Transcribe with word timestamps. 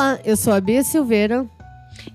Olá, 0.00 0.18
eu 0.24 0.34
sou 0.34 0.52
a 0.54 0.60
Bia 0.60 0.82
Silveira 0.82 1.46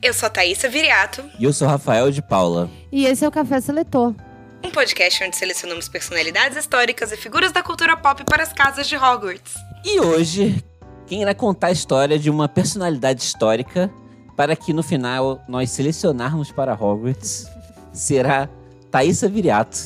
Eu 0.01 0.11
sou 0.11 0.25
a 0.25 0.29
Thaísa 0.31 0.67
Viriato, 0.67 1.23
E 1.39 1.43
eu 1.45 1.53
sou 1.53 1.67
Rafael 1.67 2.09
de 2.09 2.19
Paula. 2.19 2.67
e 2.91 3.05
esse 3.05 3.23
é 3.23 3.27
o 3.27 3.31
Café 3.31 3.61
Seletor. 3.61 4.15
um 4.63 4.71
podcast 4.71 5.23
onde 5.23 5.35
selecionamos 5.35 5.87
personalidades 5.87 6.57
históricas 6.57 7.11
e 7.11 7.17
figuras 7.17 7.51
da 7.51 7.61
cultura 7.61 7.95
pop 7.95 8.23
para 8.25 8.41
as 8.41 8.51
casas 8.51 8.87
de 8.87 8.95
Hogwarts. 8.97 9.53
E 9.85 9.99
hoje, 9.99 10.63
quem 11.05 11.21
irá 11.21 11.35
contar 11.35 11.67
a 11.67 11.71
história 11.71 12.17
de 12.17 12.27
uma 12.31 12.49
personalidade 12.49 13.21
histórica 13.21 13.91
para 14.35 14.55
que 14.55 14.73
no 14.73 14.81
final 14.81 15.39
nós 15.47 15.69
selecionarmos 15.69 16.51
para 16.51 16.73
Hogwarts 16.73 17.45
será 17.93 18.49
Thaísa 18.89 19.29
Viriato. 19.29 19.77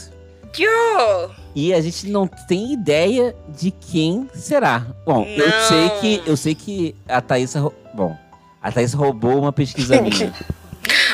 Yo! 0.58 1.30
E 1.54 1.74
a 1.74 1.82
gente 1.82 2.08
não 2.08 2.26
tem 2.48 2.72
ideia 2.74 3.36
de 3.50 3.70
quem 3.72 4.30
será. 4.34 4.86
Bom, 5.06 5.26
eu 5.26 5.52
sei 5.68 5.90
que 6.00 6.24
eu 6.26 6.38
sei 6.38 6.56
que 6.56 6.96
a 7.08 7.20
Thaísa, 7.22 7.60
bom, 8.00 8.18
a 8.62 8.72
Thaísa 8.72 8.96
roubou 8.96 9.40
uma 9.40 9.52
pesquisa 9.52 10.02
minha. 10.02 10.34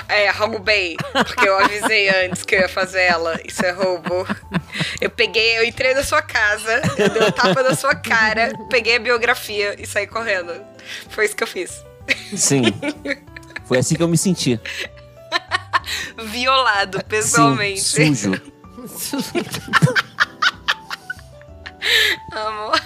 É, 0.07 0.29
roubei, 0.29 0.95
porque 1.11 1.49
eu 1.49 1.57
avisei 1.57 2.07
antes 2.25 2.43
que 2.43 2.53
eu 2.53 2.59
ia 2.59 2.69
fazer 2.69 3.01
ela. 3.01 3.39
Isso 3.43 3.65
é 3.65 3.71
roubo. 3.71 4.25
Eu 5.01 5.09
peguei, 5.09 5.57
eu 5.57 5.65
entrei 5.65 5.95
na 5.95 6.03
sua 6.03 6.21
casa, 6.21 6.81
eu 6.95 7.09
dei 7.09 7.23
um 7.23 7.31
tapa 7.31 7.63
na 7.63 7.75
sua 7.75 7.95
cara, 7.95 8.53
peguei 8.69 8.97
a 8.97 8.99
biografia 8.99 9.75
e 9.81 9.87
saí 9.87 10.05
correndo. 10.05 10.53
Foi 11.09 11.25
isso 11.25 11.35
que 11.35 11.43
eu 11.43 11.47
fiz. 11.47 11.83
Sim. 12.35 12.61
Foi 13.65 13.79
assim 13.79 13.95
que 13.95 14.03
eu 14.03 14.07
me 14.07 14.17
senti. 14.17 14.59
Violado, 16.23 17.03
pessoalmente. 17.05 17.81
Sim, 17.81 18.13
sujo. 18.13 18.41
Amor. 22.31 22.81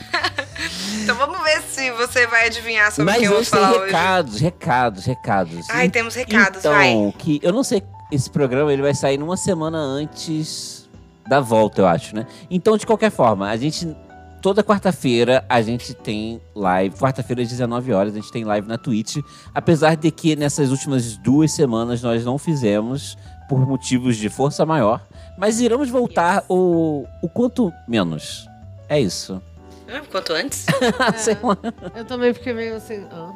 Então 1.04 1.16
vamos 1.16 1.42
ver 1.44 1.62
se 1.62 1.90
você 1.92 2.28
vai 2.28 2.48
adivinhar 2.48 2.92
sobre 2.92 3.04
o 3.04 3.06
Mas 3.06 3.18
que 3.18 3.24
eu 3.26 3.30
vou 3.32 3.40
hoje 3.40 3.50
tem 3.52 3.60
falar 3.60 3.72
hoje. 3.78 3.86
recados, 3.86 4.40
recados, 4.40 5.06
recados. 5.06 5.70
Ai, 5.70 5.90
temos 5.90 6.14
recados, 6.16 6.60
então, 6.60 6.72
vai. 6.74 7.14
que 7.18 7.40
eu 7.42 7.54
não 7.54 7.64
sei, 7.64 7.82
esse 8.12 8.30
programa 8.30 8.72
ele 8.72 8.82
vai 8.82 8.94
sair 8.94 9.18
numa 9.18 9.38
semana 9.38 9.78
antes 9.78 10.88
da 11.28 11.40
volta, 11.40 11.82
eu 11.82 11.88
acho, 11.88 12.16
né? 12.16 12.26
Então, 12.50 12.76
de 12.78 12.86
qualquer 12.86 13.12
forma, 13.12 13.50
a 13.50 13.56
gente 13.58 13.96
toda 14.42 14.64
quarta-feira 14.64 15.46
a 15.50 15.62
gente 15.62 15.94
tem 15.94 16.42
live, 16.56 16.96
quarta-feira 16.96 17.42
às 17.42 17.50
19 17.50 17.94
horas, 17.94 18.14
a 18.14 18.16
gente 18.16 18.32
tem 18.32 18.44
live 18.44 18.68
na 18.68 18.78
Twitch, 18.78 19.18
apesar 19.54 19.96
de 19.96 20.10
que 20.12 20.36
nessas 20.36 20.72
últimas 20.72 21.18
duas 21.18 21.52
semanas 21.52 22.02
nós 22.02 22.24
não 22.26 22.38
fizemos 22.38 23.18
por 23.48 23.66
motivos 23.68 24.16
de 24.18 24.30
força 24.30 24.66
maior, 24.66 25.06
mas 25.38 25.60
iremos 25.60 25.90
voltar 25.90 26.44
o, 26.48 27.06
o 27.22 27.30
quanto 27.30 27.72
menos. 27.88 28.49
É 28.90 29.00
isso. 29.00 29.42
Ah, 29.88 30.02
Quanto 30.10 30.34
antes? 30.34 30.66
Sei 31.18 31.38
lá. 31.42 31.58
Eu 31.96 32.06
também 32.06 32.34
fiquei 32.34 32.54
meio 32.54 32.76
assim. 32.76 33.06
ah. 33.12 33.32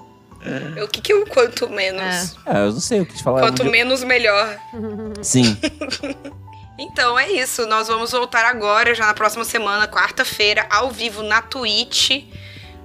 O 0.84 0.88
que, 0.90 1.02
que 1.02 1.14
é 1.14 1.16
o 1.16 1.25
quanto 1.25 1.69
menos? 1.69 2.36
É, 2.46 2.58
eu 2.68 2.74
não 2.74 2.80
sei 2.81 3.00
o 3.00 3.06
que 3.06 3.16
te 3.16 3.24
falar. 3.24 3.40
Quanto 3.40 3.64
menos, 3.64 4.03
melhor. 4.03 4.58
Sim. 5.22 5.58
Então 6.78 7.19
é 7.19 7.31
isso, 7.31 7.68
nós 7.68 7.88
vamos 7.88 8.12
voltar 8.12 8.44
agora, 8.46 8.96
já 8.96 9.06
na 9.06 9.14
próxima 9.14 9.46
semana, 9.46 9.88
quarta-feira, 9.88 10.66
ao 10.72 10.90
vivo 10.90 11.22
na 11.22 11.40
Twitch. 11.40 12.09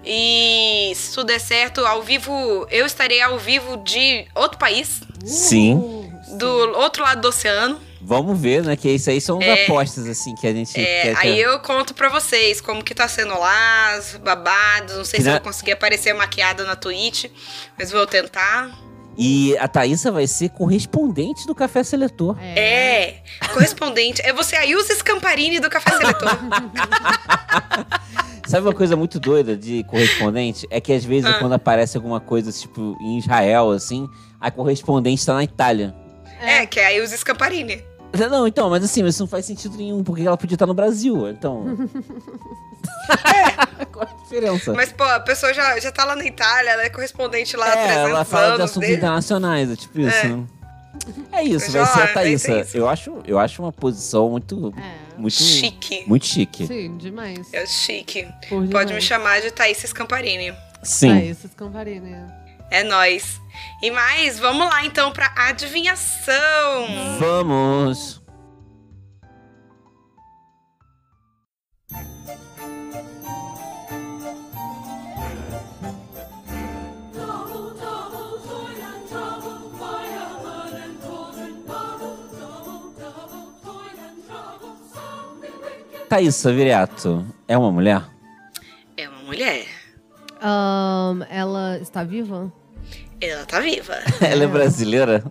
E 0.04 0.92
se 0.94 1.14
tudo 1.14 1.28
der 1.28 1.40
certo, 1.40 1.84
ao 1.86 2.02
vivo, 2.02 2.66
eu 2.70 2.84
estarei 2.84 3.22
ao 3.22 3.38
vivo 3.38 3.78
de 3.78 4.26
outro 4.34 4.58
país, 4.58 5.00
Sim. 5.24 5.74
Uh, 5.74 6.36
do 6.36 6.46
outro 6.78 7.02
lado 7.02 7.22
do 7.22 7.28
oceano. 7.28 7.80
Vamos 8.00 8.38
ver, 8.38 8.62
né? 8.62 8.76
Que 8.76 8.88
isso 8.90 9.10
aí 9.10 9.20
são 9.20 9.40
É. 9.42 9.64
apostas, 9.64 10.06
assim, 10.06 10.34
que 10.36 10.46
a 10.46 10.52
gente 10.52 10.78
É, 10.80 11.02
quer. 11.02 11.16
aí 11.18 11.40
eu 11.40 11.58
conto 11.60 11.94
pra 11.94 12.08
vocês 12.08 12.60
como 12.60 12.82
que 12.84 12.94
tá 12.94 13.08
sendo 13.08 13.36
lá, 13.38 13.98
os 13.98 14.16
babados. 14.16 14.96
Não 14.96 15.04
sei 15.04 15.18
Que 15.18 15.22
se 15.24 15.28
eu 15.28 15.32
na- 15.34 15.38
vou 15.40 15.46
conseguir 15.48 15.72
aparecer 15.72 16.12
maquiada 16.14 16.64
na 16.64 16.76
Twitch, 16.76 17.24
mas 17.78 17.90
vou 17.90 18.06
tentar. 18.06 18.70
E 19.20 19.56
a 19.58 19.66
Thaísa 19.66 20.12
vai 20.12 20.28
ser 20.28 20.48
correspondente 20.50 21.44
do 21.44 21.52
Café 21.52 21.82
Seletor. 21.82 22.36
É, 22.40 23.16
correspondente. 23.52 24.22
É 24.22 24.32
você, 24.32 24.54
a 24.54 24.64
Ilse 24.64 24.94
Scamparini 24.94 25.58
do 25.58 25.68
Café 25.68 25.90
Seletor. 25.96 26.38
Sabe 28.46 28.66
uma 28.66 28.74
coisa 28.74 28.96
muito 28.96 29.18
doida 29.20 29.56
de 29.56 29.82
correspondente? 29.84 30.66
É 30.70 30.80
que 30.80 30.92
às 30.92 31.04
vezes 31.04 31.26
Ah. 31.28 31.38
quando 31.38 31.52
aparece 31.54 31.96
alguma 31.96 32.20
coisa, 32.20 32.50
tipo, 32.52 32.96
em 33.00 33.18
Israel, 33.18 33.70
assim, 33.72 34.08
a 34.40 34.50
correspondente 34.50 35.24
tá 35.26 35.34
na 35.34 35.44
Itália. 35.44 35.94
é, 36.40 36.64
que 36.66 36.78
é 36.78 36.86
a 36.86 36.92
Ilse 36.92 37.18
Scamparini. 37.18 37.82
Não, 38.30 38.46
então, 38.46 38.70
mas 38.70 38.82
assim, 38.82 39.04
isso 39.06 39.22
não 39.22 39.28
faz 39.28 39.44
sentido 39.46 39.76
nenhum, 39.76 40.02
porque 40.02 40.22
ela 40.22 40.36
podia 40.36 40.54
estar 40.54 40.66
no 40.66 40.74
Brasil, 40.74 41.28
então. 41.28 41.64
Qual 43.92 44.06
a 44.06 44.22
diferença? 44.22 44.72
Mas, 44.72 44.92
pô, 44.92 45.04
a 45.04 45.20
pessoa 45.20 45.52
já, 45.52 45.78
já 45.78 45.90
tá 45.92 46.04
lá 46.04 46.16
na 46.16 46.24
Itália, 46.24 46.70
ela 46.70 46.82
é 46.84 46.90
correspondente 46.90 47.56
lá 47.56 47.68
é, 47.68 47.86
300 47.86 48.10
ela 48.10 48.24
fala 48.24 48.56
de 48.56 48.62
assuntos 48.62 48.80
desde- 48.80 48.96
internacionais, 48.98 49.70
é 49.70 49.76
tipo 49.76 50.00
isso. 50.00 50.16
É. 50.16 50.28
né? 50.28 50.44
É 51.32 51.42
isso, 51.44 51.70
vai 51.70 51.86
ser 51.86 52.00
a 52.00 52.04
é, 52.04 52.12
Thaísa. 52.12 52.52
é. 52.52 52.66
Eu 52.74 52.88
acho, 52.88 53.18
eu 53.24 53.38
acho 53.38 53.62
uma 53.62 53.72
posição 53.72 54.30
muito, 54.30 54.74
É. 54.76 55.20
muito 55.20 55.34
Chique. 55.34 56.04
muito 56.06 56.26
chique. 56.26 56.66
Sim, 56.66 56.96
demais. 56.96 57.46
É 57.52 57.64
chique. 57.66 58.24
Por 58.48 58.66
Pode 58.68 58.68
demais. 58.68 58.90
me 58.90 59.00
chamar 59.00 59.40
de 59.40 59.50
Thaís 59.52 59.78
Scamparini. 59.78 60.52
Sim. 60.82 61.12
Ah, 61.12 61.24
esses 61.24 61.52
Camparini. 61.54 62.16
É 62.70 62.82
nóis. 62.82 63.40
E 63.82 63.90
mais, 63.90 64.38
vamos 64.38 64.66
lá 64.68 64.84
então 64.84 65.12
pra 65.12 65.32
adivinhação. 65.36 66.86
Vamos. 67.18 68.18
Thaísa 86.08 86.50
Viriato 86.52 87.24
é 87.46 87.56
uma 87.56 87.70
mulher? 87.70 88.02
É 88.96 89.06
uma 89.08 89.22
mulher. 89.22 89.66
Ahn, 90.40 91.22
ela 91.28 91.78
está 91.78 92.02
viva? 92.02 92.50
Ela 93.20 93.44
tá 93.46 93.60
viva. 93.60 93.94
Ela 94.20 94.44
é 94.44 94.46
brasileira? 94.46 95.24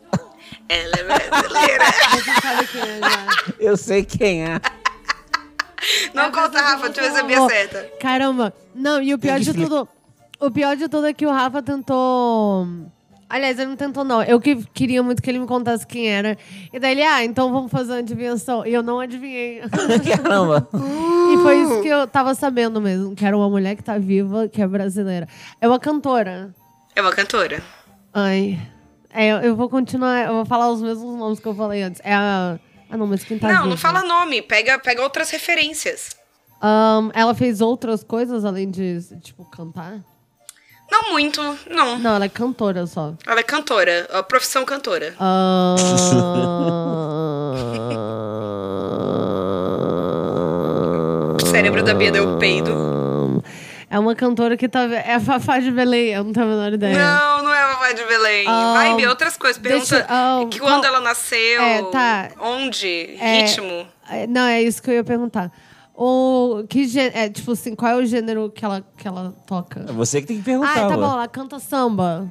Ela 0.68 0.94
é 0.98 1.04
brasileira. 1.04 1.86
Você 2.12 2.42
sabe 2.42 2.68
quem 2.68 2.82
é 2.82 3.00
já. 3.00 3.54
Eu 3.60 3.78
sei 3.78 4.06
quem 4.06 4.44
é. 4.46 4.62
Não 6.14 6.32
conta, 6.32 6.60
Rafa, 6.60 6.90
deixa 6.90 7.02
eu 7.02 7.06
ver 7.06 7.12
se 7.14 7.20
a 7.20 7.24
Bia 7.24 7.46
acerta. 7.46 7.92
Caramba. 8.02 8.54
Não, 8.76 9.02
e 9.02 9.14
o 9.14 9.20
pior 9.20 9.40
de 9.40 9.54
tudo... 9.54 9.88
O 10.40 10.52
pior 10.52 10.76
de 10.76 10.88
tudo 10.88 11.08
é 11.08 11.14
que 11.14 11.26
o 11.26 11.32
Rafa 11.32 11.62
tentou... 11.64 12.68
Aliás, 13.30 13.60
ele 13.60 13.70
não 13.70 13.76
tentou, 13.76 14.04
não. 14.06 14.24
Eu 14.24 14.40
que 14.40 14.56
queria 14.74 15.04
muito 15.04 15.22
que 15.22 15.30
ele 15.30 15.40
me 15.40 15.48
contasse 15.48 15.86
quem 15.86 16.10
era. 16.10 16.38
E 16.72 16.80
daí 16.80 16.94
ele, 16.94 17.04
ah, 17.04 17.26
então 17.26 17.52
vamos 17.52 17.70
fazer 17.70 17.92
uma 17.92 18.00
adivinhação. 18.00 18.66
E 18.66 18.74
eu 18.74 18.82
não 18.82 19.02
adivinhei. 19.02 19.62
Caramba. 20.24 20.68
e 20.74 21.38
foi 21.44 21.62
isso 21.62 21.82
que 21.82 21.90
eu 21.90 22.08
tava 22.08 22.34
sabendo 22.34 22.80
mesmo. 22.80 23.14
Que 23.16 23.26
era 23.26 23.36
uma 23.36 23.50
mulher 23.50 23.76
que 23.76 23.84
tá 23.84 23.98
viva, 23.98 24.48
que 24.48 24.62
é 24.62 24.68
brasileira. 24.68 25.28
É 25.60 25.68
uma 25.68 25.78
cantora. 25.78 26.56
É 26.96 27.02
uma 27.02 27.12
cantora. 27.12 27.62
Ai. 28.18 28.60
É, 29.14 29.48
eu, 29.48 29.56
vou 29.56 29.70
continuar, 29.70 30.26
eu 30.26 30.34
vou 30.34 30.46
falar 30.46 30.72
os 30.72 30.82
mesmos 30.82 31.16
nomes 31.16 31.40
que 31.40 31.46
eu 31.48 31.54
falei 31.54 31.84
antes. 31.84 32.02
É 32.04 32.16
a. 32.16 32.60
Ah, 32.90 32.98
não, 32.98 33.06
mas 33.06 33.24
quem 33.24 33.38
tá 33.38 33.48
não, 33.48 33.56
viva? 33.58 33.68
não 33.70 33.78
fala 33.78 34.02
nome. 34.02 34.42
Pega, 34.42 34.80
pega 34.80 35.04
outras 35.04 35.30
referências. 35.30 36.16
Ahn, 36.60 37.12
ela 37.14 37.36
fez 37.36 37.62
outras 37.62 38.04
coisas 38.04 38.44
além 38.44 38.72
de, 38.72 39.00
tipo, 39.22 39.46
cantar? 39.46 40.00
Não 40.92 41.12
muito, 41.12 41.42
não. 41.70 42.00
Não, 42.00 42.16
ela 42.16 42.26
é 42.26 42.30
cantora 42.30 42.88
só. 42.88 43.14
Ela 43.28 43.42
é 43.42 43.44
cantora, 43.44 44.08
a 44.12 44.24
profissão 44.24 44.66
cantora. 44.66 45.14
Ah... 45.20 45.76
O 51.38 51.46
cérebro 51.50 51.84
da 51.84 51.94
Bia 51.94 52.12
deu 52.12 52.38
peido. 52.38 52.97
É 53.90 53.98
uma 53.98 54.14
cantora 54.16 54.58
que 54.58 54.68
tá. 54.68 54.82
É 54.84 55.14
a 55.16 55.20
Fafá 55.20 55.60
de 55.60 55.72
Belém, 55.72 56.08
eu 56.10 56.24
não 56.24 56.34
tenho 56.34 56.46
a 56.46 56.50
menor 56.50 56.74
ideia. 56.74 56.98
Não, 56.98 57.44
não 57.44 57.54
é 57.54 57.62
a 57.62 57.74
Vovó 57.74 57.92
de 57.94 58.04
Belém. 58.04 58.46
Ah, 58.48 58.74
Vai, 58.74 58.96
Bia, 58.98 59.10
outras 59.10 59.38
coisas. 59.38 59.62
Pergunta 59.62 59.96
deixa- 59.96 60.06
ah, 60.10 60.46
que 60.52 60.60
qual- 60.60 60.74
quando 60.74 60.86
ela 60.86 61.00
nasceu, 61.00 61.62
É, 61.62 61.84
tá. 61.84 62.30
onde, 62.42 63.16
É, 63.20 63.42
ritmo. 63.46 63.88
é, 64.10 64.28
Não, 64.28 64.46
é 64.46 64.62
isso 64.62 64.82
que 64.84 64.90
eu 64.90 64.96
ia 64.96 65.04
perguntar. 65.06 65.52
O 65.96 66.64
que 66.70 66.86
é 67.00 67.30
tipo 67.30 67.52
assim, 67.54 67.74
qual 67.76 67.94
é 67.94 67.96
o 67.96 68.06
gênero 68.06 68.52
que 68.52 68.64
ela, 68.64 68.86
que 68.98 69.08
ela 69.08 69.34
toca? 69.48 69.86
É 69.88 69.92
você 69.94 70.20
que 70.22 70.28
tem 70.28 70.38
que 70.38 70.44
perguntar. 70.44 70.86
Ah, 70.86 70.90
tá 70.90 70.96
bom, 70.98 71.12
ela 71.14 71.28
canta 71.28 71.58
samba. 71.58 72.28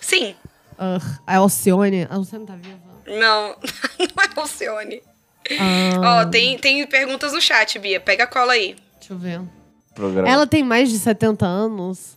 Sim. 0.00 0.34
Ugh, 0.78 1.18
a 1.26 1.36
Alcione. 1.36 2.06
A 2.08 2.14
Alcione 2.14 2.46
tá 2.46 2.54
viva. 2.54 2.78
Não, 3.06 3.56
não 3.98 4.22
é 4.24 4.40
Alcione. 4.40 5.02
Ah, 5.60 6.22
Ó, 6.22 6.24
tem, 6.26 6.56
tem 6.56 6.86
perguntas 6.86 7.32
no 7.32 7.40
chat, 7.40 7.76
Bia. 7.78 7.98
Pega 8.00 8.24
a 8.24 8.26
cola 8.28 8.52
aí. 8.52 8.76
Deixa 9.00 9.12
eu 9.12 9.18
ver. 9.18 9.40
Programa. 9.94 10.28
Ela 10.28 10.46
tem 10.46 10.62
mais 10.62 10.90
de 10.90 10.98
70 10.98 11.46
anos. 11.46 12.16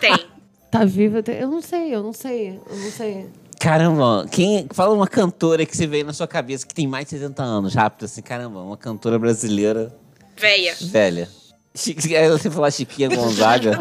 Tem. 0.00 0.14
Tá 0.70 0.84
viva? 0.84 1.22
Eu 1.30 1.48
não 1.48 1.62
sei, 1.62 1.94
eu 1.94 2.02
não 2.02 2.12
sei, 2.12 2.60
eu 2.68 2.76
não 2.76 2.90
sei. 2.90 3.30
Caramba, 3.60 4.26
quem 4.28 4.66
fala 4.72 4.92
uma 4.92 5.06
cantora 5.06 5.64
que 5.64 5.76
você 5.76 5.86
veio 5.86 6.04
na 6.04 6.12
sua 6.12 6.26
cabeça 6.26 6.66
que 6.66 6.74
tem 6.74 6.88
mais 6.88 7.04
de 7.04 7.10
60 7.10 7.40
anos, 7.44 7.74
rápido 7.76 8.06
assim, 8.06 8.20
caramba, 8.20 8.60
uma 8.60 8.76
cantora 8.76 9.16
brasileira 9.16 9.94
Véia. 10.36 10.74
velha. 10.80 11.28
Chi- 11.76 11.94
Aí 12.16 12.28
você 12.28 12.50
falar 12.50 12.72
Chiquinha 12.72 13.08
Gonzaga. 13.08 13.78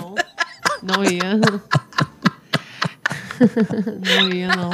Não, 0.83 0.97
não 0.97 1.03
ia. 1.03 1.33
não 4.21 4.29
ia, 4.31 4.55
não. 4.55 4.69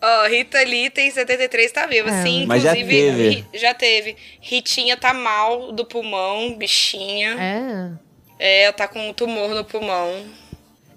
Ó, 0.00 0.28
Rita 0.28 0.58
Lee 0.62 0.90
tem 0.90 1.10
73, 1.10 1.72
tá 1.72 1.86
viva. 1.86 2.08
É. 2.10 2.22
Sim, 2.22 2.46
Mas 2.46 2.62
já 2.62 2.72
inclusive. 2.76 3.00
teve. 3.12 3.28
Ri- 3.30 3.44
já 3.54 3.74
teve. 3.74 4.16
Ritinha 4.40 4.96
tá 4.96 5.12
mal 5.12 5.72
do 5.72 5.84
pulmão, 5.84 6.54
bichinha. 6.56 7.36
É. 7.40 7.90
É, 8.38 8.62
ela 8.64 8.72
tá 8.72 8.86
com 8.86 9.08
um 9.08 9.12
tumor 9.12 9.48
no 9.54 9.64
pulmão. 9.64 10.08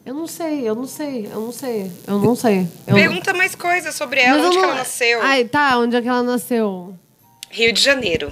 Eu 0.05 0.13
não 0.15 0.27
sei, 0.27 0.67
eu 0.67 0.73
não 0.75 0.85
sei, 0.87 1.27
eu 1.31 1.39
não 1.41 1.51
sei, 1.51 1.91
eu 2.07 2.19
não 2.19 2.35
sei. 2.35 2.67
Eu... 2.87 2.95
Pergunta 2.95 3.33
mais 3.33 3.53
coisas 3.55 3.93
sobre 3.95 4.19
Mas 4.19 4.29
ela, 4.29 4.37
eu 4.39 4.45
onde 4.47 4.55
que 4.55 4.61
não- 4.61 4.69
ela 4.69 4.77
nasceu. 4.79 5.21
Ai, 5.21 5.45
tá, 5.45 5.77
onde 5.77 5.95
é 5.95 6.01
que 6.01 6.07
ela 6.07 6.23
nasceu? 6.23 6.95
Rio 7.49 7.71
de 7.73 7.81
Janeiro. 7.81 8.31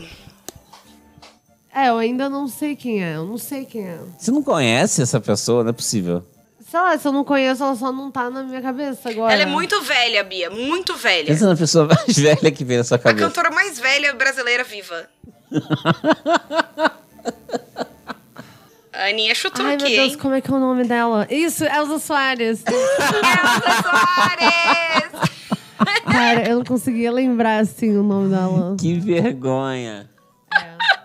É, 1.73 1.89
eu 1.89 1.97
ainda 1.97 2.27
não 2.29 2.47
sei 2.47 2.75
quem 2.75 3.03
é, 3.03 3.15
eu 3.15 3.25
não 3.25 3.37
sei 3.37 3.65
quem 3.65 3.87
é. 3.87 3.99
Você 4.17 4.31
não 4.31 4.41
conhece 4.43 5.01
essa 5.01 5.19
pessoa? 5.19 5.63
Não 5.63 5.69
é 5.69 5.73
possível. 5.73 6.23
Sei 6.69 6.79
lá, 6.79 6.97
se 6.97 7.07
eu 7.07 7.11
não 7.11 7.23
conheço, 7.23 7.63
ela 7.63 7.75
só 7.75 7.91
não 7.91 8.11
tá 8.11 8.29
na 8.29 8.43
minha 8.43 8.61
cabeça 8.61 9.09
agora. 9.09 9.33
Ela 9.33 9.41
é 9.43 9.45
muito 9.45 9.81
velha, 9.81 10.23
Bia, 10.23 10.49
muito 10.51 10.95
velha. 10.95 11.25
Pensa 11.25 11.47
na 11.47 11.55
pessoa 11.55 11.87
mais 11.87 12.13
velha 12.17 12.51
que 12.51 12.63
vem 12.63 12.77
na 12.77 12.83
sua 12.83 12.97
A 12.97 12.99
cabeça. 12.99 13.25
cantora 13.27 13.49
mais 13.49 13.79
velha 13.79 14.13
brasileira 14.13 14.63
viva. 14.63 15.07
A 18.93 19.05
Aninha 19.09 19.33
chutou 19.33 19.65
Ai, 19.65 19.77
meu 19.77 19.85
aqui, 19.85 19.95
Deus, 19.95 20.11
hein? 20.11 20.17
como 20.17 20.35
é 20.35 20.41
que 20.41 20.51
é 20.51 20.53
o 20.53 20.59
nome 20.59 20.83
dela? 20.83 21.25
Isso, 21.29 21.63
Elza 21.63 21.99
Soares. 21.99 22.63
Elza 22.67 23.81
Soares! 23.81 25.29
Cara, 26.11 26.49
eu 26.49 26.57
não 26.57 26.65
conseguia 26.65 27.11
lembrar, 27.11 27.59
assim, 27.59 27.97
o 27.97 28.03
nome 28.03 28.29
dela. 28.29 28.75
Que 28.77 28.99
vergonha. 28.99 30.09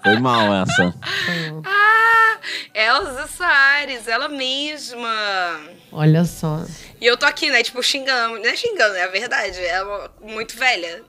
Foi 0.03 0.19
mal 0.19 0.53
essa. 0.63 0.95
Ah, 1.65 1.74
Elza 2.85 3.27
Soares, 3.29 4.07
ela 4.09 4.29
mesma. 4.29 5.61
Olha 5.93 6.25
só. 6.25 6.65
E 7.01 7.07
eu 7.07 7.17
tô 7.17 7.27
aqui, 7.27 7.51
né, 7.51 7.63
tipo, 7.63 7.83
xingando. 7.83 8.39
Não 8.39 8.47
é 8.47 8.57
xingando, 8.57 8.95
é 8.97 9.05
a 9.05 9.09
verdade. 9.09 9.61
Ela 9.65 10.11
é 10.23 10.31
muito 10.33 10.57
velha. 10.57 11.03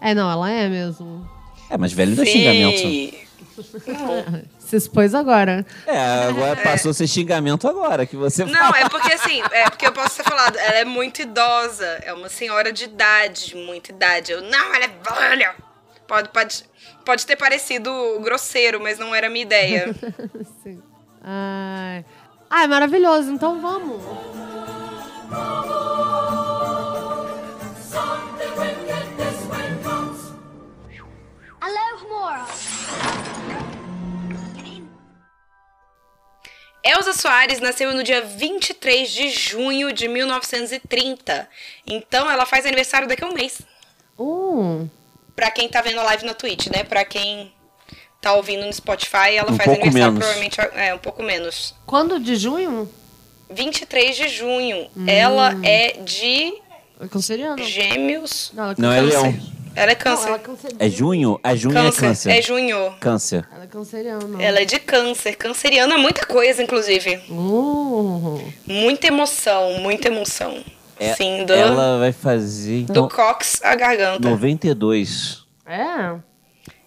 É, 0.00 0.14
não, 0.14 0.30
ela 0.30 0.50
é 0.50 0.68
mesmo. 0.68 1.28
É, 1.68 1.76
mas 1.76 1.92
velho 1.92 2.16
não 2.16 2.22
é 2.22 2.26
xingamento. 2.26 2.78
Sim. 2.78 3.14
Se 4.58 4.76
expôs 4.76 5.14
agora. 5.14 5.66
É, 5.86 5.98
agora 6.28 6.56
passou 6.62 6.92
a 6.92 6.94
ser 6.94 7.06
xingamento 7.08 7.66
agora, 7.68 8.06
que 8.06 8.16
você 8.16 8.44
Não, 8.44 8.54
fala. 8.54 8.78
é 8.78 8.88
porque 8.88 9.12
assim, 9.12 9.42
é 9.50 9.68
porque 9.68 9.86
eu 9.86 9.92
posso 9.92 10.16
ter 10.18 10.22
falado, 10.22 10.56
ela 10.56 10.78
é 10.78 10.84
muito 10.84 11.20
idosa, 11.22 11.84
é 12.02 12.12
uma 12.12 12.28
senhora 12.28 12.72
de 12.72 12.84
idade, 12.84 13.46
de 13.48 13.56
muita 13.56 13.90
idade. 13.90 14.30
Eu, 14.30 14.42
não, 14.42 14.74
ela 14.74 14.84
é 14.84 14.88
velha. 15.28 15.54
Pode, 16.06 16.28
pode, 16.28 16.64
pode 17.04 17.26
ter 17.26 17.36
parecido 17.36 17.90
grosseiro, 18.22 18.80
mas 18.80 18.98
não 18.98 19.12
era 19.14 19.26
a 19.26 19.30
minha 19.30 19.42
ideia. 19.42 19.94
Sim. 20.62 20.80
Ai. 21.22 22.04
Ai, 22.48 22.66
maravilhoso. 22.66 23.30
Então 23.30 23.60
vamos. 23.60 24.02
Elza 36.82 37.12
Soares 37.12 37.60
nasceu 37.60 37.94
no 37.94 38.02
dia 38.02 38.22
23 38.22 39.10
de 39.10 39.28
junho 39.30 39.92
de 39.92 40.08
1930. 40.08 41.48
Então 41.86 42.30
ela 42.30 42.46
faz 42.46 42.64
aniversário 42.64 43.06
daqui 43.06 43.22
a 43.22 43.28
um 43.28 43.34
mês. 43.34 43.60
Uh, 44.18 44.88
Pra 45.36 45.50
quem 45.50 45.68
tá 45.68 45.80
vendo 45.80 46.00
a 46.00 46.04
live 46.04 46.24
na 46.24 46.34
Twitch, 46.34 46.66
né? 46.66 46.84
Pra 46.84 47.04
quem 47.04 47.54
tá 48.20 48.34
ouvindo 48.34 48.66
no 48.66 48.72
Spotify, 48.72 49.34
ela 49.36 49.50
Um 49.50 49.56
faz 49.56 49.68
aniversário 49.68 49.92
menos. 49.94 50.18
provavelmente 50.18 50.60
é 50.74 50.94
um 50.94 50.98
pouco 50.98 51.22
menos. 51.22 51.74
quando 51.86 52.18
de 52.20 52.36
junho? 52.36 52.88
23 53.50 54.16
de 54.16 54.28
junho. 54.28 54.86
Ela 55.06 55.56
é 55.64 55.92
de 56.04 56.52
É 57.00 57.08
canceriano. 57.08 57.62
Gêmeos. 57.64 58.52
Não, 58.54 58.64
ela 58.64 58.74
Não, 58.78 58.92
é 58.92 59.00
Câncer. 59.00 59.10
leão. 59.22 59.60
Ela 59.76 59.92
é 59.92 59.94
Não, 59.94 60.00
câncer. 60.00 60.26
ela 60.26 60.36
é 60.36 60.38
câncer. 60.40 60.72
É 60.80 60.88
junho? 60.90 61.40
É 61.44 61.56
junho 61.56 61.74
câncer. 61.74 62.04
é 62.04 62.08
câncer. 62.08 62.30
É 62.30 62.42
junho. 62.42 62.94
Câncer. 63.00 63.48
Ela 63.54 63.64
é 63.64 63.66
canceriana. 63.66 64.42
Ela 64.42 64.60
é 64.60 64.64
de 64.64 64.78
câncer. 64.80 65.36
Canceriana 65.36 65.94
é 65.94 65.96
muita 65.96 66.26
coisa, 66.26 66.62
inclusive. 66.62 67.20
Uh, 67.30 68.40
Muita 68.66 69.06
emoção, 69.06 69.78
muita 69.78 70.08
emoção. 70.08 70.62
É, 70.98 71.14
Sim, 71.14 71.44
do, 71.46 71.54
Ela 71.54 71.98
vai 71.98 72.12
fazer 72.12 72.82
do 72.84 72.90
então, 72.92 73.08
cox 73.08 73.60
à 73.62 73.74
garganta. 73.74 74.28
92. 74.28 75.44
é? 75.64 76.14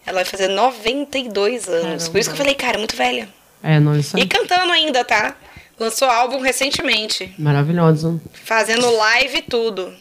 Ela 0.05 0.15
vai 0.15 0.25
fazer 0.25 0.47
92 0.49 1.67
anos. 1.69 1.81
Caramba. 1.83 2.09
Por 2.11 2.17
isso 2.19 2.29
que 2.29 2.33
eu 2.33 2.37
falei, 2.37 2.55
cara, 2.55 2.77
muito 2.77 2.95
velha. 2.95 3.29
É, 3.61 3.79
não, 3.79 3.97
isso 3.97 4.17
é 4.17 4.19
E 4.21 4.27
cantando 4.27 4.71
ainda, 4.71 5.03
tá? 5.05 5.35
Lançou 5.79 6.09
álbum 6.09 6.39
recentemente. 6.41 7.33
maravilhoso. 7.39 8.21
Fazendo 8.33 8.89
live 8.95 9.37
e 9.37 9.41
tudo. 9.41 9.93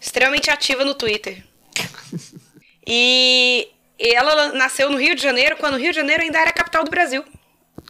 Extremamente 0.00 0.50
ativa 0.50 0.84
no 0.84 0.94
Twitter. 0.94 1.42
E, 2.86 3.68
ela 3.98 4.52
nasceu 4.52 4.90
no 4.90 4.98
Rio 4.98 5.14
de 5.14 5.22
Janeiro, 5.22 5.56
quando 5.56 5.74
o 5.74 5.78
Rio 5.78 5.90
de 5.90 5.96
Janeiro 5.96 6.22
ainda 6.22 6.38
era 6.38 6.50
a 6.50 6.52
capital 6.52 6.84
do 6.84 6.90
Brasil. 6.90 7.24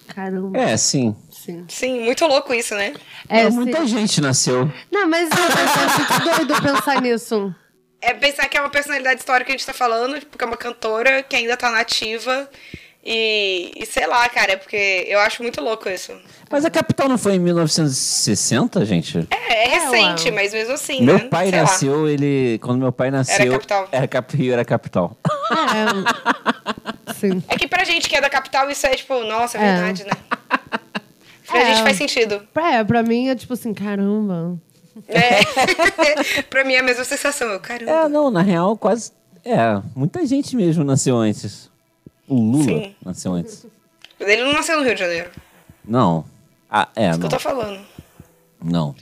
Caramba. 0.07 0.57
É, 0.57 0.77
sim. 0.77 1.17
Sim. 1.33 1.65
Sim, 1.69 2.01
muito 2.03 2.25
louco 2.27 2.55
isso, 2.55 2.77
né? 2.77 2.95
É, 3.29 3.41
É, 3.41 3.51
sim. 3.51 3.57
muita 3.57 3.85
gente 3.87 4.21
nasceu. 4.21 4.71
Não, 4.93 5.09
mas 5.09 5.29
eu, 5.33 5.37
eu 5.37 5.45
acho 5.49 5.99
muito 5.99 6.47
doido 6.47 6.63
pensar 6.63 7.01
nisso. 7.03 7.53
É 8.07 8.15
pensar 8.15 8.49
que 8.49 8.57
é 8.57 8.61
uma 8.61 8.71
personalidade 8.71 9.21
histórica 9.21 9.47
que 9.47 9.53
a 9.53 9.57
gente 9.57 9.67
tá 9.67 9.73
falando, 9.73 10.21
porque 10.27 10.45
é 10.45 10.47
uma 10.47 10.57
cantora 10.57 11.23
que 11.23 11.35
ainda 11.37 11.57
tá 11.57 11.71
nativa. 11.71 12.49
E, 13.07 13.73
e 13.77 13.85
sei 13.85 14.07
lá, 14.07 14.27
cara, 14.31 14.53
é 14.53 14.57
porque 14.57 15.05
eu 15.09 15.19
acho 15.21 15.43
muito 15.43 15.61
louco 15.61 15.89
isso. 15.91 16.11
Mas 16.51 16.65
a 16.65 16.71
capital 16.71 17.07
não 17.09 17.19
foi 17.19 17.35
em 17.35 17.39
1960, 17.39 18.85
gente? 18.87 19.27
É, 19.31 19.53
é 19.53 19.65
É, 19.65 19.69
recente, 19.79 20.25
ué. 20.27 20.31
mas 20.31 20.53
mesmo 20.55 20.73
assim, 20.73 21.03
meu 21.03 21.19
né? 21.19 21.25
pai 21.29 21.51
Sei 21.51 21.59
lá. 21.59 21.65
nasceu, 21.65 22.09
ele. 22.09 22.59
Quando 22.63 22.79
meu 22.81 22.93
pai 22.93 23.11
nasceu. 23.11 23.53
capital. 23.53 23.89
Era 23.93 24.09
cap, 24.09 24.35
Rio 24.37 24.53
era 24.55 24.65
capital. 24.65 25.17
É. 25.53 27.13
Sim. 27.15 27.43
É 27.49 27.57
que 27.57 27.69
pra 27.69 27.85
gente 27.85 28.09
que 28.09 28.17
é 28.17 28.21
da 28.23 28.31
capital, 28.31 28.71
isso 28.71 28.87
é 28.87 28.91
tipo, 28.95 29.23
nossa, 29.25 29.59
é, 29.59 29.61
É. 29.63 29.73
verdade, 29.75 30.05
né? 30.05 30.11
Pra 31.47 31.61
É. 31.61 31.67
gente 31.75 31.83
faz 31.83 31.97
sentido. 31.99 32.43
É, 32.57 32.83
pra 32.83 33.03
mim 33.03 33.29
é 33.29 33.35
tipo 33.37 33.53
assim, 33.53 33.73
caramba. 33.75 34.59
É. 35.09 36.43
pra 36.51 36.65
mim 36.65 36.75
é 36.75 36.79
a 36.81 36.83
mesma 36.83 37.05
sensação. 37.05 37.49
Eu, 37.49 37.61
caramba. 37.61 37.91
É, 37.91 38.09
não, 38.09 38.31
na 38.31 38.43
real, 38.43 38.77
quase. 38.77 39.13
É, 39.45 39.81
muita 39.95 40.25
gente 40.27 40.57
mesmo 40.57 40.85
nasceu 40.85 41.17
antes. 41.17 41.71
O 42.27 42.35
Lula 42.35 42.65
Sim. 42.65 42.95
nasceu 43.05 43.33
antes. 43.33 43.67
Ele 44.19 44.43
não 44.45 44.53
nasceu 44.53 44.79
no 44.79 44.85
Rio 44.85 44.95
de 44.95 45.01
Janeiro. 45.01 45.31
Não. 45.85 46.25
Ah, 46.71 46.89
é, 46.97 47.11
Isso 47.11 47.19
que 47.19 47.19
não. 47.19 47.27
eu 47.27 47.31
tô 47.31 47.39
falando. 47.39 47.81
Não. 48.63 48.95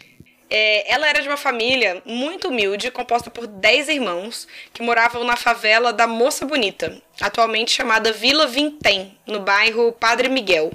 É, 0.50 0.92
ela 0.92 1.08
era 1.08 1.22
de 1.22 1.28
uma 1.28 1.36
família 1.36 2.02
muito 2.04 2.48
humilde, 2.48 2.90
composta 2.90 3.30
por 3.30 3.46
10 3.46 3.88
irmãos, 3.88 4.46
que 4.72 4.82
moravam 4.82 5.24
na 5.24 5.36
favela 5.36 5.92
da 5.94 6.06
Moça 6.06 6.44
Bonita, 6.44 7.00
atualmente 7.20 7.70
chamada 7.70 8.12
Vila 8.12 8.46
Vintém, 8.46 9.16
no 9.26 9.40
bairro 9.40 9.92
Padre 9.92 10.28
Miguel. 10.28 10.70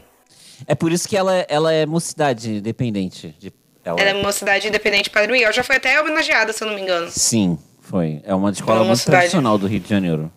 É 0.65 0.73
por 0.73 0.91
isso 0.91 1.07
que 1.07 1.15
ela, 1.15 1.45
ela 1.47 1.71
é 1.71 1.85
mocidade 1.85 2.55
independente. 2.55 3.35
De, 3.37 3.53
ela, 3.87 3.99
Ela 3.99 4.09
é 4.09 4.13
uma 4.21 4.31
cidade 4.31 4.67
independente 4.67 5.05
de 5.05 5.09
Padre 5.09 5.31
Miguel. 5.31 5.51
Já 5.53 5.63
foi 5.63 5.77
até 5.77 5.99
homenageada, 6.01 6.51
se 6.53 6.63
eu 6.63 6.67
não 6.67 6.75
me 6.75 6.81
engano. 6.81 7.09
Sim, 7.11 7.57
foi. 7.81 8.21
É 8.23 8.33
uma 8.35 8.51
escola 8.51 8.79
É 8.79 8.81
uma 8.81 8.87
muito 8.87 8.99
cidade. 8.99 9.17
tradicional 9.19 9.57
do 9.57 9.67
Rio 9.67 9.79
de 9.79 9.89
Janeiro. 9.89 10.31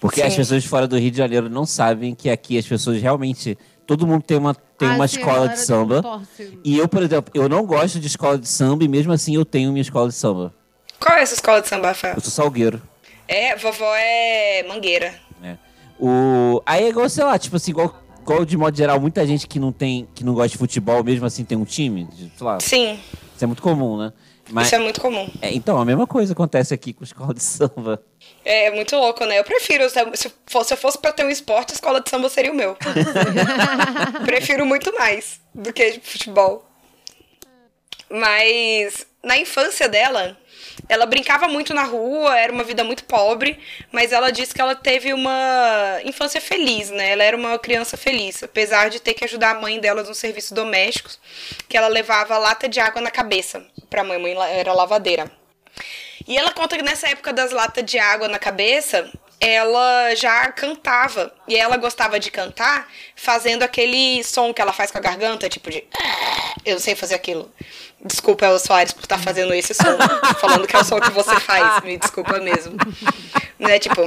Porque 0.00 0.20
Sim. 0.20 0.26
as 0.26 0.34
pessoas 0.36 0.64
fora 0.64 0.86
do 0.86 0.98
Rio 0.98 1.10
de 1.10 1.16
Janeiro 1.18 1.48
não 1.48 1.64
sabem 1.64 2.14
que 2.14 2.28
aqui 2.28 2.58
as 2.58 2.66
pessoas 2.66 3.00
realmente 3.00 3.56
todo 3.86 4.06
mundo 4.06 4.22
tem 4.22 4.36
uma, 4.36 4.54
tem 4.54 4.88
Ah, 4.88 4.94
uma 4.94 5.08
sim, 5.08 5.18
escola 5.18 5.48
de 5.48 5.58
samba. 5.60 6.02
torce. 6.02 6.58
E 6.64 6.76
eu, 6.78 6.86
por 6.88 7.02
exemplo, 7.02 7.30
eu 7.34 7.48
não 7.48 7.64
gosto 7.64 7.98
de 8.00 8.06
escola 8.06 8.36
de 8.38 8.48
samba 8.48 8.84
e 8.84 8.88
mesmo 8.88 9.12
assim 9.12 9.34
eu 9.34 9.44
tenho 9.44 9.70
minha 9.72 9.80
escola 9.82 10.08
de 10.08 10.14
samba. 10.14 10.52
Qual 11.00 11.16
é 11.18 11.22
essa 11.22 11.34
escola 11.34 11.60
de 11.62 11.68
samba, 11.68 11.88
Rafael? 11.88 12.14
Eu 12.16 12.20
sou 12.20 12.30
salgueiro. 12.30 12.82
É, 13.26 13.56
vovó 13.56 13.94
é 13.96 14.62
mangueira. 14.68 15.14
né? 15.40 15.58
O... 15.98 16.60
Aí 16.66 16.84
é 16.84 16.88
igual, 16.88 17.08
sei 17.08 17.24
lá, 17.24 17.38
tipo 17.38 17.56
assim, 17.56 17.70
igual, 17.70 17.94
igual 18.24 18.44
de 18.44 18.56
modo 18.56 18.76
geral, 18.76 18.98
muita 18.98 19.26
gente 19.26 19.46
que 19.46 19.58
não 19.58 19.70
tem, 19.70 20.08
que 20.14 20.24
não 20.24 20.32
gosta 20.34 20.48
de 20.48 20.56
futebol, 20.58 21.04
mesmo 21.04 21.26
assim 21.26 21.44
tem 21.44 21.56
um 21.58 21.64
time, 21.64 22.04
de- 22.04 22.32
sei 22.36 22.46
lá, 22.46 22.58
Sim, 22.60 22.98
isso 23.34 23.44
é 23.44 23.46
muito 23.46 23.62
comum, 23.62 23.98
né? 23.98 24.12
Mas, 24.50 24.66
isso 24.66 24.74
é 24.74 24.78
muito 24.78 25.00
comum. 25.00 25.26
é, 25.40 25.52
então, 25.54 25.78
a 25.78 25.84
mesma 25.86 26.06
coisa 26.06 26.32
acontece 26.34 26.74
aqui 26.74 26.92
com 26.92 27.02
escola 27.02 27.32
de 27.32 27.42
samba. 27.42 28.02
É 28.44 28.70
muito 28.70 28.94
louco, 28.96 29.24
né? 29.24 29.38
Eu 29.38 29.44
prefiro, 29.44 29.88
se 29.88 29.98
fosse, 30.46 30.68
se 30.68 30.74
eu 30.74 30.78
fosse 30.78 30.98
pra 30.98 31.12
ter 31.12 31.24
um 31.24 31.30
esporte, 31.30 31.72
a 31.72 31.74
escola 31.74 32.00
de 32.00 32.10
samba 32.10 32.28
seria 32.28 32.52
o 32.52 32.54
meu. 32.54 32.76
prefiro 34.24 34.66
muito 34.66 34.92
mais 34.94 35.40
do 35.54 35.72
que 35.72 35.98
futebol. 36.02 36.64
Mas 38.10 39.06
na 39.22 39.38
infância 39.38 39.88
dela, 39.88 40.36
ela 40.88 41.06
brincava 41.06 41.48
muito 41.48 41.72
na 41.72 41.82
rua, 41.82 42.38
era 42.38 42.52
uma 42.52 42.64
vida 42.64 42.84
muito 42.84 43.04
pobre, 43.04 43.58
mas 43.90 44.12
ela 44.12 44.30
disse 44.30 44.54
que 44.54 44.60
ela 44.60 44.74
teve 44.74 45.12
uma 45.12 46.00
infância 46.04 46.40
feliz, 46.40 46.90
né? 46.90 47.10
Ela 47.10 47.24
era 47.24 47.36
uma 47.36 47.58
criança 47.58 47.96
feliz, 47.96 48.42
apesar 48.42 48.90
de 48.90 49.00
ter 49.00 49.14
que 49.14 49.24
ajudar 49.24 49.56
a 49.56 49.60
mãe 49.60 49.80
dela 49.80 50.02
nos 50.02 50.18
serviços 50.18 50.52
domésticos, 50.52 51.18
que 51.68 51.76
ela 51.76 51.88
levava 51.88 52.36
lata 52.38 52.68
de 52.68 52.80
água 52.80 53.00
na 53.00 53.10
cabeça 53.10 53.64
pra 53.88 54.04
mãe, 54.04 54.18
mãe 54.18 54.34
era 54.58 54.72
lavadeira. 54.72 55.30
E 56.26 56.36
ela 56.38 56.52
conta 56.52 56.76
que 56.76 56.82
nessa 56.82 57.08
época 57.08 57.32
das 57.32 57.50
latas 57.50 57.84
de 57.84 57.98
água 57.98 58.28
na 58.28 58.38
cabeça, 58.38 59.10
ela 59.40 60.14
já 60.14 60.50
cantava. 60.52 61.32
E 61.46 61.54
ela 61.54 61.76
gostava 61.76 62.18
de 62.18 62.30
cantar 62.30 62.90
fazendo 63.14 63.62
aquele 63.62 64.24
som 64.24 64.52
que 64.52 64.62
ela 64.62 64.72
faz 64.72 64.90
com 64.90 64.98
a 64.98 65.00
garganta, 65.02 65.48
tipo 65.48 65.70
de. 65.70 65.84
Eu 66.64 66.74
não 66.74 66.80
sei 66.80 66.94
fazer 66.94 67.14
aquilo. 67.14 67.52
Desculpa, 68.04 68.44
Elza 68.46 68.64
Soares, 68.66 68.92
por 68.92 69.02
estar 69.02 69.18
fazendo 69.18 69.54
esse 69.54 69.72
som. 69.74 69.96
falando 70.38 70.66
que 70.66 70.76
é 70.76 70.78
o 70.80 70.84
som 70.84 71.00
que 71.00 71.10
você 71.10 71.38
faz. 71.40 71.82
Me 71.82 71.96
desculpa 71.96 72.38
mesmo. 72.38 72.74
Né? 73.58 73.78
Tipo. 73.78 74.02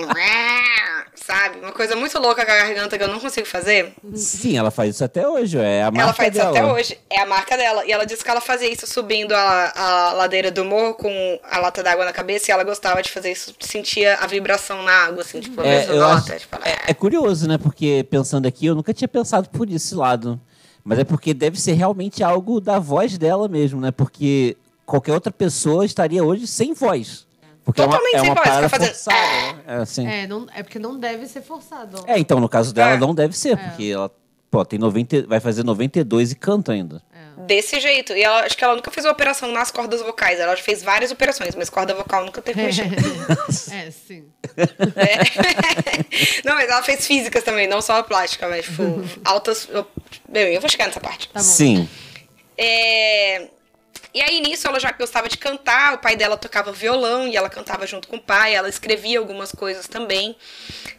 Sabe? 1.16 1.60
Uma 1.60 1.72
coisa 1.74 1.96
muito 1.96 2.18
louca 2.20 2.46
com 2.46 2.52
a 2.52 2.56
garganta 2.56 2.98
que 2.98 3.04
eu 3.04 3.08
não 3.08 3.20
consigo 3.20 3.46
fazer. 3.46 3.94
Sim, 4.16 4.58
ela 4.58 4.72
faz 4.72 4.96
isso 4.96 5.04
até 5.04 5.28
hoje, 5.28 5.58
é 5.58 5.82
a 5.84 5.92
marca 5.92 6.02
Ela 6.04 6.14
faz 6.14 6.34
dela. 6.34 6.52
isso 6.52 6.60
até 6.64 6.72
hoje. 6.74 6.98
É 7.10 7.20
a 7.22 7.26
marca 7.26 7.58
dela. 7.58 7.86
E 7.86 7.92
ela 7.92 8.06
disse 8.06 8.24
que 8.24 8.30
ela 8.30 8.40
fazia 8.40 8.72
isso 8.72 8.88
subindo 8.88 9.34
a, 9.34 9.74
a 9.76 10.14
ladeira 10.14 10.52
do 10.52 10.64
morro 10.64 10.94
com 10.94 11.40
a 11.52 11.58
lata 11.60 11.84
d'água 11.84 12.06
na 12.06 12.14
cabeça. 12.14 12.50
E 12.50 12.54
ela 12.54 12.64
gostava 12.64 13.02
de 13.02 13.10
fazer 13.10 13.32
isso. 13.32 13.54
Sentia 13.60 14.16
a 14.22 14.28
vibração 14.28 14.84
na 14.84 14.92
água, 15.06 15.22
assim, 15.22 15.42
tipo, 15.42 15.60
a 15.60 15.66
É, 15.66 15.80
mesma 15.80 15.96
nota. 15.96 16.34
acho- 16.34 16.40
tipo, 16.40 16.56
ela- 16.56 16.68
é, 16.68 16.78
é 16.88 16.94
curioso, 16.94 17.48
né? 17.48 17.58
Porque 17.58 18.06
pensando 18.10 18.48
aqui, 18.48 18.68
eu 18.68 18.76
nunca 18.76 18.94
tinha 18.94 19.08
pensado 19.08 19.50
por 19.50 19.70
esse 19.70 19.96
lado. 19.96 20.40
Mas 20.88 21.00
é 21.00 21.04
porque 21.04 21.34
deve 21.34 21.60
ser 21.60 21.74
realmente 21.74 22.24
algo 22.24 22.62
da 22.62 22.80
voz 22.80 23.18
dela 23.18 23.50
mesmo, 23.50 23.82
né? 23.82 23.92
Porque 23.92 24.56
qualquer 24.86 25.12
outra 25.14 25.32
pessoa 25.34 25.84
estaria 25.86 26.24
hoje 26.24 26.48
sem 26.48 26.74
voz. 26.74 27.28
Porque 27.66 27.82
Totalmente 27.82 28.16
é 28.16 28.22
uma, 28.22 28.22
é 28.22 28.22
sem 28.22 28.30
uma 28.30 28.36
voz, 28.36 28.48
parada 28.48 28.70
fica 28.70 28.80
fazendo- 28.80 28.94
forçada, 28.96 29.54
né? 29.58 29.64
É, 29.68 29.76
assim. 29.76 30.08
É, 30.08 30.28
não, 30.28 30.48
é 30.56 30.64
porque 30.64 30.80
não 30.80 30.98
deve 30.98 31.28
ser 31.28 31.42
forçado. 31.42 32.02
É, 32.08 32.18
então, 32.18 32.40
no 32.40 32.48
caso 32.48 32.74
dela, 32.74 32.92
É. 32.92 32.98
não 32.98 33.14
deve 33.14 33.38
ser, 33.38 33.58
porque 33.58 33.84
ela 33.84 34.10
pô, 34.50 34.64
tem 34.64 34.80
90, 34.80 35.28
vai 35.28 35.42
fazer 35.42 35.66
92 35.66 36.32
e 36.32 36.36
canta 36.36 36.72
ainda. 36.72 37.02
Desse 37.46 37.80
jeito. 37.80 38.14
E 38.14 38.24
ela, 38.24 38.42
acho 38.42 38.58
que 38.58 38.64
ela 38.64 38.76
nunca 38.76 38.90
fez 38.90 39.06
uma 39.06 39.12
operação 39.12 39.52
nas 39.52 39.70
cordas 39.70 40.02
vocais. 40.02 40.40
Ela 40.40 40.56
já 40.56 40.64
fez 40.64 40.82
várias 40.82 41.12
operações, 41.12 41.54
mas 41.56 41.70
corda 41.70 41.94
vocal 41.94 42.26
nunca 42.26 42.42
teve 42.42 42.64
mexer. 42.64 42.88
é, 43.72 43.92
sim. 43.92 44.26
É. 44.96 46.42
não, 46.44 46.56
mas 46.56 46.70
ela 46.70 46.82
fez 46.82 47.06
físicas 47.06 47.44
também, 47.44 47.68
não 47.68 47.82
só 47.82 48.00
a 48.00 48.04
plástica, 48.04 48.48
mas, 48.50 48.66
tipo, 48.66 48.84
altas. 49.24 49.68
Eu, 49.70 49.86
bem, 50.28 50.54
eu 50.56 50.60
vou 50.60 50.70
chegar 50.70 50.88
nessa 50.88 51.00
parte. 51.00 51.30
Tá 51.30 51.40
bom. 51.40 51.46
Sim. 51.46 51.88
É, 52.58 53.50
E 54.14 54.22
aí, 54.22 54.42
nisso, 54.42 54.68
ela 54.68 54.80
já 54.80 54.92
gostava 54.92 55.28
de 55.28 55.38
cantar, 55.38 55.94
o 55.94 55.98
pai 56.00 56.16
dela 56.16 56.38
tocava 56.38 56.72
violão 56.72 57.28
e 57.28 57.36
ela 57.36 57.50
cantava 57.50 57.86
junto 57.86 58.08
com 58.08 58.16
o 58.16 58.22
pai, 58.22 58.56
ela 58.56 58.70
escrevia 58.70 59.20
algumas 59.20 59.52
coisas 59.52 59.88
também. 59.88 60.36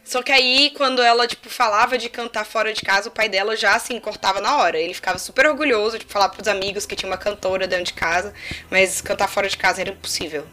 Só 0.03 0.21
que 0.21 0.31
aí, 0.31 0.71
quando 0.75 1.01
ela, 1.01 1.27
tipo, 1.27 1.49
falava 1.49 1.97
de 1.97 2.09
cantar 2.09 2.45
fora 2.45 2.73
de 2.73 2.81
casa, 2.81 3.09
o 3.09 3.11
pai 3.11 3.27
dela 3.27 3.55
já, 3.55 3.75
assim, 3.75 3.99
cortava 3.99 4.39
na 4.39 4.57
hora. 4.57 4.79
Ele 4.79 4.93
ficava 4.93 5.17
super 5.17 5.47
orgulhoso 5.47 5.99
de 5.99 6.05
falar 6.05 6.29
pros 6.29 6.47
amigos 6.47 6.85
que 6.85 6.95
tinha 6.95 7.09
uma 7.09 7.17
cantora 7.17 7.67
dentro 7.67 7.85
de 7.85 7.93
casa, 7.93 8.33
mas 8.69 9.01
cantar 9.01 9.27
fora 9.27 9.49
de 9.49 9.57
casa 9.57 9.81
era 9.81 9.89
impossível. 9.89 10.47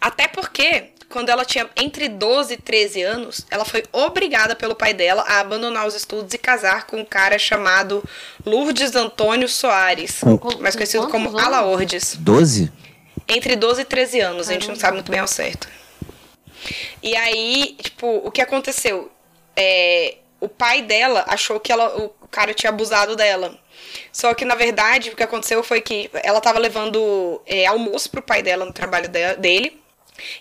Até 0.00 0.28
porque, 0.28 0.92
quando 1.08 1.30
ela 1.30 1.44
tinha 1.44 1.68
entre 1.76 2.08
12 2.08 2.54
e 2.54 2.56
13 2.58 3.02
anos, 3.02 3.46
ela 3.50 3.64
foi 3.64 3.82
obrigada 3.92 4.54
pelo 4.54 4.74
pai 4.74 4.92
dela 4.92 5.22
a 5.26 5.40
abandonar 5.40 5.86
os 5.86 5.94
estudos 5.94 6.32
e 6.34 6.38
casar 6.38 6.86
com 6.86 6.98
um 6.98 7.04
cara 7.04 7.38
chamado 7.38 8.04
Lourdes 8.44 8.94
Antônio 8.94 9.48
Soares, 9.48 10.20
Com- 10.20 10.58
mais 10.60 10.74
conhecido 10.76 11.08
como 11.08 11.28
anos? 11.30 11.42
Alaordes. 11.42 12.14
12? 12.16 12.70
Entre 13.26 13.56
12 13.56 13.82
e 13.82 13.84
13 13.84 14.20
anos, 14.20 14.48
a 14.48 14.52
gente 14.52 14.68
não 14.68 14.76
sabe 14.76 14.94
muito 14.96 15.10
bem 15.10 15.20
ao 15.20 15.26
certo. 15.26 15.68
E 17.02 17.14
aí, 17.16 17.76
tipo, 17.80 18.06
o 18.24 18.30
que 18.30 18.40
aconteceu? 18.40 19.10
É, 19.56 20.16
o 20.40 20.48
pai 20.48 20.82
dela 20.82 21.24
achou 21.28 21.58
que 21.60 21.70
ela, 21.72 21.96
o 21.96 22.10
cara 22.30 22.52
tinha 22.54 22.70
abusado 22.70 23.16
dela. 23.16 23.58
Só 24.12 24.34
que, 24.34 24.44
na 24.44 24.54
verdade, 24.54 25.10
o 25.10 25.16
que 25.16 25.22
aconteceu 25.22 25.62
foi 25.62 25.80
que 25.80 26.10
ela 26.22 26.40
tava 26.40 26.58
levando 26.58 27.40
é, 27.46 27.66
almoço 27.66 28.10
pro 28.10 28.22
pai 28.22 28.42
dela 28.42 28.64
no 28.64 28.72
trabalho 28.72 29.08
de- 29.08 29.36
dele. 29.36 29.80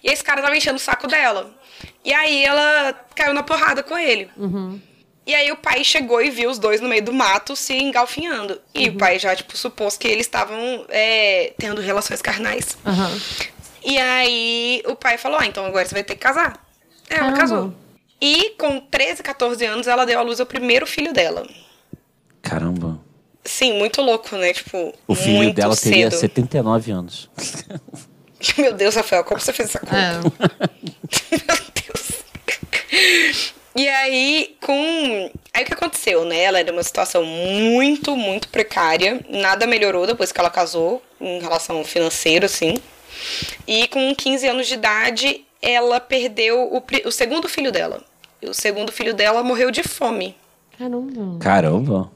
E 0.03 0.09
esse 0.11 0.23
cara 0.23 0.41
tava 0.41 0.55
enchendo 0.55 0.77
o 0.77 0.79
saco 0.79 1.07
dela. 1.07 1.51
E 2.03 2.13
aí 2.13 2.43
ela 2.43 2.93
caiu 3.15 3.33
na 3.33 3.43
porrada 3.43 3.83
com 3.83 3.97
ele. 3.97 4.29
E 5.25 5.35
aí 5.35 5.51
o 5.51 5.57
pai 5.57 5.83
chegou 5.83 6.21
e 6.21 6.29
viu 6.29 6.49
os 6.49 6.57
dois 6.57 6.79
no 6.79 6.87
meio 6.87 7.03
do 7.03 7.11
mato 7.11 7.55
se 7.55 7.73
engalfinhando. 7.77 8.61
E 8.73 8.87
o 8.89 8.97
pai 8.97 9.19
já, 9.19 9.35
tipo, 9.35 9.57
supôs 9.57 9.97
que 9.97 10.07
eles 10.07 10.25
estavam 10.25 10.85
é, 10.89 11.53
tendo 11.57 11.81
relações 11.81 12.21
carnais. 12.21 12.77
Aham. 12.85 13.19
E 13.83 13.97
aí 13.97 14.81
o 14.85 14.95
pai 14.95 15.17
falou: 15.17 15.37
ah, 15.39 15.45
então 15.45 15.65
agora 15.65 15.85
você 15.85 15.93
vai 15.93 16.03
ter 16.03 16.15
que 16.15 16.21
casar. 16.21 16.65
É, 17.09 17.15
ela 17.15 17.31
Caramba. 17.33 17.37
casou. 17.39 17.73
E 18.21 18.51
com 18.57 18.79
13, 18.79 19.21
14 19.21 19.65
anos, 19.65 19.85
ela 19.87 20.05
deu 20.05 20.17
à 20.19 20.21
luz 20.23 20.39
ao 20.39 20.45
primeiro 20.45 20.87
filho 20.87 21.13
dela. 21.13 21.45
Caramba. 22.41 22.99
Sim, 23.43 23.73
muito 23.77 24.01
louco, 24.01 24.35
né? 24.35 24.51
Tipo, 24.53 24.93
O 25.07 25.15
filho 25.15 25.37
muito 25.37 25.55
dela 25.55 25.75
teria 25.75 26.09
cedo. 26.09 26.19
79 26.19 26.91
anos. 26.91 27.29
Meu 28.57 28.73
Deus, 28.73 28.95
Rafael, 28.95 29.23
como 29.23 29.39
você 29.39 29.51
fez 29.53 29.69
essa 29.69 29.79
conta? 29.79 29.95
É. 29.97 30.13
Meu 31.31 31.57
Deus. 31.85 32.23
E 33.75 33.87
aí, 33.87 34.55
com. 34.61 35.31
Aí 35.53 35.63
o 35.63 35.65
que 35.65 35.73
aconteceu, 35.73 36.25
né? 36.25 36.41
Ela 36.43 36.59
era 36.59 36.71
uma 36.71 36.83
situação 36.83 37.23
muito, 37.23 38.15
muito 38.15 38.47
precária. 38.49 39.23
Nada 39.29 39.67
melhorou 39.67 40.05
depois 40.07 40.31
que 40.31 40.39
ela 40.39 40.49
casou, 40.49 41.01
em 41.21 41.39
relação 41.39 41.83
financeira, 41.83 42.45
assim. 42.47 42.75
E 43.67 43.87
com 43.87 44.13
15 44.15 44.47
anos 44.47 44.67
de 44.67 44.75
idade, 44.75 45.45
ela 45.61 45.99
perdeu 45.99 46.73
o, 46.73 46.81
pri- 46.81 47.03
o 47.05 47.11
segundo 47.11 47.47
filho 47.49 47.71
dela. 47.71 48.03
E 48.41 48.47
o 48.47 48.53
segundo 48.53 48.91
filho 48.91 49.13
dela 49.13 49.41
morreu 49.43 49.71
de 49.71 49.83
fome. 49.83 50.35
Caramba. 50.77 51.39
Caramba. 51.39 52.11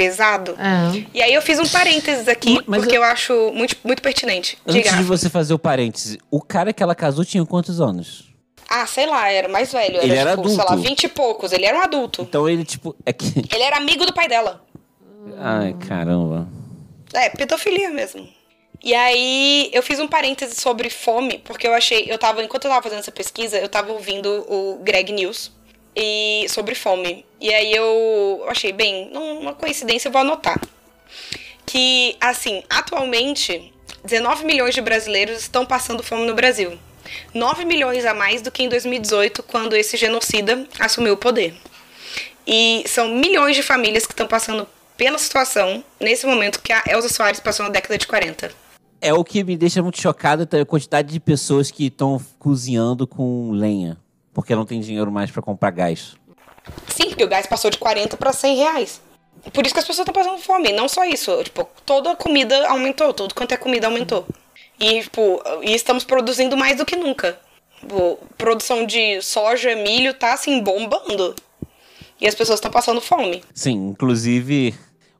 Pesado. 0.00 0.52
É. 0.52 1.04
E 1.12 1.22
aí 1.22 1.34
eu 1.34 1.42
fiz 1.42 1.58
um 1.58 1.68
parênteses 1.68 2.26
aqui, 2.26 2.58
Mas 2.66 2.80
porque 2.80 2.96
eu- 2.96 3.02
eu 3.02 3.08
acho 3.08 3.52
muito, 3.52 3.76
muito 3.84 4.00
pertinente. 4.00 4.56
Antes 4.66 4.82
Diga. 4.84 4.96
de 4.96 5.02
você 5.02 5.28
fazer 5.28 5.52
o 5.52 5.58
parêntese, 5.58 6.18
o 6.30 6.40
cara 6.40 6.72
que 6.72 6.82
ela 6.82 6.94
casou 6.94 7.22
tinha 7.22 7.44
quantos 7.44 7.82
anos? 7.82 8.30
Ah, 8.66 8.86
sei 8.86 9.04
lá, 9.04 9.30
era 9.30 9.46
mais 9.46 9.70
velho. 9.70 9.96
Era, 9.96 10.04
Ele 10.06 10.14
era 10.16 10.36
tipo, 10.36 10.48
sei 10.48 10.56
lá, 10.56 10.64
adulto. 10.64 10.82
20 10.88 11.04
e 11.04 11.08
poucos. 11.08 11.52
Ele 11.52 11.66
era 11.66 11.76
um 11.76 11.82
adulto. 11.82 12.22
Então 12.22 12.48
ele, 12.48 12.64
tipo, 12.64 12.96
é 13.04 13.12
que. 13.12 13.26
Ele 13.54 13.62
era 13.62 13.76
amigo 13.76 14.06
do 14.06 14.14
pai 14.14 14.26
dela. 14.26 14.64
Ai, 15.38 15.74
caramba. 15.86 16.48
É, 17.12 17.28
pedofilia 17.28 17.90
mesmo. 17.90 18.26
E 18.82 18.94
aí, 18.94 19.68
eu 19.74 19.82
fiz 19.82 19.98
um 20.00 20.08
parêntese 20.08 20.58
sobre 20.58 20.88
fome, 20.88 21.42
porque 21.44 21.66
eu 21.66 21.74
achei, 21.74 22.06
eu 22.10 22.16
tava, 22.16 22.42
enquanto 22.42 22.64
eu 22.64 22.70
tava 22.70 22.82
fazendo 22.82 23.00
essa 23.00 23.12
pesquisa, 23.12 23.58
eu 23.58 23.68
tava 23.68 23.92
ouvindo 23.92 24.46
o 24.48 24.78
Greg 24.82 25.12
News 25.12 25.52
e 25.94 26.46
sobre 26.48 26.74
fome. 26.74 27.24
E 27.40 27.52
aí 27.52 27.74
eu 27.74 28.44
achei, 28.48 28.72
bem, 28.72 29.10
uma 29.12 29.54
coincidência, 29.54 30.08
eu 30.08 30.12
vou 30.12 30.20
anotar. 30.20 30.60
Que, 31.66 32.16
assim, 32.20 32.62
atualmente, 32.68 33.72
19 34.04 34.44
milhões 34.44 34.74
de 34.74 34.80
brasileiros 34.80 35.38
estão 35.40 35.64
passando 35.64 36.02
fome 36.02 36.26
no 36.26 36.34
Brasil. 36.34 36.78
9 37.34 37.64
milhões 37.64 38.04
a 38.04 38.14
mais 38.14 38.42
do 38.42 38.50
que 38.50 38.62
em 38.62 38.68
2018, 38.68 39.42
quando 39.42 39.76
esse 39.76 39.96
genocida 39.96 40.66
assumiu 40.78 41.14
o 41.14 41.16
poder. 41.16 41.54
E 42.46 42.84
são 42.86 43.08
milhões 43.08 43.56
de 43.56 43.62
famílias 43.62 44.06
que 44.06 44.12
estão 44.12 44.26
passando 44.26 44.66
pela 44.96 45.18
situação 45.18 45.84
nesse 45.98 46.26
momento 46.26 46.60
que 46.60 46.72
a 46.72 46.82
Elza 46.86 47.08
Soares 47.08 47.40
passou 47.40 47.64
na 47.64 47.72
década 47.72 47.96
de 47.96 48.06
40. 48.06 48.50
É 49.00 49.14
o 49.14 49.24
que 49.24 49.42
me 49.42 49.56
deixa 49.56 49.82
muito 49.82 50.00
chocado 50.00 50.46
é 50.54 50.60
a 50.60 50.66
quantidade 50.66 51.10
de 51.10 51.18
pessoas 51.18 51.70
que 51.70 51.86
estão 51.86 52.20
cozinhando 52.38 53.06
com 53.06 53.50
lenha. 53.52 53.96
Porque 54.32 54.54
não 54.54 54.64
tem 54.64 54.80
dinheiro 54.80 55.10
mais 55.10 55.30
pra 55.30 55.42
comprar 55.42 55.70
gás. 55.70 56.14
Sim, 56.88 57.08
porque 57.08 57.24
o 57.24 57.28
gás 57.28 57.46
passou 57.46 57.70
de 57.70 57.78
40 57.78 58.16
para 58.16 58.32
100 58.32 58.56
reais. 58.56 59.00
Por 59.52 59.64
isso 59.64 59.74
que 59.74 59.80
as 59.80 59.86
pessoas 59.86 60.06
estão 60.06 60.12
passando 60.22 60.40
fome. 60.42 60.72
Não 60.72 60.88
só 60.88 61.04
isso. 61.04 61.42
Tipo, 61.42 61.68
toda 61.86 62.12
a 62.12 62.16
comida 62.16 62.68
aumentou. 62.68 63.12
Tudo 63.12 63.34
quanto 63.34 63.52
é 63.52 63.56
comida 63.56 63.86
aumentou. 63.86 64.26
E, 64.78 65.02
tipo, 65.02 65.42
e 65.62 65.74
estamos 65.74 66.04
produzindo 66.04 66.56
mais 66.56 66.76
do 66.78 66.84
que 66.86 66.96
nunca. 66.96 67.38
Tipo, 67.80 68.18
produção 68.36 68.84
de 68.84 69.20
soja, 69.22 69.74
milho 69.74 70.12
tá, 70.14 70.34
assim, 70.34 70.62
bombando. 70.62 71.34
E 72.20 72.26
as 72.28 72.34
pessoas 72.34 72.58
estão 72.58 72.70
passando 72.70 73.00
fome. 73.00 73.42
Sim, 73.54 73.88
inclusive 73.88 74.74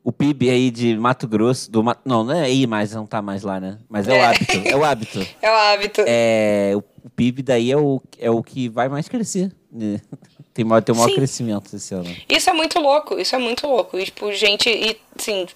o 0.05 0.13
PIB 0.13 0.51
aí 0.51 0.71
de 0.71 0.97
Mato 0.97 1.27
Grosso, 1.27 1.71
do 1.71 1.83
Ma- 1.83 1.97
não, 2.05 2.23
não 2.25 2.35
é 2.35 2.43
aí 2.43 2.67
mais, 2.67 2.93
não 2.93 3.07
tá 3.07 3.23
mais 3.23 3.43
lá, 3.43 3.59
né? 3.59 3.79
Mas 3.89 4.07
é, 4.09 4.13
o 4.13 4.15
É. 4.17 4.25
hábito, 4.27 4.53
é 4.69 4.77
o 4.77 4.85
hábito. 4.85 5.27
É 5.41 5.51
o 5.51 5.55
hábito. 5.55 6.05
É, 6.07 6.73
o, 6.77 6.83
o 7.05 7.11
PIB 7.11 7.43
daí 7.43 7.71
é 7.71 7.77
o, 7.77 8.01
é 8.19 8.31
o 8.31 8.43
que 8.43 8.69
vai 8.69 8.89
mais 8.89 9.09
crescer. 9.09 9.53
né? 9.71 10.01
Tem 10.53 10.65
maior, 10.65 10.83
tem 10.83 10.93
o 10.93 10.99
maior 10.99 11.11
Sim. 11.11 11.15
crescimento 11.15 11.77
esse 11.77 11.95
ano. 11.95 12.15
Isso 12.29 12.51
é 12.51 12.53
muito 12.53 12.81
louco, 12.81 13.17
isso 13.19 13.37
é 13.37 13.39
muito 13.39 13.69
louco. 13.69 13.97
E, 13.97 14.05
tipo, 14.05 14.33
gente, 14.33 14.69
e, 14.69 15.01
assim, 15.17 15.47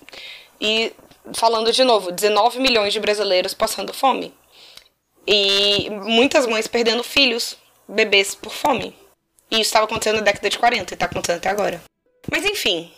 e 0.61 0.93
falando 1.33 1.73
de 1.73 1.83
novo, 1.83 2.13
19 2.13 2.61
milhões 2.61 2.93
de 2.93 3.01
brasileiros 3.01 3.53
passando 3.53 3.93
fome. 3.93 4.33
E 5.27 5.91
muitas 5.91 6.47
mães 6.47 6.69
perdendo 6.69 7.03
filhos, 7.03 7.57
bebês, 7.89 8.37
por 8.37 8.53
fome. 8.53 8.95
E 9.51 9.57
isso 9.57 9.63
estava 9.63 9.85
acontecendo 9.85 10.17
na 10.17 10.23
década 10.23 10.49
de 10.49 10.59
40 10.59 10.95
e 10.95 10.97
tá 10.97 11.07
acontecendo 11.07 11.39
até 11.39 11.49
agora. 11.49 11.83
Mas 12.31 12.45
enfim, 12.45 12.91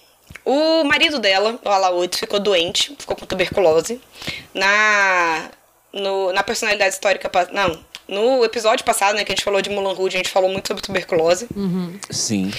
o 0.44 0.84
marido 0.84 1.18
dela, 1.18 1.58
o 1.64 1.68
Alaoud, 1.68 2.16
ficou 2.16 2.38
doente, 2.38 2.94
ficou 2.98 3.16
com 3.16 3.24
tuberculose. 3.26 4.00
Na, 4.52 5.50
no, 5.92 6.32
na 6.32 6.42
personalidade 6.42 6.94
histórica. 6.94 7.30
Não, 7.52 7.82
no 8.08 8.44
episódio 8.44 8.84
passado, 8.84 9.16
né, 9.16 9.25
que 9.25 9.32
a 9.32 9.34
gente 9.34 9.44
falou 9.44 9.60
de 9.62 9.70
Mulan 9.70 9.92
Rouge, 9.94 10.16
a 10.16 10.18
gente 10.18 10.30
falou 10.30 10.50
muito 10.50 10.66
sobre 10.68 10.82
tuberculose. 10.82 11.48
Sim. 12.10 12.50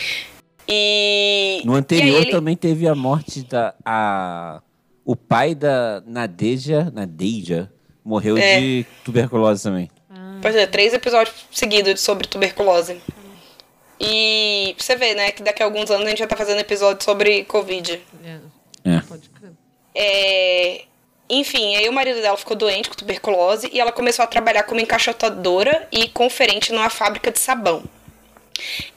E. 0.68 1.62
No 1.66 1.75
e 1.75 1.77
anterior 1.77 2.22
ele- 2.22 2.32
também 2.32 2.56
teve 2.56 2.88
a 2.88 2.96
morte 2.96 3.44
da. 3.44 3.74
A, 3.86 4.62
o 5.06 5.16
pai 5.16 5.56
da 5.56 6.04
Nadeja, 6.06 6.92
Nadeja 6.94 7.72
morreu 8.04 8.38
É. 8.38 8.60
de 8.60 8.86
tuberculose 9.06 9.63
também. 9.63 9.89
Pois 10.42 10.56
é, 10.56 10.68
três 10.68 10.94
episódios 10.94 11.36
seguidos 11.51 12.00
sobre 12.01 12.27
tuberculose. 12.27 13.01
E 14.00 14.75
você 14.77 14.96
vê, 14.96 15.16
né, 15.16 15.32
que 15.32 15.42
daqui 15.42 15.63
a 15.63 15.66
alguns 15.66 15.89
anos 15.89 16.06
a 16.06 16.10
gente 16.10 16.20
já 16.20 16.27
tá 16.27 16.36
fazendo 16.36 16.60
episódio 16.60 17.04
sobre 17.04 17.44
Covid. 17.46 18.00
É, 18.24 18.38
É. 18.86 19.00
pode 19.01 19.30
crer. 19.30 19.51
É, 19.96 20.84
Enfim, 21.30 21.76
aí 21.76 21.90
o 21.90 21.94
marido 21.94 22.22
dela 22.22 22.38
ficou 22.38 22.56
doente 22.56 22.90
com 22.90 22.96
tuberculose 22.96 23.70
e 23.74 23.80
ela 23.80 23.92
começou 23.92 24.24
a 24.24 24.28
trabalhar 24.28 24.64
como 24.64 24.80
encaixotadora 24.80 25.88
e 25.92 26.08
conferente 26.08 26.72
numa 26.72 26.90
fábrica 26.90 27.32
de 27.32 27.40
sabão. 27.40 27.84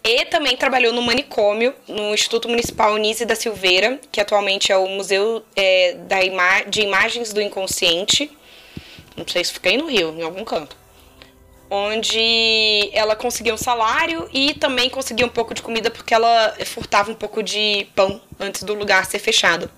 E 0.02 0.24
também 0.26 0.56
trabalhou 0.56 0.92
no 0.92 1.02
manicômio, 1.02 1.74
no 1.86 2.14
Instituto 2.14 2.48
Municipal 2.48 2.96
Nise 2.96 3.26
da 3.26 3.34
Silveira, 3.34 4.00
que 4.10 4.20
atualmente 4.20 4.72
é 4.72 4.76
o 4.76 4.86
Museu 4.86 5.44
é, 5.54 5.94
da 5.94 6.22
Ima- 6.22 6.62
de 6.62 6.82
Imagens 6.82 7.32
do 7.32 7.42
Inconsciente. 7.42 8.30
Não 9.16 9.26
sei 9.26 9.44
se 9.44 9.52
aí 9.64 9.76
no 9.76 9.86
Rio, 9.86 10.14
em 10.16 10.22
algum 10.22 10.44
canto. 10.44 10.76
Onde 11.68 12.90
ela 12.92 13.14
conseguia 13.14 13.52
um 13.52 13.58
salário 13.58 14.28
e 14.32 14.54
também 14.54 14.88
conseguia 14.88 15.26
um 15.26 15.30
pouco 15.30 15.52
de 15.52 15.62
comida 15.62 15.90
porque 15.90 16.14
ela 16.14 16.56
furtava 16.64 17.10
um 17.10 17.14
pouco 17.14 17.42
de 17.42 17.86
pão 17.94 18.20
antes 18.38 18.62
do 18.62 18.74
lugar 18.74 19.04
ser 19.04 19.18
fechado, 19.18 19.70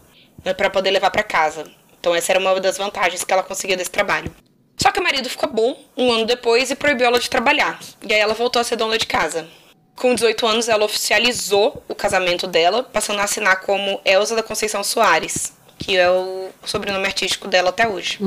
né, 0.45 0.55
para 0.55 0.71
poder 0.71 0.91
levar 0.91 1.11
para 1.11 1.23
casa. 1.23 1.65
Então 2.03 2.13
essa 2.13 2.33
era 2.33 2.41
uma 2.41 2.59
das 2.59 2.77
vantagens 2.77 3.23
que 3.23 3.33
ela 3.33 3.45
conseguia 3.45 3.77
desse 3.77 3.93
trabalho. 3.93 4.35
Só 4.77 4.91
que 4.91 4.99
o 4.99 5.03
marido 5.05 5.31
ficou 5.31 5.49
bom 5.49 5.79
um 5.97 6.11
ano 6.11 6.27
depois 6.27 6.69
e 6.69 6.75
proibiu 6.75 7.07
ela 7.07 7.21
de 7.21 7.31
trabalhar. 7.31 7.79
E 8.05 8.13
aí 8.13 8.19
ela 8.19 8.35
voltou 8.35 8.59
a 8.59 8.65
ser 8.65 8.75
dona 8.75 8.99
de 8.99 9.07
casa. 9.07 9.47
Com 9.95 10.13
18 10.13 10.45
anos, 10.45 10.69
ela 10.69 10.85
oficializou 10.85 11.81
o 11.89 11.95
casamento 11.95 12.49
dela, 12.49 12.83
passando 12.83 13.21
a 13.21 13.23
assinar 13.23 13.61
como 13.61 14.01
Elza 14.05 14.35
da 14.35 14.43
Conceição 14.43 14.83
Soares, 14.83 15.53
que 15.79 15.97
é 15.97 16.11
o 16.11 16.49
sobrenome 16.65 17.07
artístico 17.07 17.47
dela 17.47 17.69
até 17.69 17.87
hoje. 17.87 18.19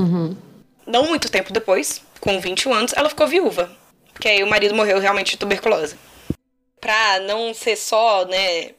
Não 0.87 1.07
muito 1.07 1.29
tempo 1.29 1.51
depois, 1.51 2.01
com 2.21 2.39
21 2.39 2.73
anos, 2.73 2.93
ela 2.95 3.09
ficou 3.09 3.27
viúva. 3.27 3.69
Porque 4.13 4.29
aí 4.29 4.41
o 4.41 4.49
marido 4.49 4.73
morreu 4.73 4.99
realmente 4.99 5.31
de 5.31 5.37
tuberculose. 5.37 5.97
Pra 6.79 7.19
não 7.19 7.53
ser 7.53 7.75
só, 7.75 8.23
né, 8.25 8.69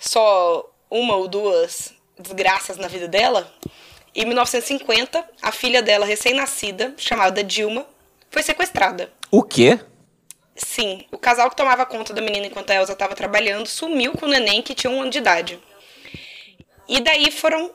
só 0.00 0.68
uma 0.90 1.14
ou 1.14 1.28
duas 1.28 1.94
desgraças 2.18 2.76
na 2.76 2.88
vida 2.88 3.06
dela, 3.06 3.48
em 4.14 4.26
1950, 4.26 5.24
a 5.40 5.52
filha 5.52 5.82
dela, 5.82 6.04
recém-nascida, 6.04 6.94
chamada 6.96 7.42
Dilma, 7.42 7.86
foi 8.30 8.42
sequestrada. 8.42 9.12
O 9.30 9.42
quê? 9.42 9.78
Sim, 10.54 11.06
o 11.10 11.18
casal 11.18 11.48
que 11.48 11.56
tomava 11.56 11.86
conta 11.86 12.12
da 12.12 12.20
menina 12.20 12.46
enquanto 12.46 12.70
a 12.70 12.74
Elsa 12.74 12.92
estava 12.92 13.14
trabalhando 13.14 13.66
sumiu 13.66 14.12
com 14.12 14.26
o 14.26 14.28
neném 14.28 14.60
que 14.60 14.74
tinha 14.74 14.90
um 14.90 15.00
ano 15.00 15.10
de 15.10 15.18
idade. 15.18 15.58
E 16.86 17.00
daí 17.00 17.30
foram 17.30 17.70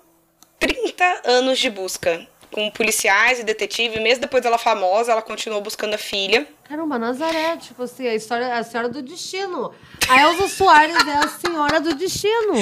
30 0.60 1.22
anos 1.26 1.58
de 1.58 1.70
busca, 1.70 2.28
com 2.52 2.70
policiais 2.70 3.40
e 3.40 3.44
detetive. 3.44 4.00
Mesmo 4.00 4.22
depois 4.22 4.44
dela 4.44 4.58
famosa, 4.58 5.12
ela 5.12 5.22
continuou 5.22 5.62
buscando 5.62 5.96
a 5.96 5.98
filha. 5.98 6.48
Caramba, 6.68 7.00
Nazaré, 7.00 7.56
tipo 7.58 7.84
assim, 7.84 8.06
a 8.08 8.14
história, 8.14 8.54
a 8.58 8.62
senhora 8.64 8.90
do 8.90 9.02
destino. 9.02 9.72
A 10.10 10.22
Elza 10.24 10.50
Soares 10.50 10.96
é 11.08 11.14
a 11.18 11.28
senhora 11.30 11.80
do 11.80 11.96
destino. 11.96 12.54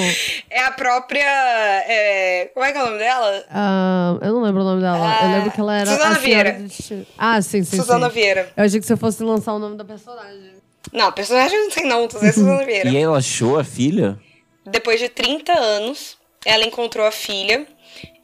É 0.48 0.62
a 0.62 0.70
própria. 0.70 1.24
é, 1.24 2.50
Como 2.54 2.64
é 2.64 2.70
que 2.70 2.78
é 2.78 2.82
o 2.82 2.86
nome 2.86 2.98
dela? 2.98 3.44
Ah, 3.50 4.16
eu 4.22 4.32
não 4.32 4.42
lembro 4.42 4.62
o 4.62 4.64
nome 4.64 4.80
dela. 4.80 4.96
eu 4.98 5.02
Ah, 5.04 5.32
lembro 5.36 5.50
que 5.50 5.60
ela 5.60 5.74
era 5.76 5.90
Suzana 5.90 6.16
a 6.16 6.20
senhora 6.20 6.42
Vieira. 6.44 6.52
do 6.52 6.68
destino. 6.68 7.06
Ah, 7.18 7.42
sim, 7.42 7.64
sim, 7.64 7.76
Suzana 7.78 8.06
sim. 8.08 8.14
Vieira. 8.14 8.52
Eu 8.56 8.64
achei 8.64 8.78
que 8.78 8.86
você 8.86 8.96
fosse 8.96 9.22
lançar 9.24 9.52
o 9.54 9.58
nome 9.58 9.76
da 9.76 9.84
personagem. 9.84 10.52
Não, 10.92 11.10
personagem 11.10 11.58
não 11.64 11.70
tem 11.70 11.86
não, 11.88 12.06
tô 12.06 12.16
dizendo 12.18 12.34
Suzana 12.34 12.62
Vieira. 12.64 12.88
E 12.88 12.96
ela 12.96 13.18
achou 13.18 13.58
a 13.58 13.64
filha? 13.64 14.16
Depois 14.64 15.00
de 15.00 15.08
30 15.08 15.52
anos, 15.52 16.16
ela 16.44 16.64
encontrou 16.64 17.04
a 17.06 17.10
filha. 17.10 17.66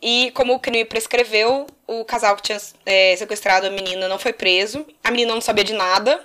E 0.00 0.30
como 0.34 0.54
o 0.54 0.58
crime 0.60 0.84
prescreveu, 0.84 1.66
o 1.86 2.04
casal 2.04 2.34
que 2.36 2.42
tinha 2.42 2.58
é, 2.84 3.14
sequestrado 3.16 3.66
a 3.66 3.70
menina 3.70 4.08
não 4.08 4.18
foi 4.18 4.32
preso. 4.32 4.84
A 5.04 5.10
menina 5.10 5.32
não 5.34 5.40
sabia 5.40 5.64
de 5.64 5.72
nada. 5.72 6.20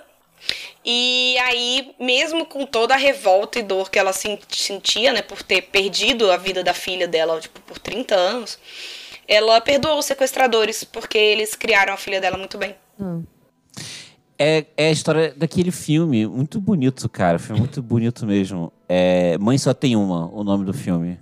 E 0.84 1.36
aí, 1.40 1.92
mesmo 1.98 2.46
com 2.46 2.64
toda 2.64 2.94
a 2.94 2.96
revolta 2.96 3.58
e 3.58 3.62
dor 3.62 3.90
que 3.90 3.98
ela 3.98 4.12
sen- 4.12 4.38
sentia, 4.48 5.12
né, 5.12 5.20
por 5.22 5.42
ter 5.42 5.62
perdido 5.62 6.30
a 6.30 6.36
vida 6.36 6.62
da 6.64 6.72
filha 6.72 7.06
dela, 7.08 7.40
tipo, 7.40 7.60
por 7.60 7.78
30 7.78 8.14
anos, 8.14 8.58
ela 9.26 9.60
perdoou 9.60 9.98
os 9.98 10.06
sequestradores, 10.06 10.84
porque 10.84 11.18
eles 11.18 11.54
criaram 11.54 11.92
a 11.92 11.96
filha 11.96 12.20
dela 12.20 12.38
muito 12.38 12.56
bem. 12.56 12.74
É, 14.38 14.64
é 14.76 14.86
a 14.88 14.90
história 14.92 15.34
daquele 15.36 15.72
filme, 15.72 16.26
muito 16.26 16.60
bonito, 16.60 17.08
cara. 17.08 17.38
Filme 17.38 17.60
muito 17.60 17.82
bonito 17.82 18.24
mesmo. 18.24 18.72
É 18.88 19.36
Mãe 19.38 19.58
Só 19.58 19.74
Tem 19.74 19.96
Uma, 19.96 20.30
o 20.32 20.44
nome 20.44 20.64
do 20.64 20.72
filme. 20.72 21.18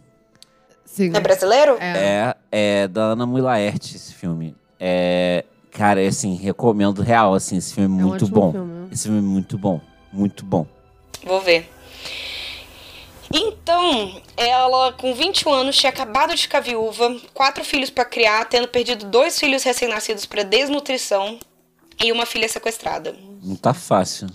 Sim. 0.97 1.13
É 1.15 1.21
brasileiro? 1.21 1.77
É. 1.79 2.35
É, 2.51 2.83
é 2.83 2.89
da 2.89 3.03
Ana 3.03 3.27
Mui 3.27 3.43
Laerte, 3.43 3.95
esse 3.97 4.15
filme. 4.15 4.57
É, 4.81 5.45
cara, 5.71 6.03
é 6.03 6.07
assim, 6.07 6.35
recomendo 6.37 7.03
real, 7.03 7.35
assim, 7.35 7.59
esse 7.59 7.75
filme 7.75 8.01
é 8.01 8.03
um 8.03 8.09
muito 8.09 8.25
ótimo 8.25 8.41
bom. 8.41 8.53
filme. 8.53 8.89
Esse 8.91 9.03
filme 9.03 9.19
é 9.19 9.23
muito 9.23 9.59
bom, 9.59 9.79
muito 10.11 10.43
bom. 10.43 10.67
Vou 11.23 11.39
ver. 11.43 11.71
Então, 13.31 14.23
ela, 14.39 14.95
com 14.95 15.13
21 15.13 15.53
anos, 15.53 15.77
tinha 15.77 15.91
acabado 15.91 16.35
de 16.35 16.41
ficar 16.41 16.61
viúva, 16.61 17.15
quatro 17.35 17.63
filhos 17.63 17.91
pra 17.91 18.07
criar, 18.07 18.47
tendo 18.47 18.67
perdido 18.67 19.05
dois 19.05 19.39
filhos 19.39 19.65
recém-nascidos 19.65 20.25
pra 20.25 20.45
desnutrição 20.45 21.39
e 22.03 22.11
uma 22.11 22.25
filha 22.25 22.49
sequestrada. 22.49 23.15
Não 23.43 23.55
tá 23.55 23.75
fácil. 23.75 24.29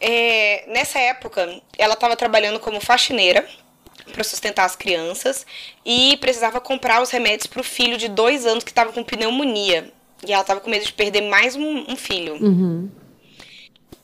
É, 0.00 0.64
nessa 0.66 0.98
época, 0.98 1.62
ela 1.78 1.94
estava 1.94 2.16
trabalhando 2.16 2.58
como 2.58 2.80
faxineira 2.80 3.46
para 4.12 4.24
sustentar 4.24 4.64
as 4.64 4.76
crianças 4.76 5.46
e 5.84 6.16
precisava 6.18 6.60
comprar 6.60 7.02
os 7.02 7.10
remédios 7.10 7.46
para 7.46 7.60
o 7.60 7.64
filho 7.64 7.96
de 7.96 8.08
dois 8.08 8.46
anos 8.46 8.64
que 8.64 8.70
estava 8.70 8.92
com 8.92 9.02
pneumonia. 9.02 9.92
E 10.26 10.32
ela 10.32 10.42
estava 10.42 10.60
com 10.60 10.70
medo 10.70 10.84
de 10.84 10.92
perder 10.92 11.22
mais 11.22 11.54
um, 11.56 11.92
um 11.92 11.96
filho. 11.96 12.36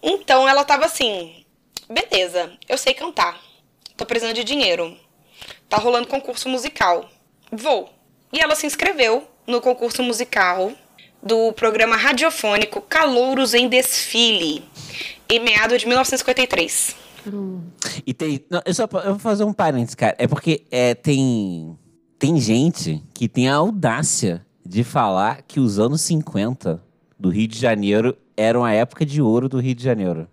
Então 0.02 0.48
ela 0.48 0.62
estava 0.62 0.84
assim: 0.84 1.44
beleza, 1.88 2.52
eu 2.68 2.76
sei 2.76 2.94
cantar. 2.94 3.40
Tô 3.96 4.04
precisando 4.04 4.34
de 4.34 4.44
dinheiro. 4.44 4.96
Tá 5.68 5.76
rolando 5.76 6.08
concurso 6.08 6.48
musical. 6.48 7.08
Vou. 7.50 7.90
E 8.32 8.40
ela 8.40 8.54
se 8.54 8.66
inscreveu 8.66 9.26
no 9.46 9.60
concurso 9.60 10.02
musical 10.02 10.72
do 11.22 11.52
programa 11.52 11.96
radiofônico 11.96 12.80
Calouros 12.82 13.54
em 13.54 13.68
Desfile, 13.68 14.64
em 15.28 15.38
meados 15.38 15.80
de 15.80 15.86
1953. 15.86 17.01
E 18.06 18.12
tem. 18.14 18.44
Não, 18.50 18.60
eu 18.64 18.74
só 18.74 18.84
eu 19.04 19.10
vou 19.10 19.18
fazer 19.18 19.44
um 19.44 19.52
parênteses, 19.52 19.94
cara. 19.94 20.14
É 20.18 20.26
porque 20.26 20.64
é, 20.70 20.94
tem. 20.94 21.76
Tem 22.18 22.38
gente 22.40 23.02
que 23.12 23.28
tem 23.28 23.48
a 23.48 23.56
audácia 23.56 24.46
de 24.64 24.84
falar 24.84 25.42
que 25.42 25.58
os 25.58 25.78
anos 25.80 26.00
50 26.02 26.80
do 27.18 27.30
Rio 27.30 27.48
de 27.48 27.58
Janeiro 27.58 28.16
eram 28.36 28.64
a 28.64 28.72
época 28.72 29.04
de 29.04 29.20
ouro 29.20 29.48
do 29.48 29.58
Rio 29.58 29.74
de 29.74 29.82
Janeiro. 29.82 30.28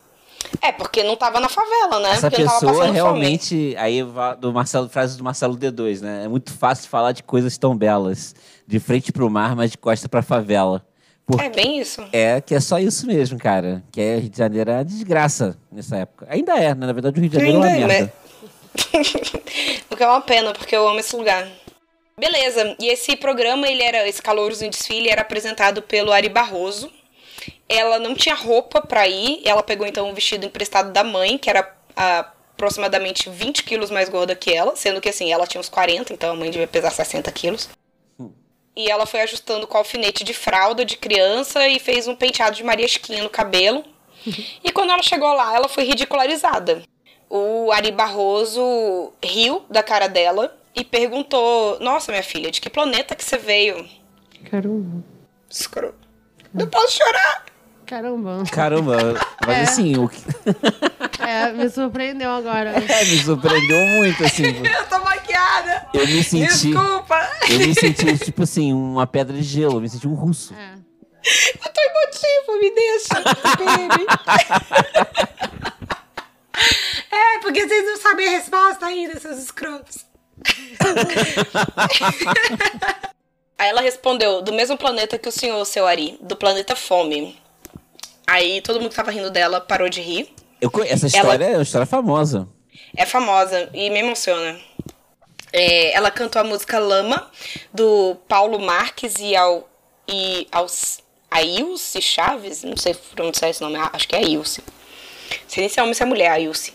É, 0.62 0.72
porque 0.72 1.04
não 1.04 1.16
tava 1.16 1.40
na 1.40 1.50
favela, 1.50 2.00
né? 2.00 2.12
Essa 2.12 2.30
porque 2.30 2.44
pessoa 2.44 2.86
realmente. 2.92 3.76
Aí 3.78 4.02
va- 4.04 4.36
do 4.36 4.54
Marcelo, 4.54 4.88
frase 4.88 5.18
do 5.18 5.24
Marcelo 5.24 5.58
D2, 5.58 6.02
né? 6.02 6.26
É 6.26 6.28
muito 6.28 6.54
fácil 6.54 6.90
falar 6.90 7.12
de 7.12 7.24
coisas 7.24 7.58
tão 7.58 7.76
belas. 7.76 8.36
De 8.66 8.80
frente 8.80 9.12
pro 9.12 9.30
mar, 9.30 9.56
mas 9.56 9.72
de 9.72 9.78
costa 9.78 10.08
pra 10.08 10.22
favela. 10.22 10.86
Fome. 11.30 11.46
É 11.46 11.50
bem 11.50 11.80
isso. 11.80 12.04
É 12.12 12.42
que 12.42 12.56
é 12.56 12.60
só 12.60 12.80
isso 12.80 13.06
mesmo, 13.06 13.38
cara. 13.38 13.84
Que 13.92 14.02
é 14.02 14.16
Rio 14.18 14.30
de 14.30 14.38
Janeiro 14.38 14.72
é 14.72 14.74
uma 14.76 14.86
desgraça 14.86 15.56
nessa 15.72 15.98
época. 15.98 16.26
Ainda 16.28 16.58
é, 16.58 16.74
né? 16.74 16.88
Na 16.88 16.94
verdade, 16.94 17.20
o 17.20 17.22
Rio 17.22 17.30
de 17.30 17.38
Janeiro 17.38 17.58
é 17.58 17.60
uma 17.60 17.68
Ainda 17.68 17.84
é, 17.84 17.88
merda. 17.88 18.14
O 19.92 19.96
que 19.96 20.04
é 20.04 20.08
uma 20.08 20.22
pena, 20.22 20.54
porque 20.54 20.76
eu 20.76 20.88
amo 20.88 21.00
esse 21.00 21.16
lugar. 21.16 21.48
Beleza, 22.18 22.76
e 22.80 22.88
esse 22.88 23.16
programa, 23.16 23.68
ele 23.68 23.82
era, 23.84 24.08
esse 24.08 24.22
Calouros 24.22 24.62
em 24.62 24.70
Desfile, 24.70 25.10
era 25.10 25.22
apresentado 25.22 25.82
pelo 25.82 26.12
Ari 26.12 26.30
Barroso. 26.30 26.92
Ela 27.68 28.00
não 28.00 28.16
tinha 28.16 28.36
roupa 28.36 28.82
pra 28.82 29.08
ir, 29.08 29.42
ela 29.46 29.64
pegou 29.64 29.86
então 29.86 30.10
um 30.10 30.14
vestido 30.14 30.46
emprestado 30.46 30.92
da 30.92 31.04
mãe, 31.04 31.38
que 31.38 31.50
era 31.50 31.76
a 31.96 32.32
aproximadamente 32.60 33.30
20 33.30 33.64
quilos 33.64 33.90
mais 33.90 34.10
gorda 34.10 34.36
que 34.36 34.54
ela, 34.54 34.76
sendo 34.76 35.00
que 35.00 35.08
assim, 35.08 35.32
ela 35.32 35.48
tinha 35.48 35.62
uns 35.62 35.70
40, 35.70 36.12
então 36.12 36.32
a 36.32 36.36
mãe 36.36 36.52
devia 36.52 36.68
pesar 36.68 36.92
60 36.92 37.32
quilos. 37.32 37.70
E 38.80 38.90
ela 38.90 39.06
foi 39.06 39.20
ajustando 39.20 39.68
com 39.68 39.78
alfinete 39.78 40.24
de 40.24 40.34
fralda 40.34 40.86
de 40.86 40.96
criança 40.96 41.68
e 41.68 41.82
fez 41.82 42.08
um 42.08 42.16
penteado 42.16 42.56
de 42.56 42.64
Maria 42.64 42.88
Chiquinha 42.88 43.22
no 43.22 43.30
cabelo. 43.30 43.84
E 44.64 44.72
quando 44.72 44.92
ela 44.92 45.04
chegou 45.04 45.34
lá, 45.34 45.54
ela 45.54 45.68
foi 45.68 45.84
ridicularizada. 45.84 46.84
O 47.30 47.74
Ari 47.74 47.92
Barroso 47.92 49.12
riu 49.22 49.66
da 49.70 49.84
cara 49.84 50.08
dela 50.08 50.58
e 50.74 50.86
perguntou: 50.86 51.78
Nossa, 51.82 52.10
minha 52.14 52.24
filha, 52.24 52.50
de 52.52 52.62
que 52.62 52.70
planeta 52.70 53.16
que 53.16 53.26
você 53.26 53.38
veio? 53.38 53.86
Caramba. 54.50 55.04
Escroto. 55.50 56.08
Não 56.54 56.68
posso 56.68 56.96
chorar. 56.96 57.48
Caramba. 57.90 58.44
Caramba, 58.52 58.98
mas 59.48 59.58
É. 59.58 59.62
assim, 59.64 59.98
o 59.98 60.08
que 60.08 60.22
É, 61.28 61.52
me 61.52 61.68
surpreendeu 61.72 62.30
agora. 62.30 62.70
é, 62.88 63.06
me 63.06 63.18
surpreendeu 63.24 63.80
muito, 63.88 64.24
assim. 64.24 64.44
Eu 64.64 64.86
tô 64.88 65.00
maquiada. 65.00 65.88
Eu 65.92 66.06
me 66.08 66.24
senti. 66.24 66.70
Desculpa. 66.72 67.30
Eu 67.50 67.58
me 67.60 67.74
senti, 67.74 68.18
tipo 68.20 68.44
assim, 68.44 68.72
uma 68.72 69.08
pedra 69.08 69.36
de 69.36 69.42
gelo, 69.42 69.78
eu 69.78 69.82
me 69.82 69.90
senti 69.90 70.08
um 70.08 70.14
russo. 70.14 70.54
É. 70.54 70.74
Eu 70.76 71.74
tô 71.74 71.82
emotivo, 71.82 72.60
me 72.62 72.76
deixa. 72.76 73.16
baby. 73.58 74.06
é, 77.12 77.40
porque 77.40 77.68
vocês 77.68 77.86
não 77.88 77.98
sabem 77.98 78.28
a 78.28 78.32
resposta 78.32 78.86
ainda, 78.86 79.20
seus 79.20 79.40
escrotos. 79.40 80.06
Aí 83.58 83.68
ela 83.70 83.82
respondeu, 83.82 84.42
do 84.44 84.54
mesmo 84.54 84.78
planeta 84.78 85.18
que 85.18 85.28
o 85.28 85.32
senhor, 85.32 85.66
seu 85.66 85.86
Ari, 85.88 86.18
do 86.22 86.36
planeta 86.36 86.76
Fome. 86.76 87.38
Aí 88.30 88.62
todo 88.62 88.80
mundo 88.80 88.92
que 88.92 88.96
tava 88.96 89.10
rindo 89.10 89.32
dela 89.32 89.60
parou 89.60 89.90
de 89.90 90.02
rir. 90.02 90.32
Eu, 90.62 90.72
essa 90.86 91.08
história 91.08 91.46
é 91.46 91.54
uma 91.56 91.64
história 91.64 91.88
famosa. 91.88 92.48
É 92.96 93.04
famosa 93.04 93.70
e 93.74 93.90
me 93.90 94.00
emociona. 94.00 94.60
É, 95.52 95.94
ela 95.94 96.12
cantou 96.12 96.40
a 96.40 96.44
música 96.44 96.78
Lama, 96.78 97.32
do 97.74 98.16
Paulo 98.28 98.60
Marques 98.60 99.16
e 99.20 99.36
ao 99.36 99.68
e 100.08 100.48
aos 100.52 101.00
Ailce 101.30 102.02
Chaves, 102.02 102.64
não 102.64 102.78
sei 102.78 102.94
pronunciar 103.16 103.50
esse 103.50 103.62
nome, 103.62 103.78
acho 103.78 104.08
que 104.08 104.16
é 104.16 104.20
Ailce. 104.20 104.64
Sei 105.48 105.62
nem 105.62 105.70
se 105.70 105.80
é 105.80 105.84
homem 105.84 105.96
se 105.96 106.04
é 106.04 106.06
mulher, 106.06 106.30
Ailce. 106.30 106.74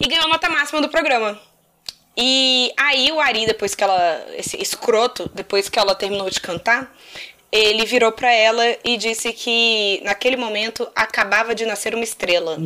E 0.00 0.08
ganhou 0.08 0.28
nota 0.28 0.48
máxima 0.48 0.80
do 0.80 0.88
programa. 0.88 1.38
E 2.16 2.72
aí 2.76 3.10
o 3.12 3.20
Ari, 3.20 3.46
depois 3.46 3.74
que 3.74 3.82
ela. 3.82 4.24
Esse 4.36 4.60
escroto, 4.60 5.30
depois 5.34 5.68
que 5.68 5.78
ela 5.78 5.94
terminou 5.94 6.30
de 6.30 6.40
cantar, 6.40 6.92
ele 7.56 7.84
virou 7.86 8.10
pra 8.12 8.32
ela 8.32 8.64
e 8.84 8.96
disse 8.96 9.32
que 9.32 10.00
naquele 10.04 10.36
momento 10.36 10.88
acabava 10.94 11.54
de 11.54 11.64
nascer 11.64 11.94
uma 11.94 12.02
estrela. 12.04 12.56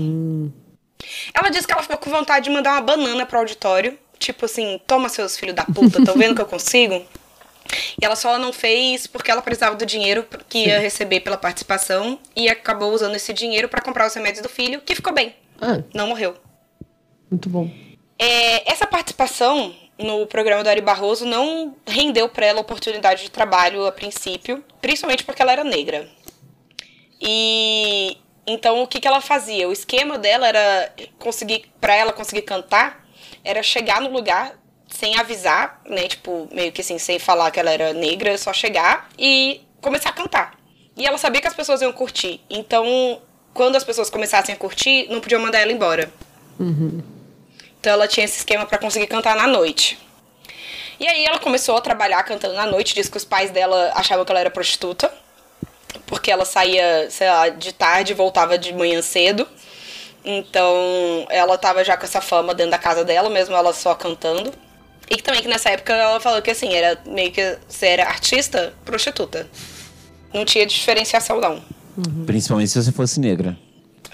Ela 1.34 1.50
disse 1.50 1.66
que 1.66 1.72
ela 1.72 1.82
ficou 1.82 1.98
com 1.98 2.10
vontade 2.10 2.44
de 2.44 2.50
mandar 2.50 2.72
uma 2.72 2.80
banana 2.80 3.26
pro 3.26 3.38
auditório. 3.38 3.98
Tipo 4.18 4.46
assim, 4.46 4.80
toma 4.86 5.08
seus 5.08 5.38
filhos 5.38 5.54
da 5.54 5.64
puta, 5.64 6.04
tão 6.04 6.16
vendo 6.16 6.34
que 6.34 6.40
eu 6.42 6.46
consigo? 6.46 7.04
E 8.00 8.04
ela 8.04 8.16
só 8.16 8.38
não 8.38 8.52
fez 8.52 9.06
porque 9.06 9.30
ela 9.30 9.42
precisava 9.42 9.76
do 9.76 9.84
dinheiro 9.86 10.26
que 10.48 10.66
ia 10.66 10.78
receber 10.80 11.20
pela 11.20 11.36
participação 11.36 12.18
e 12.34 12.48
acabou 12.48 12.92
usando 12.92 13.14
esse 13.14 13.32
dinheiro 13.32 13.68
pra 13.68 13.80
comprar 13.82 14.06
os 14.06 14.14
remédios 14.14 14.42
do 14.42 14.48
filho, 14.48 14.80
que 14.80 14.94
ficou 14.94 15.12
bem, 15.12 15.36
Ah, 15.60 15.82
não 15.94 16.08
morreu. 16.08 16.34
muito 17.30 17.48
bom. 17.48 17.70
É, 18.18 18.72
essa 18.72 18.86
participação 18.86 19.72
no 19.98 20.26
programa 20.26 20.62
do 20.62 20.68
Ari 20.68 20.80
Barroso 20.80 21.26
não 21.26 21.76
rendeu 21.86 22.28
pra 22.28 22.46
ela 22.46 22.60
oportunidade 22.60 23.22
de 23.22 23.30
trabalho 23.30 23.86
a 23.86 23.92
princípio, 23.92 24.64
principalmente 24.80 25.24
porque 25.24 25.42
ela 25.42 25.52
era 25.52 25.64
negra. 25.64 26.08
E 27.20 28.16
então 28.46 28.82
o 28.82 28.86
que, 28.86 29.00
que 29.00 29.08
ela 29.08 29.20
fazia? 29.20 29.68
O 29.68 29.72
esquema 29.72 30.16
dela 30.16 30.46
era 30.46 30.92
conseguir, 31.18 31.66
para 31.80 31.94
ela 31.94 32.12
conseguir 32.12 32.42
cantar, 32.42 33.04
era 33.44 33.62
chegar 33.62 34.00
no 34.00 34.10
lugar 34.10 34.58
sem 34.88 35.18
avisar, 35.18 35.82
né? 35.84 36.08
Tipo, 36.08 36.48
meio 36.52 36.72
que 36.72 36.80
assim, 36.80 36.98
sem 36.98 37.18
falar 37.18 37.50
que 37.50 37.60
ela 37.60 37.70
era 37.70 37.92
negra, 37.92 38.38
só 38.38 38.52
chegar 38.52 39.08
e 39.18 39.60
começar 39.80 40.10
a 40.10 40.12
cantar. 40.12 40.58
E 40.96 41.06
ela 41.06 41.18
sabia 41.18 41.40
que 41.40 41.48
as 41.48 41.54
pessoas 41.54 41.82
iam 41.82 41.92
curtir. 41.92 42.40
Então, 42.48 43.20
quando 43.52 43.76
as 43.76 43.84
pessoas 43.84 44.08
começassem 44.08 44.54
a 44.54 44.58
curtir, 44.58 45.06
não 45.10 45.20
podiam 45.20 45.40
mandar 45.40 45.60
ela 45.60 45.72
embora. 45.72 46.10
Então 47.88 47.94
ela 47.94 48.06
tinha 48.06 48.26
esse 48.26 48.36
esquema 48.36 48.66
pra 48.66 48.76
conseguir 48.76 49.06
cantar 49.06 49.34
na 49.34 49.46
noite. 49.46 49.98
E 51.00 51.08
aí 51.08 51.24
ela 51.24 51.38
começou 51.38 51.74
a 51.74 51.80
trabalhar 51.80 52.22
cantando 52.22 52.52
na 52.52 52.66
noite, 52.66 52.94
disse 52.94 53.10
que 53.10 53.16
os 53.16 53.24
pais 53.24 53.50
dela 53.50 53.92
achavam 53.94 54.26
que 54.26 54.30
ela 54.30 54.40
era 54.40 54.50
prostituta, 54.50 55.10
porque 56.04 56.30
ela 56.30 56.44
saía, 56.44 57.08
sei 57.08 57.30
lá, 57.30 57.48
de 57.48 57.72
tarde 57.72 58.12
e 58.12 58.14
voltava 58.14 58.58
de 58.58 58.74
manhã 58.74 59.00
cedo. 59.00 59.48
Então 60.22 60.76
ela 61.30 61.56
tava 61.56 61.82
já 61.82 61.96
com 61.96 62.04
essa 62.04 62.20
fama 62.20 62.54
dentro 62.54 62.72
da 62.72 62.78
casa 62.78 63.06
dela, 63.06 63.30
mesmo 63.30 63.56
ela 63.56 63.72
só 63.72 63.94
cantando. 63.94 64.52
E 65.08 65.16
que 65.16 65.22
também 65.22 65.40
que 65.40 65.48
nessa 65.48 65.70
época 65.70 65.94
ela 65.94 66.20
falou 66.20 66.42
que 66.42 66.50
assim, 66.50 66.74
era 66.74 67.00
meio 67.06 67.32
que 67.32 67.56
você 67.66 67.86
era 67.86 68.04
artista, 68.04 68.74
prostituta. 68.84 69.48
Não 70.34 70.44
tinha 70.44 70.66
diferenciação 70.66 71.40
não. 71.40 71.62
Principalmente 72.26 72.68
se 72.68 72.82
você 72.82 72.92
fosse 72.92 73.18
negra. 73.18 73.56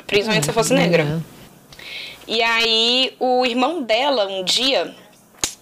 Principalmente 0.07 0.47
se 0.47 0.53
fosse 0.53 0.73
negra. 0.73 1.21
E 2.27 2.43
aí 2.43 3.15
o 3.19 3.45
irmão 3.45 3.83
dela 3.83 4.27
um 4.27 4.45
dia 4.45 4.95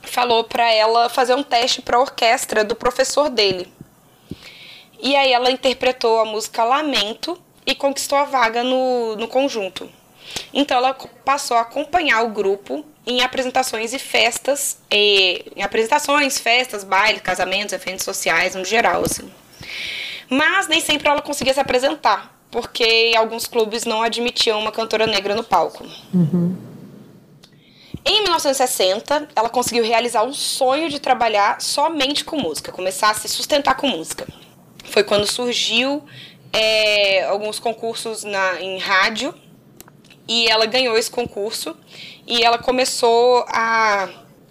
falou 0.02 0.44
pra 0.44 0.70
ela 0.70 1.08
fazer 1.08 1.34
um 1.34 1.42
teste 1.42 1.82
pra 1.82 1.98
orquestra 1.98 2.64
do 2.64 2.76
professor 2.76 3.28
dele. 3.28 3.72
E 5.00 5.16
aí 5.16 5.32
ela 5.32 5.50
interpretou 5.50 6.20
a 6.20 6.24
música 6.24 6.62
Lamento 6.62 7.40
e 7.66 7.74
conquistou 7.74 8.18
a 8.18 8.24
vaga 8.24 8.62
no, 8.62 9.16
no 9.16 9.26
conjunto. 9.26 9.90
Então 10.52 10.76
ela 10.76 10.94
passou 11.24 11.56
a 11.56 11.62
acompanhar 11.62 12.22
o 12.22 12.30
grupo 12.30 12.84
em 13.06 13.20
apresentações 13.20 13.92
e 13.92 13.98
festas, 13.98 14.78
e, 14.90 15.44
em 15.56 15.62
apresentações, 15.62 16.38
festas, 16.38 16.84
bailes, 16.84 17.20
casamentos, 17.20 17.72
eventos 17.72 18.04
sociais 18.04 18.54
no 18.54 18.64
geral, 18.64 19.02
assim. 19.04 19.30
Mas 20.28 20.68
nem 20.68 20.80
sempre 20.80 21.08
ela 21.08 21.20
conseguia 21.20 21.52
se 21.52 21.60
apresentar, 21.60 22.32
porque 22.52 23.14
alguns 23.16 23.46
clubes 23.46 23.84
não 23.84 24.02
admitiam 24.02 24.60
uma 24.60 24.70
cantora 24.70 25.06
negra 25.06 25.34
no 25.34 25.42
palco. 25.42 25.84
Em 28.04 28.22
1960, 28.22 29.28
ela 29.34 29.48
conseguiu 29.48 29.82
realizar 29.82 30.22
um 30.22 30.34
sonho 30.34 30.90
de 30.90 31.00
trabalhar 31.00 31.60
somente 31.62 32.24
com 32.24 32.36
música, 32.36 32.70
começar 32.70 33.10
a 33.10 33.14
se 33.14 33.26
sustentar 33.26 33.74
com 33.74 33.88
música. 33.88 34.28
Foi 34.84 35.02
quando 35.02 35.26
surgiu 35.26 36.04
é, 36.52 37.24
alguns 37.24 37.58
concursos 37.58 38.22
na, 38.22 38.60
em 38.60 38.78
rádio 38.78 39.34
e 40.28 40.46
ela 40.46 40.66
ganhou 40.66 40.98
esse 40.98 41.10
concurso 41.10 41.74
e 42.26 42.44
ela 42.44 42.58
começou 42.58 43.46
a, 43.48 44.10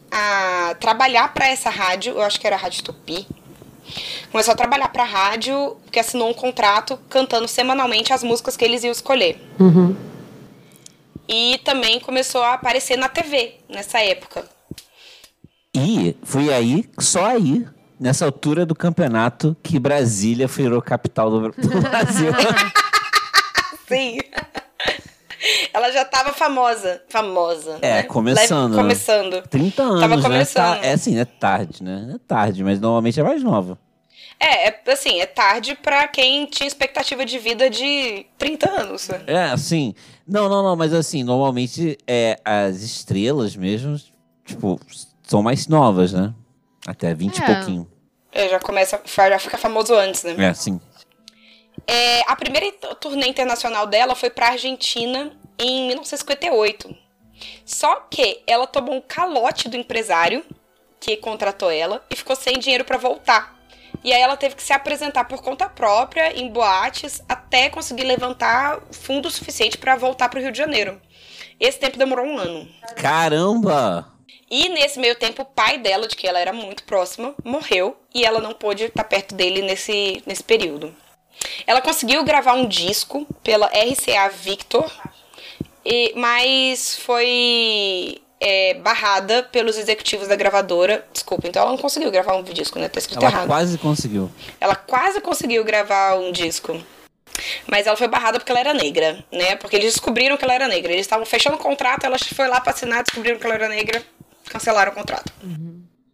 a 0.09 0.75
trabalhar 0.79 1.31
para 1.33 1.47
essa 1.47 1.69
rádio, 1.69 2.13
eu 2.13 2.21
acho 2.21 2.39
que 2.39 2.47
era 2.47 2.55
a 2.55 2.59
Rádio 2.59 2.83
Tupi. 2.83 3.27
Começou 4.31 4.53
a 4.53 4.57
trabalhar 4.57 4.87
para 4.89 5.03
a 5.03 5.05
rádio, 5.05 5.75
que 5.91 5.99
assinou 5.99 6.29
um 6.29 6.33
contrato 6.33 6.97
cantando 7.09 7.47
semanalmente 7.47 8.13
as 8.13 8.23
músicas 8.23 8.55
que 8.55 8.63
eles 8.63 8.83
iam 8.83 8.91
escolher. 8.91 9.37
E 11.27 11.59
também 11.65 11.99
começou 11.99 12.41
a 12.41 12.53
aparecer 12.53 12.97
na 12.97 13.09
TV 13.09 13.55
nessa 13.69 13.99
época. 13.99 14.45
E 15.75 16.15
foi 16.23 16.51
aí, 16.53 16.89
só 16.99 17.25
aí, 17.25 17.65
nessa 17.99 18.25
altura 18.25 18.65
do 18.65 18.75
campeonato, 18.75 19.55
que 19.61 19.77
Brasília 19.79 20.47
virou 20.47 20.81
capital 20.81 21.29
do, 21.29 21.49
do 21.51 21.81
Brasil. 21.81 22.31
Sim. 23.87 24.17
Ela 25.73 25.91
já 25.91 26.05
tava 26.05 26.31
famosa. 26.33 27.01
Famosa. 27.09 27.79
É, 27.81 27.95
né? 27.95 28.03
começando, 28.03 28.71
Leve- 28.71 28.75
né? 28.75 28.81
começando. 28.83 29.41
30 29.49 29.83
anos, 29.83 30.01
Tava 30.01 30.15
né? 30.17 30.21
começando. 30.21 30.79
Tá- 30.79 30.85
é 30.85 30.93
assim, 30.93 31.19
é 31.19 31.25
tarde, 31.25 31.83
né? 31.83 32.11
É 32.15 32.17
tarde, 32.27 32.63
mas 32.63 32.79
normalmente 32.79 33.19
é 33.19 33.23
mais 33.23 33.41
nova. 33.43 33.77
É, 34.43 34.69
é, 34.69 34.81
assim, 34.87 35.19
é 35.21 35.27
tarde 35.27 35.75
pra 35.75 36.07
quem 36.07 36.47
tinha 36.47 36.65
expectativa 36.65 37.23
de 37.23 37.37
vida 37.37 37.69
de 37.69 38.25
30 38.39 38.71
anos. 38.71 39.07
É, 39.27 39.43
assim. 39.43 39.93
Não, 40.27 40.49
não, 40.49 40.63
não, 40.63 40.75
mas 40.75 40.93
assim, 40.95 41.23
normalmente 41.23 41.95
é, 42.07 42.39
as 42.43 42.81
estrelas 42.81 43.55
mesmo, 43.55 43.95
tipo, 44.43 44.79
são 45.21 45.43
mais 45.43 45.67
novas, 45.67 46.11
né? 46.11 46.33
Até 46.87 47.13
20 47.13 47.37
e 47.37 47.43
É. 47.43 47.45
pouquinho. 47.45 47.87
É, 48.31 48.49
já 48.49 48.59
começa, 48.59 48.99
já 49.05 49.37
fica 49.37 49.59
famoso 49.59 49.93
antes, 49.93 50.23
né? 50.23 50.33
É, 50.39 50.47
assim. 50.47 50.81
É, 51.85 52.21
a 52.27 52.35
primeira 52.35 52.71
turnê 52.99 53.27
internacional 53.27 53.85
dela 53.85 54.15
foi 54.15 54.31
pra 54.31 54.47
Argentina 54.47 55.33
em 55.59 55.87
1958. 55.87 56.95
Só 57.63 58.07
que 58.09 58.41
ela 58.47 58.65
tomou 58.65 58.95
um 58.95 59.01
calote 59.01 59.69
do 59.69 59.77
empresário 59.77 60.43
que 60.99 61.17
contratou 61.17 61.69
ela 61.69 62.03
e 62.09 62.15
ficou 62.15 62.35
sem 62.35 62.57
dinheiro 62.57 62.85
pra 62.85 62.97
voltar. 62.97 63.60
E 64.03 64.11
aí 64.11 64.21
ela 64.21 64.35
teve 64.35 64.55
que 64.55 64.63
se 64.63 64.73
apresentar 64.73 65.25
por 65.25 65.41
conta 65.41 65.69
própria 65.69 66.37
em 66.37 66.49
boates 66.49 67.21
até 67.29 67.69
conseguir 67.69 68.03
levantar 68.03 68.79
fundo 68.91 69.29
suficiente 69.29 69.77
pra 69.77 69.95
voltar 69.95 70.29
pro 70.29 70.39
Rio 70.39 70.51
de 70.51 70.57
Janeiro. 70.57 70.99
Esse 71.59 71.77
tempo 71.77 71.97
demorou 71.97 72.25
um 72.25 72.37
ano. 72.37 72.67
Caramba! 72.95 74.11
E 74.49 74.67
nesse 74.69 74.99
meio 74.99 75.15
tempo, 75.15 75.43
o 75.43 75.45
pai 75.45 75.77
dela, 75.77 76.07
de 76.07 76.15
que 76.15 76.27
ela 76.27 76.39
era 76.39 76.51
muito 76.51 76.83
próxima, 76.83 77.33
morreu 77.43 77.95
e 78.13 78.25
ela 78.25 78.41
não 78.41 78.53
pôde 78.53 78.85
estar 78.85 79.03
perto 79.03 79.33
dele 79.33 79.61
nesse, 79.61 80.21
nesse 80.25 80.43
período. 80.43 80.93
Ela 81.65 81.81
conseguiu 81.81 82.23
gravar 82.23 82.53
um 82.53 82.67
disco 82.67 83.25
pela 83.43 83.67
RCA 83.67 84.29
Victor 84.29 84.91
E, 85.85 86.13
mas 86.15 86.97
foi 86.97 88.21
é, 88.41 88.73
barrada 88.73 89.43
pelos 89.43 89.77
executivos 89.77 90.27
da 90.27 90.35
gravadora. 90.35 91.05
Desculpa, 91.13 91.47
então 91.47 91.61
ela 91.61 91.71
não 91.71 91.77
conseguiu 91.77 92.09
gravar 92.09 92.35
um 92.35 92.41
disco, 92.41 92.79
né? 92.79 92.89
Tá 92.89 92.97
escrito 92.97 93.21
Ela 93.21 93.31
errado. 93.31 93.47
quase 93.47 93.77
conseguiu. 93.77 94.31
Ela 94.59 94.75
quase 94.75 95.21
conseguiu 95.21 95.63
gravar 95.63 96.15
um 96.15 96.31
disco. 96.31 96.81
Mas 97.67 97.85
ela 97.87 97.95
foi 97.95 98.07
barrada 98.07 98.39
porque 98.39 98.51
ela 98.51 98.59
era 98.59 98.73
negra, 98.73 99.23
né? 99.31 99.55
Porque 99.55 99.75
eles 99.75 99.93
descobriram 99.93 100.35
que 100.37 100.43
ela 100.43 100.55
era 100.55 100.67
negra. 100.67 100.91
Eles 100.91 101.05
estavam 101.05 101.25
fechando 101.25 101.55
o 101.55 101.59
contrato, 101.59 102.03
ela 102.03 102.17
foi 102.19 102.47
lá 102.47 102.59
pra 102.59 102.73
assinar, 102.73 103.03
descobriram 103.03 103.37
que 103.39 103.45
ela 103.45 103.55
era 103.55 103.69
negra, 103.69 104.03
cancelaram 104.49 104.91
o 104.91 104.95
contrato. 104.95 105.31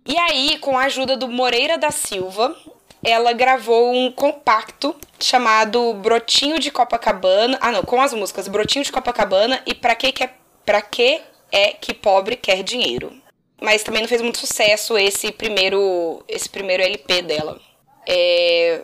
E 0.05 0.17
aí, 0.17 0.57
com 0.59 0.77
a 0.77 0.83
ajuda 0.83 1.17
do 1.17 1.27
Moreira 1.27 1.77
da 1.77 1.91
Silva, 1.91 2.55
ela 3.03 3.33
gravou 3.33 3.93
um 3.93 4.11
compacto 4.11 4.95
chamado 5.19 5.93
Brotinho 5.95 6.59
de 6.59 6.71
Copacabana. 6.71 7.57
Ah, 7.61 7.71
não, 7.71 7.83
com 7.83 8.01
as 8.01 8.13
músicas 8.13 8.47
Brotinho 8.47 8.85
de 8.85 8.91
Copacabana 8.91 9.61
e 9.65 9.73
Pra 9.73 9.95
que, 9.95 10.11
que 10.11 10.23
é, 10.23 10.29
pra 10.65 10.81
que 10.81 11.21
é 11.51 11.73
que 11.73 11.93
pobre 11.93 12.35
quer 12.35 12.63
dinheiro. 12.63 13.13
Mas 13.61 13.83
também 13.83 14.01
não 14.01 14.09
fez 14.09 14.21
muito 14.21 14.37
sucesso 14.37 14.97
esse 14.97 15.31
primeiro, 15.31 16.23
esse 16.27 16.47
primeiro 16.47 16.83
LP 16.83 17.21
dela. 17.23 17.59
É, 18.07 18.81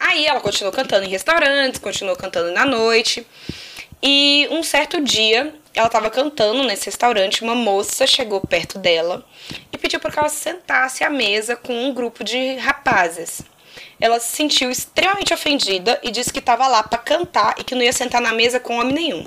Aí 0.00 0.26
ela 0.26 0.40
continuou 0.40 0.72
cantando 0.72 1.04
em 1.04 1.10
restaurantes, 1.10 1.78
continuou 1.78 2.16
cantando 2.16 2.50
na 2.52 2.64
noite. 2.64 3.26
E 4.02 4.48
um 4.50 4.62
certo 4.62 4.98
dia, 4.98 5.54
ela 5.74 5.88
estava 5.88 6.08
cantando 6.08 6.62
nesse 6.62 6.86
restaurante, 6.86 7.42
uma 7.42 7.54
moça 7.54 8.06
chegou 8.06 8.40
perto 8.40 8.78
dela 8.78 9.22
e 9.70 9.76
pediu 9.76 10.00
para 10.00 10.10
que 10.10 10.18
ela 10.18 10.30
se 10.30 10.40
sentasse 10.40 11.04
à 11.04 11.10
mesa 11.10 11.54
com 11.54 11.74
um 11.74 11.92
grupo 11.92 12.24
de 12.24 12.54
rapazes. 12.54 13.42
Ela 14.00 14.18
se 14.18 14.34
sentiu 14.34 14.70
extremamente 14.70 15.34
ofendida 15.34 16.00
e 16.02 16.10
disse 16.10 16.32
que 16.32 16.38
estava 16.38 16.66
lá 16.66 16.82
para 16.82 16.98
cantar 16.98 17.56
e 17.58 17.62
que 17.62 17.74
não 17.74 17.82
ia 17.82 17.92
sentar 17.92 18.22
na 18.22 18.32
mesa 18.32 18.58
com 18.58 18.78
homem 18.78 18.94
nenhum. 18.94 19.26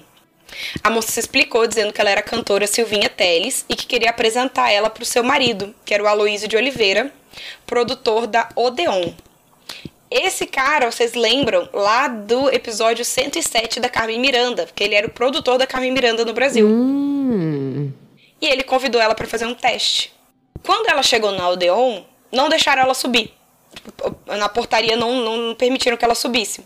A 0.83 0.89
moça 0.89 1.11
se 1.11 1.19
explicou 1.19 1.65
dizendo 1.67 1.93
que 1.93 2.01
ela 2.01 2.09
era 2.09 2.19
a 2.19 2.23
cantora 2.23 2.67
Silvinha 2.67 3.09
Teles 3.09 3.65
e 3.69 3.75
que 3.75 3.85
queria 3.85 4.09
apresentar 4.09 4.71
ela 4.71 4.89
para 4.89 5.03
o 5.03 5.05
seu 5.05 5.23
marido, 5.23 5.73
que 5.85 5.93
era 5.93 6.03
o 6.03 6.07
Aloísio 6.07 6.47
de 6.47 6.57
Oliveira, 6.57 7.11
produtor 7.65 8.27
da 8.27 8.49
Odeon. 8.55 9.13
Esse 10.09 10.45
cara, 10.45 10.91
vocês 10.91 11.15
lembram 11.15 11.67
lá 11.73 12.07
do 12.07 12.47
episódio 12.49 13.03
107 13.03 13.79
da 13.79 13.89
Carmen 13.89 14.19
Miranda, 14.19 14.67
porque 14.67 14.83
ele 14.83 14.93
era 14.93 15.07
o 15.07 15.11
produtor 15.11 15.57
da 15.57 15.65
Carmen 15.65 15.91
Miranda 15.91 16.23
no 16.23 16.33
Brasil. 16.33 16.67
Hum. 16.67 17.91
E 18.39 18.47
ele 18.47 18.61
convidou 18.61 19.01
ela 19.01 19.15
para 19.15 19.25
fazer 19.25 19.45
um 19.45 19.55
teste. 19.55 20.13
Quando 20.63 20.87
ela 20.87 21.01
chegou 21.01 21.31
na 21.31 21.49
Odeon, 21.49 22.03
não 22.31 22.47
deixaram 22.47 22.83
ela 22.83 22.93
subir. 22.93 23.33
Na 24.27 24.47
portaria 24.47 24.95
não, 24.95 25.15
não 25.15 25.55
permitiram 25.55 25.97
que 25.97 26.05
ela 26.05 26.13
subisse. 26.13 26.63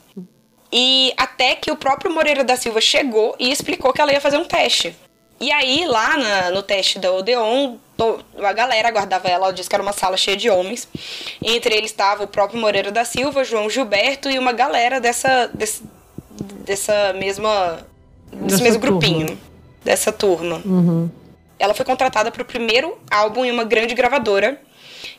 E 0.71 1.13
até 1.17 1.55
que 1.55 1.71
o 1.71 1.75
próprio 1.77 2.11
Moreira 2.13 2.43
da 2.43 2.55
Silva 2.57 2.81
chegou 2.81 3.35
e 3.39 3.51
explicou 3.51 3.93
que 3.93 4.01
ela 4.01 4.11
ia 4.11 4.19
fazer 4.21 4.37
um 4.37 4.45
teste. 4.45 4.95
E 5.39 5.51
aí, 5.51 5.85
lá 5.85 6.17
na- 6.17 6.49
no 6.51 6.63
teste 6.63 6.97
da 6.99 7.11
Odeon, 7.11 7.75
a 8.43 8.53
galera 8.53 8.87
aguardava 8.89 9.27
ela, 9.27 9.45
ela 9.45 9.53
disse 9.53 9.69
que 9.69 9.75
era 9.75 9.83
uma 9.83 9.93
sala 9.93 10.17
cheia 10.17 10.35
de 10.35 10.49
homens. 10.49 10.87
Entre 11.43 11.75
eles 11.75 11.91
estava 11.91 12.23
o 12.23 12.27
próprio 12.27 12.59
Moreira 12.59 12.91
da 12.91 13.05
Silva, 13.05 13.43
João 13.43 13.69
Gilberto 13.69 14.29
e 14.29 14.37
uma 14.39 14.51
galera 14.51 14.99
dessa, 14.99 15.47
desse- 15.53 15.83
dessa 16.65 17.13
mesma. 17.13 17.85
desse 18.31 18.45
Dessa 18.57 18.63
mesmo 18.63 18.81
turma. 18.81 18.99
grupinho. 18.99 19.39
Dessa 19.83 20.11
turma. 20.11 20.61
Uhum. 20.65 21.09
Ela 21.59 21.73
foi 21.73 21.85
contratada 21.85 22.29
para 22.31 22.41
o 22.41 22.45
primeiro 22.45 22.97
álbum 23.09 23.45
em 23.45 23.51
uma 23.51 23.63
grande 23.63 23.95
gravadora 23.95 24.59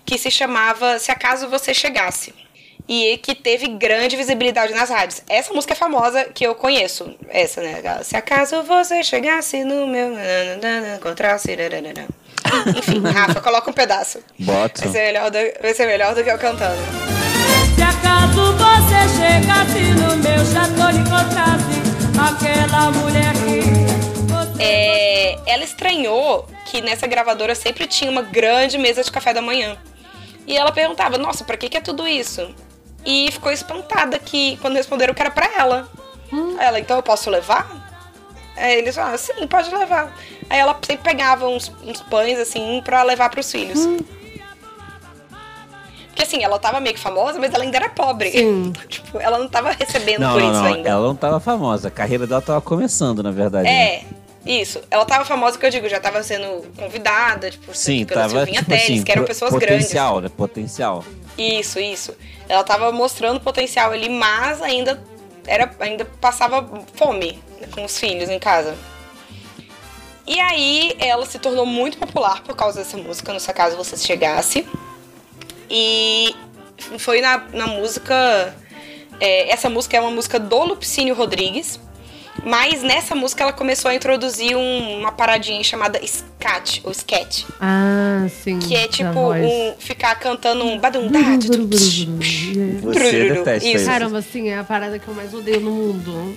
que 0.04 0.18
se 0.18 0.30
chamava 0.30 0.98
Se 0.98 1.10
Acaso 1.10 1.48
Você 1.48 1.72
Chegasse. 1.72 2.34
E 2.88 3.18
que 3.18 3.34
teve 3.34 3.68
grande 3.68 4.16
visibilidade 4.16 4.72
nas 4.72 4.88
rádios. 4.88 5.22
Essa 5.28 5.52
música 5.52 5.74
é 5.74 5.76
famosa 5.76 6.24
que 6.24 6.44
eu 6.44 6.54
conheço. 6.54 7.14
Essa, 7.28 7.60
né? 7.60 7.82
Se 8.02 8.16
acaso 8.16 8.62
você 8.62 9.02
chegasse 9.02 9.62
no 9.62 9.86
meu. 9.86 10.12
Encontrasse. 10.96 11.50
Enfim, 12.76 13.02
Rafa, 13.12 13.40
coloca 13.40 13.70
um 13.70 13.74
pedaço. 13.74 14.20
Bota. 14.38 14.82
Vai 14.82 14.92
ser 14.92 15.06
melhor 15.06 15.30
do, 15.30 15.38
vai 15.60 15.74
ser 15.74 15.86
melhor 15.86 16.14
do 16.14 16.24
que 16.24 16.30
eu 16.30 16.38
cantando. 16.38 16.80
Se 17.74 17.82
acaso 17.82 18.54
você 18.54 19.00
chegasse 19.18 19.80
no 19.92 20.16
meu 20.16 20.44
chateau 20.46 20.90
e 20.90 20.96
encontrasse 20.96 21.78
aquela 22.18 22.90
mulher 22.90 23.32
que 23.34 24.62
É, 24.62 25.36
ela 25.46 25.62
estranhou 25.62 26.48
que 26.64 26.80
nessa 26.80 27.06
gravadora 27.06 27.54
sempre 27.54 27.86
tinha 27.86 28.10
uma 28.10 28.22
grande 28.22 28.78
mesa 28.78 29.02
de 29.02 29.10
café 29.10 29.32
da 29.34 29.42
manhã. 29.42 29.76
E 30.46 30.56
ela 30.56 30.72
perguntava, 30.72 31.18
nossa, 31.18 31.44
pra 31.44 31.56
que, 31.56 31.68
que 31.68 31.76
é 31.76 31.80
tudo 31.80 32.08
isso? 32.08 32.54
E 33.04 33.30
ficou 33.32 33.50
espantada 33.52 34.18
que 34.18 34.56
quando 34.58 34.74
responderam 34.76 35.14
que 35.14 35.22
era 35.22 35.30
pra 35.30 35.48
ela. 35.56 35.88
Aí 36.32 36.66
ela, 36.66 36.80
então 36.80 36.96
eu 36.96 37.02
posso 37.02 37.30
levar? 37.30 37.66
Aí 38.56 38.76
eles 38.78 38.94
falaram, 38.94 39.16
sim, 39.18 39.46
pode 39.46 39.72
levar. 39.74 40.12
Aí 40.50 40.58
ela 40.58 40.76
sempre 40.82 41.04
pegava 41.10 41.46
uns, 41.46 41.72
uns 41.84 42.02
pães, 42.02 42.38
assim, 42.38 42.82
pra 42.84 43.02
levar 43.02 43.30
pros 43.30 43.50
filhos. 43.50 43.78
Porque 46.08 46.22
assim, 46.22 46.42
ela 46.42 46.58
tava 46.58 46.80
meio 46.80 46.94
que 46.96 47.00
famosa, 47.00 47.38
mas 47.38 47.54
ela 47.54 47.62
ainda 47.62 47.76
era 47.76 47.88
pobre. 47.88 48.32
Sim. 48.32 48.72
tipo, 48.88 49.20
ela 49.20 49.38
não 49.38 49.48
tava 49.48 49.70
recebendo 49.70 50.20
Não, 50.20 50.32
por 50.32 50.42
não, 50.42 50.52
isso 50.52 50.60
não. 50.62 50.74
ainda. 50.74 50.88
Ela 50.88 51.06
não 51.06 51.14
tava 51.14 51.38
famosa. 51.38 51.88
A 51.88 51.90
carreira 51.90 52.26
dela 52.26 52.42
tava 52.42 52.60
começando, 52.60 53.22
na 53.22 53.30
verdade. 53.30 53.64
né? 53.68 54.02
Isso. 54.48 54.80
Ela 54.90 55.04
tava 55.04 55.26
famosa, 55.26 55.58
que 55.58 55.66
eu 55.66 55.70
digo, 55.70 55.86
já 55.90 56.00
tava 56.00 56.22
sendo 56.22 56.66
convidada, 56.74 57.50
tipo, 57.50 57.74
Sim, 57.74 58.06
pela 58.06 58.22
tava, 58.22 58.38
Silvinha 58.38 58.60
tipo 58.60 58.70
Teles, 58.70 58.84
assim, 58.84 59.04
que 59.04 59.12
eram 59.12 59.24
pessoas 59.24 59.50
potencial, 59.50 60.22
né? 60.22 60.30
Potencial. 60.34 61.04
grandes. 61.04 61.28
Isso, 61.36 61.78
isso. 61.78 62.16
Ela 62.48 62.64
tava 62.64 62.90
mostrando 62.90 63.40
potencial 63.40 63.92
ali, 63.92 64.08
mas 64.08 64.62
ainda 64.62 65.04
era, 65.46 65.70
ainda 65.80 66.06
passava 66.06 66.66
fome 66.94 67.38
com 67.72 67.84
os 67.84 67.98
filhos 67.98 68.30
em 68.30 68.38
casa. 68.38 68.74
E 70.26 70.40
aí 70.40 70.96
ela 70.98 71.26
se 71.26 71.38
tornou 71.38 71.66
muito 71.66 71.98
popular 71.98 72.42
por 72.42 72.56
causa 72.56 72.78
dessa 72.78 72.96
música, 72.96 73.34
no 73.34 73.40
seu 73.40 73.52
caso 73.52 73.76
você 73.76 73.98
chegasse. 73.98 74.66
E 75.68 76.34
foi 76.98 77.20
na, 77.20 77.44
na 77.52 77.66
música. 77.66 78.54
é, 79.20 79.50
essa 79.50 79.68
música 79.68 79.94
é 79.98 80.00
uma 80.00 80.10
música 80.10 80.38
do 80.40 80.64
Lupicínio 80.64 81.14
Rodrigues. 81.14 81.78
Mas 82.44 82.82
nessa 82.82 83.14
música 83.14 83.42
ela 83.42 83.52
começou 83.52 83.90
a 83.90 83.94
introduzir 83.94 84.56
um- 84.56 84.98
uma 85.00 85.12
paradinha 85.12 85.62
chamada 85.64 85.98
scat, 86.06 86.80
ou 86.84 86.92
sketch. 86.92 87.44
Ah, 87.60 88.26
sim. 88.42 88.58
Que 88.58 88.74
é 88.76 88.88
tipo 88.88 89.32
um, 89.32 89.74
ficar 89.78 90.14
cantando 90.16 90.64
um 90.64 90.78
badundá. 90.78 91.18
Você 91.20 93.28
detesta 93.28 93.56
Isso. 93.66 93.76
isso. 93.76 93.86
Caramba, 93.86 94.18
assim, 94.18 94.48
é 94.48 94.58
a 94.58 94.64
parada 94.64 94.98
que 94.98 95.08
eu 95.08 95.14
mais 95.14 95.32
odeio 95.34 95.60
no 95.60 95.70
mundo. 95.70 96.36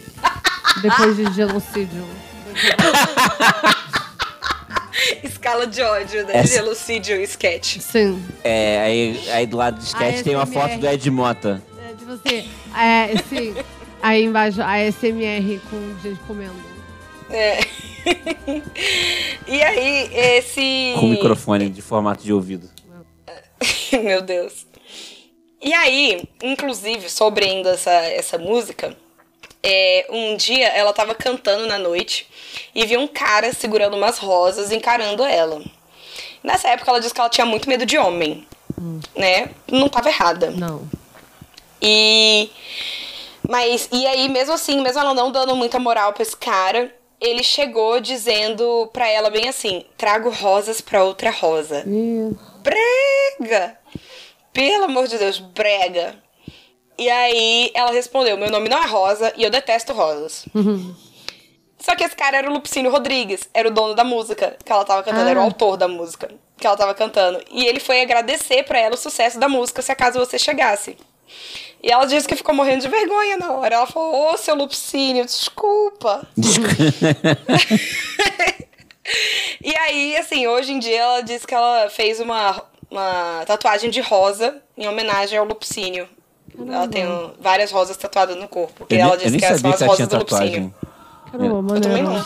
Depois 0.82 1.16
de 1.18 1.32
genocídio. 1.34 2.06
escala 5.24 5.66
de 5.68 5.82
ódio, 5.82 6.26
né? 6.28 6.38
Essa- 6.38 6.56
Genocídio 6.56 7.16
e 7.20 7.24
sketch. 7.24 7.80
Sim. 7.80 8.22
É, 8.44 8.80
aí, 8.82 9.30
aí 9.32 9.48
do 9.48 9.58
lado 9.58 9.78
do 9.78 9.84
sketch 9.84 10.20
Ah, 10.20 10.24
tem 10.24 10.36
uma 10.36 10.46
foto 10.46 10.78
do 10.78 10.88
Ed 10.88 11.10
Mota. 11.10 11.62
É, 11.90 11.94
tipo 11.94 12.12
assim, 12.12 12.50
é, 12.78 13.16
sim. 13.30 13.56
Aí 14.02 14.24
embaixo, 14.24 14.62
a 14.62 14.80
SMR 14.92 15.60
com 15.70 16.00
gente 16.02 16.20
comendo. 16.22 16.56
É. 17.30 17.60
e 19.48 19.62
aí, 19.62 20.10
esse. 20.14 20.94
Com 21.00 21.08
microfone 21.08 21.70
de 21.70 21.82
formato 21.82 22.24
de 22.24 22.34
ouvido. 22.34 22.70
Meu 24.04 24.22
Deus. 24.22 24.66
E 25.62 25.74
aí, 25.74 26.24
inclusive, 26.42 27.10
sobre 27.10 27.46
ainda 27.46 27.72
essa, 27.72 27.92
essa 27.92 28.38
música, 28.38 28.98
é, 29.62 30.08
um 30.10 30.36
dia 30.36 30.68
ela 30.70 30.92
tava 30.92 31.14
cantando 31.14 31.68
na 31.68 31.78
noite 31.78 32.28
e 32.74 32.86
viu 32.86 33.00
um 33.00 33.08
cara 33.08 33.54
segurando 33.54 33.96
umas 33.96 34.18
rosas 34.18 34.72
encarando 34.72 35.24
ela. 35.24 35.62
Nessa 36.44 36.70
época 36.70 36.90
ela 36.90 37.00
disse 37.00 37.14
que 37.14 37.20
ela 37.20 37.30
tinha 37.30 37.46
muito 37.46 37.70
medo 37.70 37.86
de 37.86 37.98
homem, 37.98 38.48
né? 39.16 39.52
Não 39.72 39.88
tava 39.88 40.10
errada. 40.10 40.50
Não. 40.50 40.90
E. 41.80 42.50
Mas, 43.48 43.90
e 43.92 44.06
aí, 44.08 44.30
mesmo 44.30 44.54
assim, 44.54 44.82
mesmo 44.82 45.00
ela 45.00 45.14
não 45.14 45.32
dando 45.32 45.56
muita 45.56 45.80
moral 45.80 46.14
pra 46.14 46.22
esse 46.24 46.36
cara, 46.38 46.94
ele 47.20 47.44
chegou 47.44 48.00
dizendo 48.00 48.90
pra 48.94 49.08
ela 49.10 49.30
bem 49.30 49.50
assim: 49.50 49.86
trago 49.98 50.30
rosas 50.30 50.80
pra 50.82 51.04
outra 51.04 51.30
rosa. 51.32 51.84
Ih, 51.88 52.36
Brega! 52.64 53.78
Pelo 54.54 54.86
amor 54.86 55.08
de 55.08 55.18
Deus, 55.18 55.40
brega! 55.40 56.16
E 56.98 57.10
aí 57.10 57.72
ela 57.74 57.92
respondeu: 57.92 58.38
Meu 58.38 58.50
nome 58.52 58.70
não 58.70 58.78
é 58.84 58.86
Rosa 58.86 59.34
e 59.36 59.44
eu 59.44 59.50
detesto 59.50 59.92
rosas. 59.94 60.46
Só 61.80 61.96
que 61.96 62.04
esse 62.04 62.16
cara 62.16 62.38
era 62.38 62.50
o 62.50 62.54
Lupicínio 62.54 62.92
Rodrigues, 62.92 63.50
era 63.56 63.68
o 63.68 63.72
dono 63.72 63.96
da 63.96 64.04
música 64.04 64.56
que 64.64 64.72
ela 64.72 64.86
tava 64.86 65.02
cantando, 65.02 65.28
era 65.30 65.40
o 65.40 65.42
Ah. 65.42 65.46
autor 65.46 65.78
da 65.78 65.88
música 65.88 66.30
que 66.58 66.68
ela 66.68 66.78
tava 66.78 66.94
cantando. 66.94 67.42
E 67.50 67.66
ele 67.66 67.80
foi 67.80 68.02
agradecer 68.02 68.62
pra 68.64 68.78
ela 68.78 68.94
o 68.94 68.98
sucesso 68.98 69.40
da 69.40 69.50
música, 69.50 69.82
se 69.82 69.92
acaso 69.92 70.20
você 70.20 70.38
chegasse. 70.38 70.96
E 71.84 71.92
ela 71.92 72.06
disse 72.06 72.28
que 72.28 72.36
ficou 72.36 72.54
morrendo 72.54 72.82
de 72.82 72.88
vergonha 72.88 73.38
na 73.38 73.52
hora. 73.54 73.76
Ela 73.76 73.88
falou: 73.88 74.34
Ô, 74.34 74.38
seu 74.38 74.56
Lupicínio, 74.56 75.26
desculpa. 75.26 76.28
E 79.64 79.76
aí, 79.76 80.16
assim, 80.18 80.48
hoje 80.48 80.72
em 80.72 80.80
dia 80.80 81.00
ela 81.02 81.22
diz 81.22 81.46
que 81.46 81.54
ela 81.54 81.90
fez 81.90 82.20
uma, 82.20 82.64
uma 82.90 83.44
tatuagem 83.46 83.90
de 83.90 84.00
rosa 84.00 84.62
em 84.78 84.88
homenagem 84.88 85.38
ao 85.38 85.46
Lupicínio. 85.46 86.08
Ela 86.68 86.88
tem 86.88 87.08
um- 87.08 87.34
várias 87.40 87.72
rosas 87.72 87.98
tatuadas 87.98 88.38
no 88.38 88.48
corpo. 88.48 88.74
Porque 88.80 88.96
Eu, 88.96 89.00
ela 89.02 89.18
nem 89.18 89.32
que 89.34 89.40
são 89.40 89.56
as 89.56 89.62
que 89.62 89.68
ela 89.68 89.76
tinha 89.78 89.88
rosas 89.90 90.08
do 90.08 90.18
Lupicínio. 90.18 90.74
tatuagem. 90.74 90.76
Caramba, 91.32 91.76
Eu 91.76 91.82
também 91.82 92.04
não. 92.04 92.26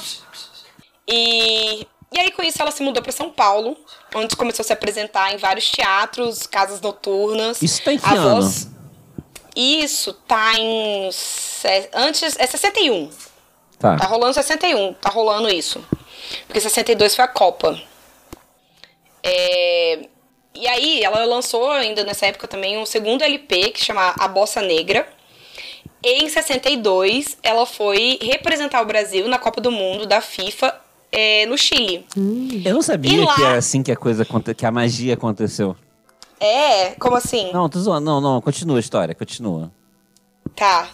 E, 1.07 1.87
e 2.13 2.19
aí, 2.19 2.31
com 2.31 2.41
isso, 2.43 2.61
ela 2.61 2.71
se 2.71 2.83
mudou 2.83 3.01
pra 3.01 3.11
São 3.11 3.29
Paulo, 3.29 3.77
onde 4.13 4.35
começou 4.35 4.63
a 4.63 4.65
se 4.65 4.73
apresentar 4.73 5.33
em 5.33 5.37
vários 5.37 5.69
teatros, 5.71 6.45
casas 6.47 6.81
noturnas. 6.81 7.61
Isso 7.61 7.81
tá 7.83 7.93
em 7.93 7.97
que 7.97 8.05
A 8.05 8.13
ano? 8.13 8.41
voz- 8.41 8.67
Isso 9.55 10.13
tá 10.27 10.53
em. 10.59 11.09
Antes. 11.93 12.35
É 12.37 12.45
61. 12.45 13.09
Tá. 13.79 13.95
Tá 13.97 14.05
rolando 14.05 14.33
61, 14.33 14.93
tá 14.93 15.09
rolando 15.09 15.49
isso. 15.49 15.83
Porque 16.47 16.59
62 16.59 17.15
foi 17.15 17.25
a 17.25 17.27
Copa. 17.27 17.79
É, 19.23 20.07
E 20.53 20.67
aí, 20.67 21.03
ela 21.03 21.25
lançou 21.25 21.69
ainda 21.71 22.03
nessa 22.05 22.25
época 22.27 22.47
também 22.47 22.77
um 22.77 22.85
segundo 22.85 23.21
LP 23.23 23.71
que 23.71 23.83
chama 23.83 24.13
A 24.17 24.27
Bossa 24.27 24.61
Negra. 24.61 25.05
E 26.03 26.23
em 26.23 26.29
62, 26.29 27.37
ela 27.43 27.65
foi 27.65 28.17
representar 28.21 28.81
o 28.81 28.85
Brasil 28.85 29.27
na 29.27 29.37
Copa 29.37 29.59
do 29.59 29.71
Mundo 29.71 30.05
da 30.05 30.21
FIFA 30.21 30.73
é, 31.11 31.45
no 31.47 31.57
Chile. 31.57 32.05
Eu 32.63 32.75
não 32.75 32.81
sabia 32.81 33.25
lá- 33.25 33.35
que 33.35 33.43
era 33.43 33.57
assim 33.57 33.81
que 33.83 33.91
a 33.91 33.95
coisa 33.97 34.25
que 34.55 34.65
a 34.65 34.71
magia 34.71 35.15
aconteceu. 35.15 35.75
É, 36.39 36.91
como 36.95 37.15
assim? 37.15 37.51
Não, 37.53 37.69
tô 37.69 37.79
zoando. 37.79 38.05
Não, 38.05 38.21
não, 38.21 38.41
continua 38.41 38.77
a 38.77 38.79
história, 38.79 39.15
continua. 39.15 39.71
Tá. 40.55 40.89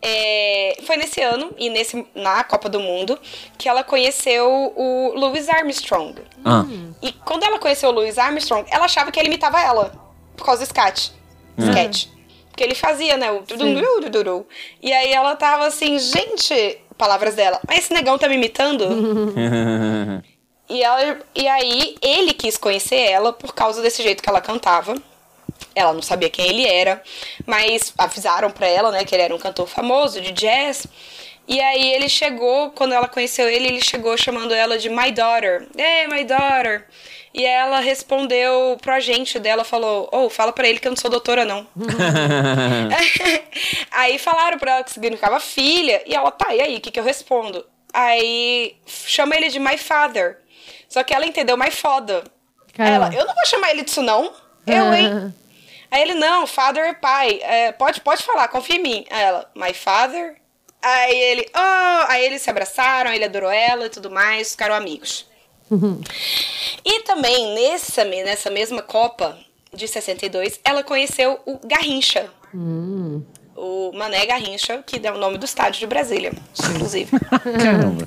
É, 0.00 0.78
foi 0.86 0.96
nesse 0.96 1.20
ano 1.20 1.52
e 1.58 1.68
nesse 1.68 2.06
na 2.14 2.44
Copa 2.44 2.68
do 2.68 2.78
Mundo 2.78 3.18
que 3.58 3.68
ela 3.68 3.82
conheceu 3.82 4.72
o 4.76 5.12
Louis 5.16 5.48
Armstrong. 5.48 6.14
Ah, 6.44 6.64
E 7.02 7.12
quando 7.12 7.42
ela 7.44 7.58
conheceu 7.58 7.88
o 7.88 7.92
Louis 7.92 8.18
Armstrong, 8.18 8.64
ela 8.70 8.84
achava 8.84 9.10
que 9.10 9.18
ele 9.18 9.28
imitava 9.28 9.60
ela. 9.60 9.92
Por 10.36 10.44
causa 10.44 10.62
do 10.62 10.66
sketch. 10.66 11.10
Sketch. 11.58 12.06
Porque 12.48 12.62
ele 12.62 12.74
fazia, 12.74 13.16
né? 13.16 13.30
O. 13.32 13.42
E 14.82 14.92
aí 14.92 15.12
ela 15.12 15.34
tava 15.36 15.66
assim, 15.66 15.98
gente, 15.98 16.78
palavras 16.96 17.34
dela, 17.34 17.60
mas 17.66 17.80
esse 17.80 17.92
negão 17.92 18.16
tá 18.18 18.28
me 18.28 18.34
imitando? 18.36 18.86
e, 20.68 20.82
ela, 20.82 21.18
e 21.34 21.48
aí 21.48 21.96
ele 22.02 22.34
quis 22.34 22.56
conhecer 22.56 23.00
ela 23.00 23.32
por 23.32 23.54
causa 23.54 23.82
desse 23.82 24.02
jeito 24.02 24.22
que 24.22 24.28
ela 24.28 24.40
cantava. 24.40 24.94
Ela 25.74 25.92
não 25.92 26.02
sabia 26.02 26.30
quem 26.30 26.48
ele 26.48 26.66
era, 26.66 27.02
mas 27.46 27.92
avisaram 27.96 28.50
pra 28.50 28.66
ela, 28.66 28.90
né, 28.90 29.04
que 29.04 29.14
ele 29.14 29.22
era 29.22 29.34
um 29.34 29.38
cantor 29.38 29.66
famoso 29.66 30.20
de 30.20 30.32
jazz. 30.32 30.86
E 31.48 31.60
aí 31.60 31.92
ele 31.92 32.08
chegou, 32.08 32.70
quando 32.72 32.92
ela 32.92 33.08
conheceu 33.08 33.48
ele, 33.48 33.68
ele 33.68 33.84
chegou 33.84 34.16
chamando 34.16 34.52
ela 34.52 34.78
de 34.78 34.88
my 34.88 35.12
daughter. 35.12 35.66
Hey, 35.78 36.08
my 36.08 36.24
daughter. 36.24 36.86
E 37.32 37.44
ela 37.44 37.80
respondeu 37.80 38.78
pro 38.80 38.94
agente 38.94 39.38
dela, 39.38 39.62
falou: 39.62 40.08
"Oh, 40.10 40.30
fala 40.30 40.52
pra 40.52 40.66
ele 40.66 40.80
que 40.80 40.88
eu 40.88 40.92
não 40.92 40.96
sou 40.96 41.10
doutora 41.10 41.44
não". 41.44 41.66
aí 43.92 44.18
falaram 44.18 44.58
pra 44.58 44.76
ela 44.76 44.84
que 44.84 44.90
significava 44.90 45.38
filha, 45.38 46.02
e 46.06 46.14
ela, 46.14 46.30
tá, 46.30 46.54
e 46.54 46.62
aí, 46.62 46.76
o 46.76 46.80
que 46.80 46.90
que 46.90 46.98
eu 46.98 47.04
respondo? 47.04 47.64
Aí 47.92 48.74
chama 48.86 49.36
ele 49.36 49.48
de 49.48 49.60
my 49.60 49.76
father. 49.78 50.38
Só 50.88 51.02
que 51.02 51.14
ela 51.14 51.26
entendeu 51.26 51.56
my 51.56 51.70
foda. 51.70 52.24
Caramba. 52.72 53.06
Ela, 53.06 53.14
eu 53.14 53.26
não 53.26 53.34
vou 53.34 53.46
chamar 53.46 53.70
ele 53.70 53.82
disso 53.82 54.02
não. 54.02 54.32
Eu, 54.66 54.92
hein? 54.92 55.34
Aí 55.90 56.02
ele, 56.02 56.14
não, 56.14 56.46
father 56.46 56.84
é 56.84 56.94
pai. 56.94 57.40
É, 57.42 57.72
pode, 57.72 58.00
pode 58.00 58.22
falar, 58.22 58.48
confia 58.48 58.76
em 58.76 58.82
mim. 58.82 59.06
Aí 59.10 59.22
ela, 59.22 59.50
my 59.54 59.72
father? 59.72 60.36
Aí 60.82 61.16
ele, 61.16 61.50
oh, 61.54 62.04
aí 62.10 62.24
eles 62.24 62.42
se 62.42 62.50
abraçaram, 62.50 63.12
ele 63.12 63.24
adorou 63.24 63.50
ela 63.50 63.86
e 63.86 63.90
tudo 63.90 64.10
mais, 64.10 64.52
ficaram 64.52 64.74
amigos. 64.74 65.26
E 66.84 67.02
também 67.02 67.54
nessa, 67.54 68.04
nessa 68.04 68.50
mesma 68.50 68.82
Copa 68.82 69.38
de 69.72 69.88
62, 69.88 70.60
ela 70.64 70.84
conheceu 70.84 71.40
o 71.44 71.58
Garrincha. 71.66 72.30
O 73.56 73.90
Mané 73.94 74.26
Garrincha, 74.26 74.82
que 74.84 75.00
é 75.06 75.10
o 75.10 75.16
nome 75.18 75.38
do 75.38 75.44
estádio 75.46 75.80
de 75.80 75.86
Brasília, 75.86 76.32
inclusive. 76.74 77.10
Caramba. 77.62 78.06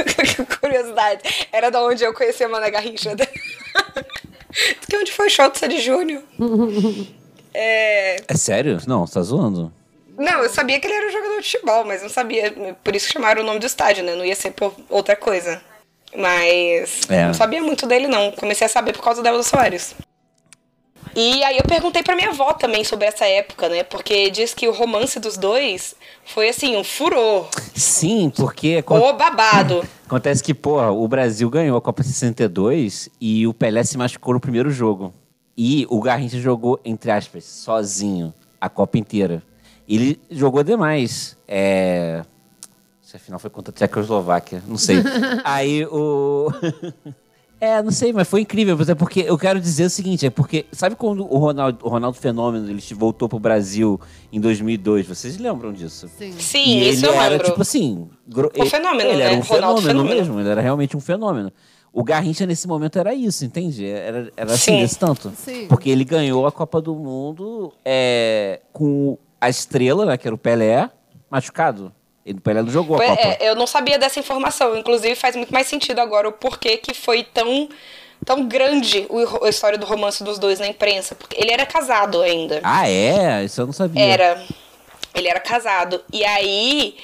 Curiosidade. 0.60 1.20
Era 1.52 1.70
da 1.70 1.82
onde 1.82 2.02
eu 2.02 2.14
conheci 2.14 2.42
a 2.44 2.48
Mané 2.48 2.70
Garrincha. 2.70 3.14
que 4.88 4.96
onde 4.96 5.12
foi 5.12 5.26
o 5.26 5.30
show 5.30 5.50
do 5.50 5.58
Sandy 5.58 5.80
Júnior. 5.80 6.22
É... 7.52 8.16
É 8.26 8.34
sério? 8.36 8.78
Não, 8.86 9.06
você 9.06 9.14
tá 9.14 9.22
zoando. 9.22 9.72
Não, 10.18 10.42
eu 10.42 10.48
sabia 10.48 10.80
que 10.80 10.86
ele 10.86 10.94
era 10.94 11.06
um 11.08 11.12
jogador 11.12 11.40
de 11.40 11.50
futebol, 11.52 11.84
mas 11.84 12.02
não 12.02 12.08
sabia. 12.08 12.52
Por 12.82 12.96
isso 12.96 13.06
que 13.06 13.12
chamaram 13.12 13.42
o 13.42 13.46
nome 13.46 13.58
do 13.58 13.66
estádio, 13.66 14.02
né? 14.02 14.14
Não 14.14 14.24
ia 14.24 14.34
ser 14.34 14.52
por 14.52 14.74
outra 14.88 15.14
coisa. 15.14 15.60
Mas 16.16 17.02
É. 17.10 17.26
não 17.26 17.34
sabia 17.34 17.62
muito 17.62 17.86
dele, 17.86 18.06
não. 18.08 18.32
Comecei 18.32 18.66
a 18.66 18.70
saber 18.70 18.94
por 18.94 19.02
causa 19.02 19.22
da 19.22 19.28
Elza 19.30 19.42
Soares. 19.50 19.94
E 21.18 21.42
aí 21.44 21.56
eu 21.56 21.64
perguntei 21.64 22.02
pra 22.02 22.14
minha 22.14 22.28
avó 22.28 22.52
também 22.52 22.84
sobre 22.84 23.06
essa 23.06 23.24
época, 23.24 23.70
né? 23.70 23.82
Porque 23.82 24.28
diz 24.28 24.52
que 24.52 24.68
o 24.68 24.72
romance 24.72 25.18
dos 25.18 25.38
dois 25.38 25.96
foi 26.26 26.50
assim, 26.50 26.76
um 26.76 26.84
furor. 26.84 27.48
Sim, 27.74 28.30
porque 28.36 28.84
O 28.86 29.12
babado. 29.14 29.82
acontece 30.04 30.44
que, 30.44 30.52
porra, 30.52 30.90
o 30.90 31.08
Brasil 31.08 31.48
ganhou 31.48 31.78
a 31.78 31.80
Copa 31.80 32.02
62 32.02 33.08
e 33.18 33.46
o 33.46 33.54
Pelé 33.54 33.82
se 33.82 33.96
machucou 33.96 34.34
no 34.34 34.40
primeiro 34.40 34.68
jogo. 34.68 35.10
E 35.56 35.86
o 35.88 36.02
Garrincha 36.02 36.38
jogou, 36.38 36.78
entre 36.84 37.10
aspas, 37.10 37.44
sozinho 37.44 38.34
a 38.60 38.68
Copa 38.68 38.98
inteira. 38.98 39.42
Ele 39.88 40.20
jogou 40.30 40.62
demais. 40.62 41.34
É. 41.48 42.24
Se 43.00 43.16
afinal 43.16 43.38
foi 43.38 43.48
contra 43.48 43.72
a 43.72 43.74
Tchecoslováquia, 43.74 44.62
não 44.66 44.76
sei. 44.76 44.98
Aí 45.44 45.86
o. 45.86 46.52
É, 47.58 47.82
não 47.82 47.90
sei, 47.90 48.12
mas 48.12 48.28
foi 48.28 48.42
incrível. 48.42 48.76
Mas 48.78 48.88
é 48.90 48.94
porque 48.94 49.20
eu 49.20 49.38
quero 49.38 49.58
dizer 49.58 49.84
o 49.86 49.90
seguinte: 49.90 50.26
é 50.26 50.30
porque. 50.30 50.66
Sabe 50.72 50.94
quando 50.94 51.24
o 51.32 51.38
Ronaldo, 51.38 51.78
o 51.86 51.88
Ronaldo 51.88 52.18
Fenômeno 52.18 52.68
ele 52.68 52.82
voltou 52.94 53.28
pro 53.28 53.38
Brasil 53.38 53.98
em 54.30 54.38
2002? 54.40 55.06
Vocês 55.06 55.38
lembram 55.38 55.72
disso? 55.72 56.08
Sim. 56.18 56.32
Sim, 56.38 56.58
E 56.64 56.90
isso 56.90 57.06
ele 57.06 57.14
eu 57.14 57.20
era, 57.20 57.30
lembro. 57.30 57.46
tipo 57.46 57.62
assim. 57.62 58.08
gro- 58.28 58.52
Um 58.58 58.66
fenômeno, 58.66 59.08
ele 59.08 59.18
né? 59.18 59.24
era 59.24 59.34
um 59.36 59.40
Ronaldo 59.40 59.80
fenômeno, 59.80 59.86
fenômeno. 60.08 60.14
mesmo, 60.16 60.40
ele 60.40 60.48
era 60.50 60.60
realmente 60.60 60.96
um 60.96 61.00
fenômeno. 61.00 61.50
O 61.92 62.04
Garrincha, 62.04 62.44
nesse 62.44 62.68
momento, 62.68 62.98
era 62.98 63.14
isso, 63.14 63.42
entende? 63.42 63.86
Era, 63.86 64.30
era 64.36 64.52
assim, 64.52 64.72
Sim. 64.72 64.80
desse 64.80 64.98
tanto. 64.98 65.32
Sim. 65.34 65.66
Porque 65.66 65.88
ele 65.88 66.04
ganhou 66.04 66.46
a 66.46 66.52
Copa 66.52 66.78
do 66.78 66.94
Mundo 66.94 67.72
é, 67.82 68.60
com 68.70 69.16
a 69.40 69.48
estrela, 69.48 70.04
né, 70.04 70.18
que 70.18 70.28
era 70.28 70.34
o 70.34 70.38
Pelé, 70.38 70.90
machucado. 71.30 71.90
E 72.26 72.32
o 72.32 72.40
Pelé 72.40 72.60
não 72.60 72.68
jogou 72.70 72.96
a 73.00 73.06
Copa. 73.06 73.20
é, 73.22 73.38
eu 73.48 73.54
não 73.54 73.68
sabia 73.68 73.98
dessa 74.00 74.18
informação. 74.18 74.76
Inclusive, 74.76 75.14
faz 75.14 75.36
muito 75.36 75.52
mais 75.52 75.68
sentido 75.68 76.00
agora 76.00 76.28
o 76.28 76.32
porquê 76.32 76.76
que 76.76 76.92
foi 76.92 77.22
tão, 77.22 77.68
tão 78.24 78.48
grande 78.48 79.06
o- 79.08 79.44
a 79.44 79.48
história 79.48 79.78
do 79.78 79.86
romance 79.86 80.24
dos 80.24 80.36
dois 80.36 80.58
na 80.58 80.66
imprensa. 80.66 81.14
Porque 81.14 81.40
ele 81.40 81.52
era 81.52 81.64
casado 81.64 82.20
ainda. 82.20 82.60
Ah, 82.64 82.88
é? 82.90 83.44
Isso 83.44 83.60
eu 83.60 83.66
não 83.66 83.72
sabia. 83.72 84.02
Era. 84.04 84.42
Ele 85.14 85.28
era 85.28 85.38
casado. 85.38 86.02
E 86.12 86.24
aí. 86.24 86.96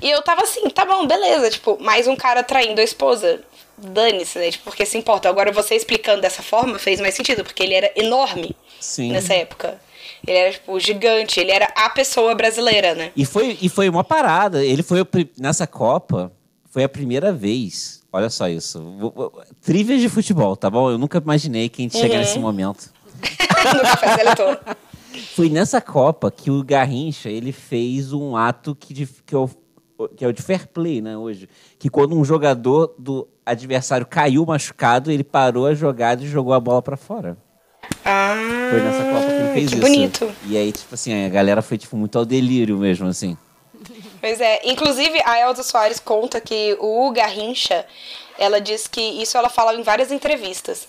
E 0.00 0.08
eu 0.08 0.22
tava 0.22 0.42
assim, 0.44 0.70
tá 0.70 0.84
bom, 0.84 1.04
beleza. 1.08 1.50
Tipo, 1.50 1.76
mais 1.82 2.06
um 2.06 2.14
cara 2.14 2.44
traindo 2.44 2.80
a 2.80 2.84
esposa. 2.84 3.40
Dane-se, 3.76 4.38
né? 4.38 4.50
Tipo, 4.52 4.64
porque 4.64 4.86
se 4.86 4.96
importa. 4.96 5.28
Agora 5.28 5.50
você 5.50 5.74
explicando 5.74 6.20
dessa 6.20 6.40
forma 6.42 6.78
fez 6.78 7.00
mais 7.00 7.14
sentido, 7.14 7.42
porque 7.42 7.62
ele 7.64 7.74
era 7.74 7.90
enorme 7.96 8.54
Sim. 8.80 9.10
nessa 9.12 9.34
época. 9.34 9.80
Ele 10.26 10.36
era, 10.38 10.52
tipo, 10.52 10.78
gigante. 10.80 11.40
Ele 11.40 11.50
era 11.50 11.66
a 11.76 11.88
pessoa 11.90 12.34
brasileira, 12.34 12.94
né? 12.94 13.12
E 13.16 13.24
foi, 13.24 13.56
e 13.60 13.68
foi 13.68 13.88
uma 13.88 14.04
parada. 14.04 14.64
Ele 14.64 14.82
foi 14.82 15.06
nessa 15.38 15.66
Copa, 15.66 16.32
foi 16.70 16.84
a 16.84 16.88
primeira 16.88 17.32
vez. 17.32 18.02
Olha 18.12 18.30
só 18.30 18.48
isso. 18.48 18.82
Trivias 19.62 20.00
de 20.00 20.08
futebol, 20.08 20.56
tá 20.56 20.70
bom? 20.70 20.90
Eu 20.90 20.98
nunca 20.98 21.18
imaginei 21.18 21.68
que 21.68 21.82
a 21.82 21.84
gente 21.84 21.94
Uhum. 21.96 22.00
chegar 22.02 22.18
nesse 22.18 22.38
momento. 22.38 22.90
no 23.74 23.80
café 23.82 24.16
seletor. 24.16 24.58
Foi 25.34 25.48
nessa 25.48 25.80
Copa 25.80 26.30
que 26.30 26.50
o 26.50 26.62
Garrincha 26.64 27.28
ele 27.28 27.52
fez 27.52 28.12
um 28.12 28.36
ato 28.36 28.74
que, 28.74 29.06
que, 29.26 29.34
é 29.34 29.38
o, 29.38 29.48
que 30.16 30.24
é 30.24 30.28
o 30.28 30.32
de 30.32 30.40
fair 30.42 30.66
play, 30.68 31.00
né, 31.00 31.16
hoje. 31.16 31.48
Que 31.78 31.88
quando 31.90 32.16
um 32.16 32.24
jogador 32.24 32.94
do 32.98 33.28
adversário 33.44 34.06
caiu 34.06 34.44
machucado, 34.46 35.10
ele 35.10 35.24
parou 35.24 35.66
a 35.66 35.74
jogada 35.74 36.22
e 36.22 36.28
jogou 36.28 36.52
a 36.54 36.60
bola 36.60 36.80
pra 36.82 36.96
fora. 36.96 37.36
Ah, 38.04 38.34
Foi 38.70 38.80
nessa 38.80 39.04
Copa 39.04 39.26
que 39.26 39.32
ele 39.32 39.52
fez 39.52 39.68
que 39.68 39.74
isso. 39.76 39.80
bonito. 39.80 40.32
E 40.46 40.56
aí, 40.56 40.72
tipo 40.72 40.94
assim, 40.94 41.26
a 41.26 41.28
galera 41.28 41.62
foi 41.62 41.76
tipo, 41.78 41.96
muito 41.96 42.18
ao 42.18 42.24
delírio 42.24 42.76
mesmo, 42.78 43.08
assim. 43.08 43.36
Pois 44.20 44.40
é. 44.40 44.60
Inclusive, 44.64 45.20
a 45.24 45.40
Elza 45.40 45.62
Soares 45.62 46.00
conta 46.00 46.40
que 46.40 46.76
o 46.80 47.10
Garrincha, 47.12 47.86
ela 48.38 48.60
diz 48.60 48.86
que 48.86 49.00
isso 49.00 49.36
ela 49.36 49.48
fala 49.48 49.74
em 49.74 49.82
várias 49.82 50.10
entrevistas, 50.10 50.88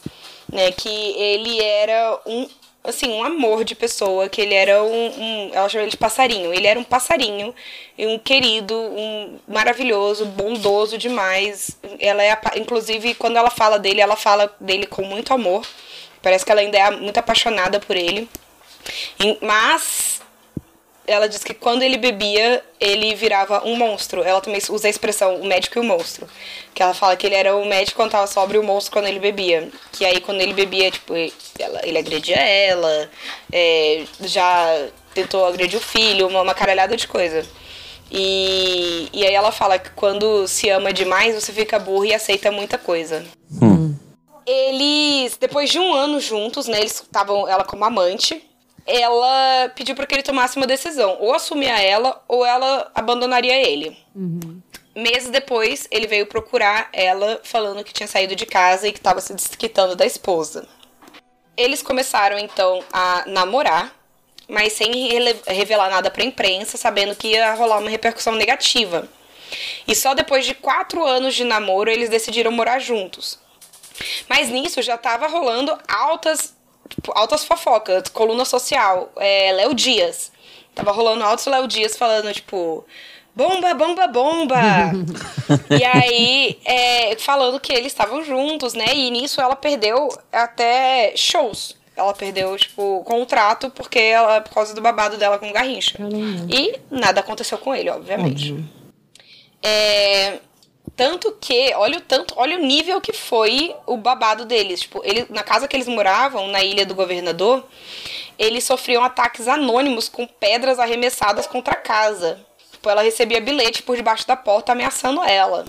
né? 0.52 0.72
Que 0.72 0.90
ele 0.90 1.62
era 1.62 2.20
um, 2.26 2.48
assim, 2.84 3.12
um 3.12 3.24
amor 3.24 3.64
de 3.64 3.76
pessoa, 3.76 4.30
que 4.30 4.42
ele 4.42 4.54
era 4.54 4.82
um, 4.84 5.08
um 5.22 5.50
ela 5.54 5.70
chama 5.70 5.84
ele 5.84 5.92
de 5.92 5.98
passarinho. 5.98 6.54
Ele 6.54 6.68
era 6.68 6.80
um 6.80 6.84
passarinho, 6.84 7.54
um 7.98 8.18
querido, 8.18 8.76
um 8.76 9.38
maravilhoso, 9.48 10.26
bondoso 10.26 10.98
demais. 10.98 11.78
Ela 12.00 12.24
é, 12.24 12.40
inclusive, 12.58 13.14
quando 13.14 13.38
ela 13.38 13.50
fala 13.50 13.78
dele, 13.78 14.02
ela 14.02 14.16
fala 14.16 14.52
dele 14.60 14.88
com 14.88 15.04
muito 15.04 15.34
amor. 15.34 15.66
Parece 16.22 16.46
que 16.46 16.52
ela 16.52 16.62
ainda 16.62 16.78
é 16.78 16.92
muito 16.92 17.18
apaixonada 17.18 17.80
por 17.80 17.96
ele. 17.96 18.30
Mas 19.42 20.22
ela 21.08 21.28
diz 21.28 21.44
que 21.44 21.54
quando 21.54 21.82
ele 21.82 21.98
bebia, 21.98 22.64
ele 22.80 23.16
virava 23.16 23.64
um 23.66 23.76
monstro. 23.76 24.22
Ela 24.24 24.42
também 24.42 24.62
usa 24.70 24.88
a 24.88 24.90
expressão 24.90 25.38
o 25.38 25.46
médico 25.46 25.78
e 25.78 25.82
o 25.82 25.84
monstro. 25.84 26.28
Que 26.74 26.84
ela 26.84 26.94
fala 26.94 27.16
que 27.16 27.26
ele 27.26 27.36
era 27.36 27.56
o 27.56 27.66
médico 27.66 27.96
quando 27.98 28.12
tava 28.12 28.28
sóbrio 28.28 28.62
e 28.62 28.64
o 28.64 28.68
monstro 28.68 28.94
quando 28.94 29.08
ele 29.08 29.20
bebia. 29.20 29.70
Que 29.92 30.06
aí 30.06 30.20
quando 30.22 30.42
ele 30.42 30.54
bebia, 30.54 30.92
tipo, 30.92 31.14
ela- 31.58 31.82
ele 31.84 31.98
agredia 31.98 32.36
ela, 32.38 33.10
é, 33.52 34.04
já 34.22 34.88
tentou 35.14 35.46
agredir 35.46 35.80
o 35.80 35.82
filho, 35.84 36.28
uma, 36.28 36.42
uma 36.42 36.54
caralhada 36.54 36.96
de 36.96 37.08
coisa. 37.08 37.46
E, 38.12 39.08
e 39.14 39.26
aí 39.26 39.34
ela 39.34 39.52
fala 39.52 39.78
que 39.78 39.90
quando 39.92 40.48
se 40.48 40.70
ama 40.70 40.92
demais, 40.94 41.36
você 41.36 41.52
fica 41.52 41.78
burro 41.80 42.06
e 42.06 42.14
aceita 42.14 42.52
muita 42.52 42.78
coisa. 42.78 43.24
Eles, 44.46 45.38
depois 45.38 45.70
de 45.70 45.80
um 45.80 45.94
ano 45.94 46.20
juntos, 46.20 46.68
né? 46.68 46.80
Eles 46.80 46.94
estavam 47.02 47.48
ela 47.48 47.64
como 47.64 47.86
amante. 47.86 48.44
Ela 48.86 49.70
pediu 49.76 49.96
para 49.96 50.08
que 50.08 50.16
ele 50.16 50.24
tomasse 50.24 50.58
uma 50.58 50.66
decisão: 50.66 51.18
ou 51.20 51.34
assumia 51.34 51.80
ela, 51.80 52.24
ou 52.28 52.46
ela 52.46 52.92
abandonaria 52.96 53.56
ele. 53.56 53.98
Meses 54.96 55.30
depois, 55.30 55.88
ele 55.92 56.08
veio 56.08 56.26
procurar 56.26 56.90
ela, 56.92 57.40
falando 57.44 57.84
que 57.84 57.94
tinha 57.94 58.08
saído 58.08 58.36
de 58.36 58.46
casa 58.46 58.88
e 58.88 58.92
que 58.92 58.98
estava 58.98 59.22
se 59.22 59.34
desquitando 59.34 59.96
da 59.96 60.06
esposa. 60.06 60.68
Eles 61.56 61.82
começaram 61.82 62.40
então 62.40 62.84
a 62.92 63.24
namorar, 63.28 63.96
mas 64.48 64.74
sem 64.74 64.92
revelar 65.46 65.90
nada 65.90 66.10
pra 66.10 66.24
imprensa, 66.24 66.78
sabendo 66.78 67.16
que 67.16 67.30
ia 67.30 67.54
rolar 67.54 67.78
uma 67.80 67.90
repercussão 67.90 68.34
negativa. 68.34 69.08
E 69.88 69.96
só 69.96 70.14
depois 70.14 70.46
de 70.46 70.56
quatro 70.56 71.06
anos 71.06 71.36
de 71.36 71.44
namoro 71.44 71.90
eles 71.90 72.10
decidiram 72.10 72.52
morar 72.52 72.80
juntos. 72.80 73.40
Mas 74.28 74.50
nisso 74.50 74.82
já 74.82 74.98
tava 74.98 75.28
rolando 75.28 75.78
altas, 75.88 76.56
tipo, 76.88 77.12
altas 77.16 77.44
fofocas, 77.44 78.10
coluna 78.10 78.46
social, 78.46 79.12
é, 79.18 79.52
Léo 79.54 79.74
Dias. 79.74 80.32
Tava 80.76 80.92
rolando 80.92 81.24
altos 81.24 81.46
Léo 81.46 81.68
Dias 81.68 81.98
falando, 81.98 82.34
tipo, 82.34 82.86
bomba, 83.36 83.74
bomba, 83.74 84.08
bomba. 84.08 84.62
e 85.80 85.84
aí, 85.84 86.60
é, 86.66 87.16
falando 87.18 87.60
que 87.60 87.74
eles 87.74 87.88
estavam 87.88 88.24
juntos, 88.24 88.74
né? 88.74 88.86
E 88.94 89.10
nisso 89.12 89.42
ela 89.42 89.56
perdeu 89.56 90.10
até 90.32 91.14
shows. 91.16 91.78
Ela 91.96 92.14
perdeu, 92.14 92.56
tipo, 92.58 93.04
contrato 93.04 93.70
porque 93.72 94.00
ela, 94.00 94.40
por 94.40 94.54
causa 94.54 94.74
do 94.74 94.82
babado 94.82 95.18
dela 95.18 95.38
com 95.38 95.50
o 95.50 95.54
Garrincha. 95.54 95.98
E 96.50 96.80
nada 96.90 97.20
aconteceu 97.20 97.58
com 97.58 97.76
ele, 97.76 97.90
obviamente. 97.90 98.54
É, 99.62 100.40
tanto 101.00 101.32
que, 101.40 101.74
olha 101.76 101.98
o 101.98 102.02
tanto, 102.02 102.34
olha 102.36 102.58
o 102.58 102.62
nível 102.62 103.00
que 103.00 103.14
foi 103.14 103.74
o 103.86 103.96
babado 103.96 104.44
deles. 104.44 104.82
Tipo, 104.82 105.02
ele, 105.06 105.26
na 105.30 105.44
casa 105.44 105.66
que 105.66 105.74
eles 105.74 105.88
moravam, 105.88 106.50
na 106.50 106.62
ilha 106.62 106.86
do 106.86 106.94
governador, 106.94 107.66
eles 108.38 108.66
sofriam 108.66 109.02
ataques 109.02 109.48
anônimos 109.48 110.10
com 110.10 110.28
pedras 110.28 110.78
arremessadas 110.78 111.48
contra 111.48 111.74
a 111.74 111.78
casa. 111.78 112.46
Tipo, 112.74 112.90
ela 112.90 113.02
recebia 113.02 113.40
bilhete 113.40 113.82
por 113.82 113.96
debaixo 113.96 114.28
da 114.28 114.36
porta 114.36 114.74
ameaçando 114.74 115.24
ela. 115.24 115.64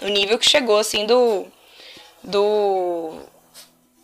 O 0.00 0.06
nível 0.06 0.38
que 0.38 0.48
chegou, 0.48 0.78
assim, 0.78 1.04
do. 1.06 1.46
Do. 2.22 3.18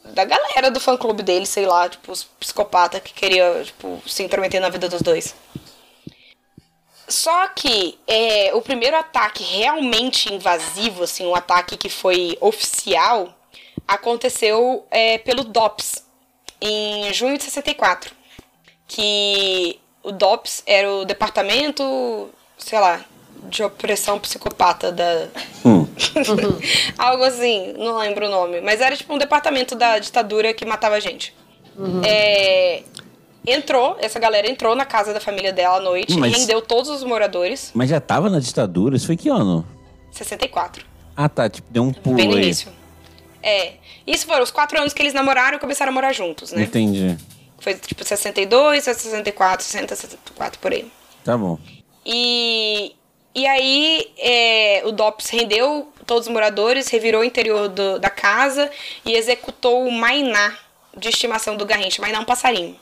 Da 0.07 0.25
galera 0.25 0.73
do 0.73 0.81
fã 0.81 0.97
clube 0.97 1.23
dele, 1.23 1.47
sei 1.47 1.67
lá, 1.67 1.89
tipo, 1.89 2.11
os 2.11 2.25
psicopatas 2.25 3.01
que 3.01 3.15
queria, 3.15 3.63
tipo, 3.65 4.03
se 4.09 4.25
intrometer 4.25 4.61
na 4.61 4.71
vida 4.71 4.89
dos 4.89 5.03
dois. 5.03 5.37
Só 7.09 7.49
que 7.49 7.99
é, 8.07 8.53
o 8.55 8.63
primeiro 8.63 8.97
ataque 8.97 9.43
realmente 9.43 10.33
invasivo, 10.33 11.05
assim, 11.05 11.27
um 11.27 11.35
ataque 11.35 11.77
que 11.77 11.89
foi 11.89 12.37
oficial, 12.41 13.35
aconteceu 13.87 14.87
é, 14.91 15.19
pelo 15.19 15.45
DOPS, 15.45 16.05
em 16.61 17.13
junho 17.13 17.37
de 17.37 17.45
64. 17.45 18.15
Que 18.87 19.81
o 20.03 20.13
DOPS 20.13 20.63
era 20.67 20.91
o 20.91 21.05
departamento, 21.05 22.31
sei 22.59 22.79
lá, 22.79 23.05
de 23.49 23.63
opressão 23.63 24.19
psicopata 24.19 24.91
da. 24.91 25.29
Algo 26.99 27.25
assim, 27.25 27.75
não 27.77 27.99
lembro 27.99 28.27
o 28.27 28.31
nome. 28.31 28.61
Mas 28.61 28.81
era 28.81 28.97
tipo 28.97 29.13
um 29.15 29.19
departamento 29.19 29.75
da 29.75 29.99
ditadura 29.99 30.55
que 30.55 30.65
matava 30.65 31.01
gente. 31.01 31.35
É, 32.07 32.83
entrou, 33.47 33.97
essa 34.01 34.19
galera 34.19 34.49
entrou 34.51 34.75
na 34.75 34.85
casa 34.85 35.13
da 35.13 35.21
família 35.21 35.53
dela 35.53 35.77
à 35.77 35.81
noite, 35.81 36.17
Mas- 36.19 36.33
rendeu 36.37 36.61
todos 36.63 36.89
os 36.91 37.05
moradores. 37.05 37.71
Mas 37.75 37.91
já 37.91 38.01
tava 38.01 38.29
na 38.31 38.39
ditadura? 38.41 38.97
Isso 38.97 39.07
foi 39.07 39.17
que 39.17 39.29
ano? 39.29 39.67
64. 40.11 40.85
Ah, 41.17 41.29
tá. 41.29 41.49
Tipo, 41.49 41.69
deu 41.71 41.83
um 41.83 41.93
pulo 41.93 42.17
Bem 42.17 42.29
no 42.29 42.37
aí. 42.37 42.43
início. 42.45 42.69
É. 43.43 43.75
Isso 44.07 44.27
foram 44.27 44.43
os 44.43 44.51
quatro 44.51 44.79
anos 44.79 44.93
que 44.93 45.03
eles 45.03 45.13
namoraram 45.15 45.57
e 45.57 45.61
começaram 45.61 45.91
a 45.91 45.95
morar 45.95 46.13
juntos, 46.13 46.53
né? 46.53 46.63
Entendi. 46.63 47.17
Foi 47.59 47.75
tipo 47.75 48.05
62, 48.05 48.85
64, 48.85 49.65
60, 49.65 49.95
64 49.97 50.59
por 50.59 50.73
aí. 50.73 50.91
Tá 51.25 51.37
bom. 51.37 51.59
E, 52.05 52.95
e 53.35 53.47
aí 53.47 54.11
é, 54.19 54.83
o 54.85 54.93
DOPS 54.93 55.31
rendeu 55.31 55.89
todos 56.07 56.27
os 56.27 56.33
moradores, 56.33 56.89
revirou 56.89 57.23
o 57.23 57.25
interior 57.25 57.69
do- 57.69 57.99
da 57.99 58.11
casa 58.11 58.71
e 59.07 59.13
executou 59.15 59.87
o 59.87 59.91
Mainá 59.93 60.55
de 60.97 61.09
estimação 61.09 61.57
do 61.57 61.65
Garrincha. 61.65 62.03
Mainá 62.03 62.19
é 62.19 62.21
um 62.21 62.25
passarinho. 62.27 62.77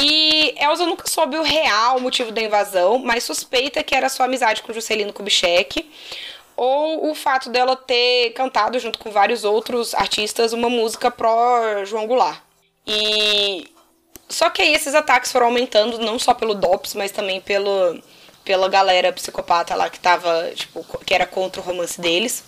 E 0.00 0.54
Elza 0.56 0.86
nunca 0.86 1.08
soube 1.08 1.36
o 1.36 1.42
real 1.42 1.98
motivo 1.98 2.30
da 2.30 2.40
invasão, 2.40 3.00
mas 3.00 3.24
suspeita 3.24 3.82
que 3.82 3.96
era 3.96 4.08
sua 4.08 4.26
amizade 4.26 4.62
com 4.62 4.72
Juscelino 4.72 5.12
Kubitschek 5.12 5.90
ou 6.56 7.10
o 7.10 7.14
fato 7.16 7.50
dela 7.50 7.74
ter 7.74 8.30
cantado 8.30 8.78
junto 8.78 8.98
com 8.98 9.10
vários 9.10 9.42
outros 9.42 9.94
artistas 9.94 10.52
uma 10.52 10.68
música 10.68 11.10
pró 11.10 11.84
João 11.84 12.06
Goulart. 12.06 12.40
E 12.86 13.68
só 14.28 14.48
que 14.50 14.62
aí 14.62 14.72
esses 14.72 14.94
ataques 14.94 15.32
foram 15.32 15.46
aumentando 15.46 15.98
não 15.98 16.16
só 16.16 16.32
pelo 16.32 16.54
DOPS, 16.54 16.94
mas 16.94 17.10
também 17.10 17.40
pelo 17.40 18.00
pela 18.44 18.68
galera 18.68 19.12
psicopata 19.12 19.74
lá 19.74 19.90
que 19.90 20.00
tava, 20.00 20.50
tipo, 20.54 20.82
que 21.04 21.12
era 21.12 21.26
contra 21.26 21.60
o 21.60 21.64
romance 21.64 22.00
deles. 22.00 22.42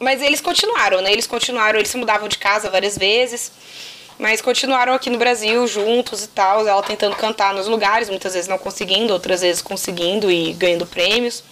Mas 0.00 0.22
eles 0.22 0.40
continuaram, 0.40 1.02
né? 1.02 1.12
Eles 1.12 1.26
continuaram, 1.26 1.78
eles 1.78 1.90
se 1.90 1.96
mudavam 1.98 2.26
de 2.26 2.38
casa 2.38 2.70
várias 2.70 2.96
vezes. 2.96 3.52
Mas 4.18 4.40
continuaram 4.40 4.92
aqui 4.94 5.08
no 5.10 5.16
Brasil 5.18 5.66
juntos 5.66 6.24
e 6.24 6.28
tal, 6.28 6.66
ela 6.66 6.82
tentando 6.82 7.14
cantar 7.14 7.54
nos 7.54 7.68
lugares, 7.68 8.08
muitas 8.10 8.34
vezes 8.34 8.48
não 8.48 8.58
conseguindo, 8.58 9.12
outras 9.12 9.42
vezes 9.42 9.62
conseguindo 9.62 10.28
e 10.30 10.52
ganhando 10.54 10.84
prêmios. 10.86 11.44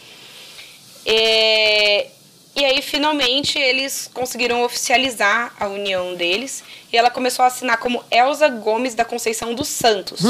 É, 1.04 2.08
E 2.56 2.64
aí, 2.64 2.80
finalmente, 2.80 3.58
eles 3.58 4.10
conseguiram 4.14 4.64
oficializar 4.64 5.52
a 5.60 5.66
união 5.68 6.14
deles. 6.14 6.64
E 6.90 6.96
ela 6.96 7.10
começou 7.10 7.42
a 7.44 7.48
assinar 7.48 7.76
como 7.78 8.02
Elza 8.10 8.48
Gomes 8.48 8.94
da 8.94 9.04
Conceição 9.04 9.54
dos 9.54 9.68
Santos. 9.68 10.22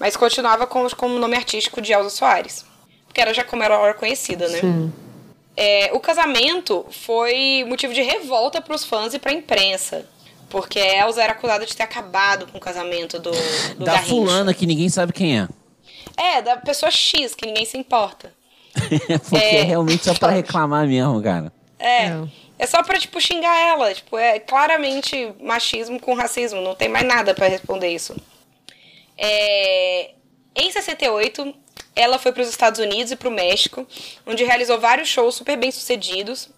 Mas 0.00 0.16
continuava 0.16 0.66
com, 0.66 0.88
com 0.90 1.06
o 1.06 1.18
nome 1.18 1.36
artístico 1.36 1.80
de 1.80 1.92
Elza 1.92 2.10
Soares. 2.10 2.64
Porque 3.06 3.20
era 3.20 3.32
já 3.32 3.44
como 3.44 3.62
era 3.62 3.94
conhecida, 3.94 4.48
né? 4.48 4.58
É, 5.56 5.90
o 5.92 6.00
casamento 6.00 6.84
foi 6.90 7.64
motivo 7.68 7.94
de 7.94 8.02
revolta 8.02 8.60
para 8.60 8.74
os 8.74 8.84
fãs 8.84 9.14
e 9.14 9.18
para 9.18 9.30
a 9.30 9.34
imprensa. 9.34 10.04
Porque 10.50 10.78
a 10.78 11.06
Elza 11.06 11.22
era 11.22 11.32
acusada 11.32 11.64
de 11.64 11.74
ter 11.74 11.84
acabado 11.84 12.46
com 12.48 12.58
o 12.58 12.60
casamento 12.60 13.18
do, 13.18 13.30
do 13.30 13.84
da 13.84 13.92
Garrincha. 13.92 14.08
fulana 14.10 14.52
que 14.52 14.66
ninguém 14.66 14.88
sabe 14.90 15.12
quem 15.12 15.40
é. 15.40 15.48
É, 16.16 16.42
da 16.42 16.56
pessoa 16.58 16.90
X, 16.90 17.34
que 17.34 17.46
ninguém 17.46 17.64
se 17.64 17.78
importa. 17.78 18.32
Porque 19.28 19.36
é, 19.36 19.60
É. 19.60 19.62
realmente 19.62 20.04
só 20.04 20.12
pra 20.14 20.30
reclamar 20.30 20.86
mesmo, 20.86 21.22
cara. 21.22 21.52
É. 21.78 22.06
É. 22.06 22.28
É 22.58 22.66
só 22.66 22.82
pra, 22.82 22.98
tipo, 22.98 23.18
xingar 23.20 23.56
ela. 23.58 23.94
Tipo, 23.94 24.18
é 24.18 24.38
claramente 24.38 25.32
machismo 25.40 25.98
com 25.98 26.12
racismo. 26.14 26.60
Não 26.60 26.74
tem 26.74 26.90
mais 26.90 27.06
nada 27.06 27.32
pra 27.34 27.48
responder 27.48 27.88
isso. 27.88 28.14
É, 29.16 30.10
Em 30.54 30.70
68, 30.70 31.54
ela 31.96 32.18
foi 32.18 32.32
para 32.32 32.42
os 32.42 32.48
Estados 32.48 32.80
Unidos 32.80 33.12
e 33.12 33.16
para 33.16 33.28
o 33.28 33.32
México, 33.32 33.86
onde 34.26 34.44
realizou 34.44 34.78
vários 34.80 35.08
shows 35.08 35.36
super 35.36 35.56
bem 35.56 35.70
sucedidos 35.70 36.48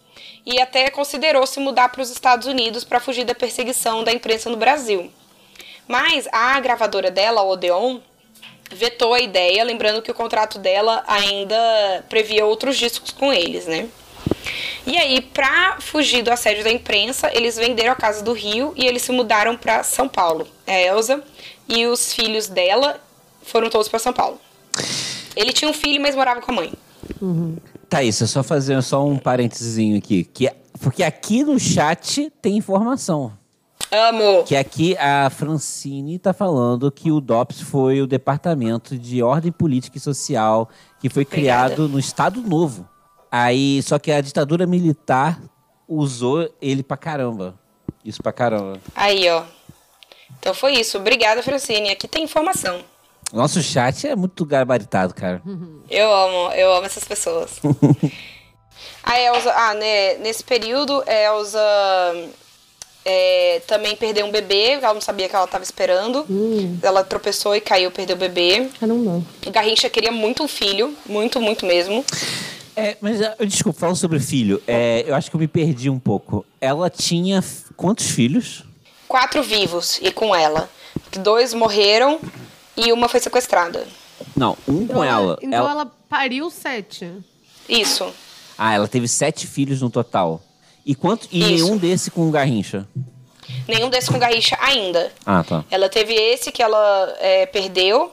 e 0.45 0.61
até 0.61 0.91
considerou 0.91 1.47
se 1.47 1.61
mudar 1.61 1.89
para 1.89 2.03
os 2.03 2.11
Estados 2.11 2.47
Unidos 2.47 2.85
para 2.85 3.01
fugir 3.01 3.25
da 3.25 3.35
perseguição 3.35 4.05
da 4.05 4.13
imprensa 4.13 4.51
no 4.51 4.57
Brasil. 4.57 5.11
Mas 5.87 6.29
a 6.33 6.59
gravadora 6.61 7.11
dela, 7.11 7.41
a 7.41 7.45
Odeon, 7.45 7.99
vetou 8.71 9.15
a 9.15 9.21
ideia, 9.21 9.65
lembrando 9.65 10.03
que 10.03 10.11
o 10.11 10.15
contrato 10.15 10.59
dela 10.59 11.05
ainda 11.07 12.05
previa 12.09 12.47
outros 12.47 12.77
discos 12.77 13.11
com 13.11 13.33
eles, 13.33 13.67
né? 13.67 13.89
E 14.87 14.99
aí, 14.99 15.21
pra 15.21 15.77
fugir 15.81 16.23
do 16.23 16.31
assédio 16.33 16.65
da 16.65 16.71
imprensa, 16.71 17.31
eles 17.33 17.57
venderam 17.57 17.93
a 17.93 17.97
casa 17.97 18.23
do 18.25 18.33
Rio 18.33 18.73
e 18.77 18.85
eles 18.87 19.03
se 19.03 19.13
mudaram 19.13 19.57
pra 19.57 19.85
São 19.85 20.09
Paulo. 20.09 20.49
A 20.67 20.73
Elsa 20.73 21.23
e 21.69 21.87
os 21.87 22.13
filhos 22.13 22.49
dela 22.49 23.01
foram 23.43 23.71
todos 23.71 23.89
pra 23.89 23.99
São 23.99 24.13
Paulo. 24.13 24.41
Ele 25.37 25.53
tinha 25.53 25.71
um 25.71 25.75
filho, 25.75 26.01
mas 26.01 26.17
morava 26.17 26.41
com 26.41 26.51
a 26.51 26.55
mãe. 26.55 26.73
Tá, 27.21 27.72
isso, 28.01 28.23
é 28.23 28.27
só 28.29 28.45
fazer 28.45 28.81
só 28.83 29.05
um 29.05 29.19
parênteses 29.19 29.77
aqui. 29.99 30.23
Que, 30.23 30.49
porque 30.81 31.03
aqui 31.03 31.43
no 31.43 31.59
chat 31.59 32.31
tem 32.41 32.57
informação. 32.57 33.33
Amo! 33.91 34.45
Que 34.45 34.55
aqui 34.55 34.97
a 34.97 35.29
Francine 35.29 36.19
tá 36.19 36.33
falando 36.33 36.91
que 36.93 37.11
o 37.11 37.21
DOPS 37.21 37.63
foi 37.63 38.01
o 38.01 38.07
Departamento 38.07 38.97
de 38.97 39.21
Ordem 39.23 39.51
Política 39.51 39.99
e 39.99 40.01
Social 40.01 40.71
que 41.01 41.09
foi 41.09 41.25
Obrigada. 41.25 41.75
criado 41.75 41.89
no 41.89 41.99
Estado 41.99 42.41
Novo. 42.41 42.89
Aí, 43.31 43.83
só 43.83 43.99
que 43.99 44.13
a 44.13 44.21
ditadura 44.21 44.67
militar 44.67 45.41
usou 45.89 46.49
ele 46.61 46.83
pra 46.83 46.97
caramba. 46.97 47.59
Isso 48.05 48.23
pra 48.23 48.33
caramba. 48.33 48.79
Aí, 48.95 49.29
ó. 49.29 49.43
Então 50.39 50.55
foi 50.55 50.75
isso. 50.75 50.99
Obrigada, 50.99 51.43
Francine. 51.43 51.91
Aqui 51.91 52.07
tem 52.07 52.25
informação. 52.25 52.81
Nosso 53.33 53.63
chat 53.63 54.07
é 54.07 54.15
muito 54.15 54.45
gabaritado, 54.45 55.15
cara. 55.15 55.41
Eu 55.89 56.13
amo, 56.13 56.53
eu 56.55 56.73
amo 56.75 56.87
essas 56.87 57.05
pessoas. 57.05 57.61
a 59.03 59.21
Elsa, 59.21 59.53
ah, 59.57 59.75
né, 59.75 60.15
nesse 60.19 60.45
período, 60.45 61.03
a 61.07 61.13
Elsa 61.13 62.31
é, 63.05 63.63
também 63.67 63.97
perdeu 63.97 64.27
um 64.27 64.31
bebê, 64.31 64.73
ela 64.73 64.95
não 64.95 65.01
sabia 65.01 65.29
que 65.29 65.35
ela 65.35 65.47
estava 65.47 65.65
esperando. 65.65 66.27
Ela 66.83 67.03
tropeçou 67.03 67.57
e 67.57 67.61
caiu, 67.61 67.91
perdeu 67.91 68.17
o 68.17 68.19
bebê. 68.19 68.69
Caramba. 68.79 69.23
O 69.47 69.51
Garrincha 69.51 69.89
queria 69.89 70.13
muito 70.13 70.43
um 70.43 70.49
filho, 70.49 70.95
muito, 71.07 71.41
muito 71.41 71.65
mesmo. 71.65 72.05
É, 72.77 72.97
mas 73.01 73.21
ah, 73.21 73.37
desculpa, 73.47 73.81
falando 73.81 73.97
sobre 73.97 74.19
filho, 74.21 74.63
é, 74.67 75.05
eu 75.07 75.15
acho 75.15 75.31
que 75.31 75.37
eu 75.37 75.41
me 75.41 75.49
perdi 75.49 75.91
um 75.91 75.99
pouco. 75.99 76.45
Ela 76.61 76.89
tinha 76.89 77.43
quantos 77.77 78.11
filhos? 78.11 78.65
Quatro 79.09 79.43
vivos 79.43 79.99
e 80.03 80.11
com 80.11 80.35
ela. 80.35 80.69
Dois 81.19 81.53
morreram 81.53 82.19
e 82.77 82.93
uma 82.93 83.09
foi 83.09 83.21
sequestrada. 83.21 83.87
Não, 84.37 84.57
um 84.69 84.87
com 84.87 85.03
ela. 85.03 85.39
Então 85.43 85.59
Ela- 85.61 85.71
ela 85.71 85.93
pariu 86.09 86.51
sete. 86.51 87.11
Isso. 87.69 88.13
Ah, 88.57 88.73
ela 88.75 88.87
teve 88.89 89.09
sete 89.09 89.47
filhos 89.47 89.81
no 89.81 89.91
total. 89.91 90.41
E 90.85 90.95
quanto? 90.95 91.29
E 91.31 91.39
Isso. 91.41 91.49
nenhum 91.51 91.77
desse 91.77 92.11
com 92.11 92.29
o 92.29 92.31
Garrincha. 92.31 92.87
Nenhum 93.69 93.91
desses 93.91 94.09
com 94.09 94.19
Garrincha 94.19 94.57
ainda. 94.61 95.13
Ah, 95.27 95.43
tá. 95.45 95.65
Ela 95.71 95.89
teve 95.89 96.15
esse 96.15 96.51
que 96.53 96.63
ela 96.63 97.17
é, 97.21 97.47
perdeu. 97.47 98.13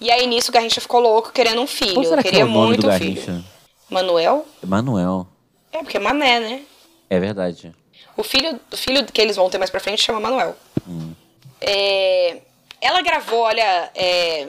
E 0.00 0.10
aí 0.10 0.26
nisso 0.26 0.50
o 0.50 0.54
Garrincha 0.54 0.80
ficou 0.80 1.00
louco 1.00 1.32
querendo 1.32 1.60
um 1.60 1.66
filho. 1.66 1.94
Qual 1.94 2.04
será 2.04 2.22
que 2.22 2.28
Queria 2.28 2.42
é 2.42 2.44
o 2.44 2.48
nome 2.48 2.66
muito 2.68 2.82
do 2.82 2.88
um 2.88 2.98
filho. 2.98 3.14
Garrincha? 3.14 3.44
Manuel? 3.88 4.46
Emanuel. 4.62 5.26
É, 5.72 5.78
porque 5.78 5.96
é 5.96 6.00
Mané, 6.00 6.40
né? 6.40 6.62
É 7.08 7.18
verdade. 7.20 7.72
O 8.16 8.22
filho, 8.22 8.58
o 8.72 8.76
filho 8.76 9.04
que 9.06 9.20
eles 9.20 9.36
vão 9.36 9.48
ter 9.50 9.58
mais 9.58 9.70
pra 9.70 9.80
frente 9.80 10.02
chama 10.02 10.20
Manuel. 10.20 10.56
É, 11.60 12.38
ela 12.80 13.02
gravou, 13.02 13.40
olha, 13.40 13.90
é, 13.94 14.48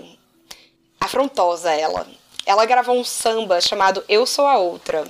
afrontosa 1.00 1.72
ela. 1.72 2.08
Ela 2.46 2.66
gravou 2.66 2.98
um 2.98 3.04
samba 3.04 3.62
chamado 3.62 4.04
Eu 4.10 4.26
Sou 4.26 4.48
a 4.48 4.58
Outra, 4.58 5.04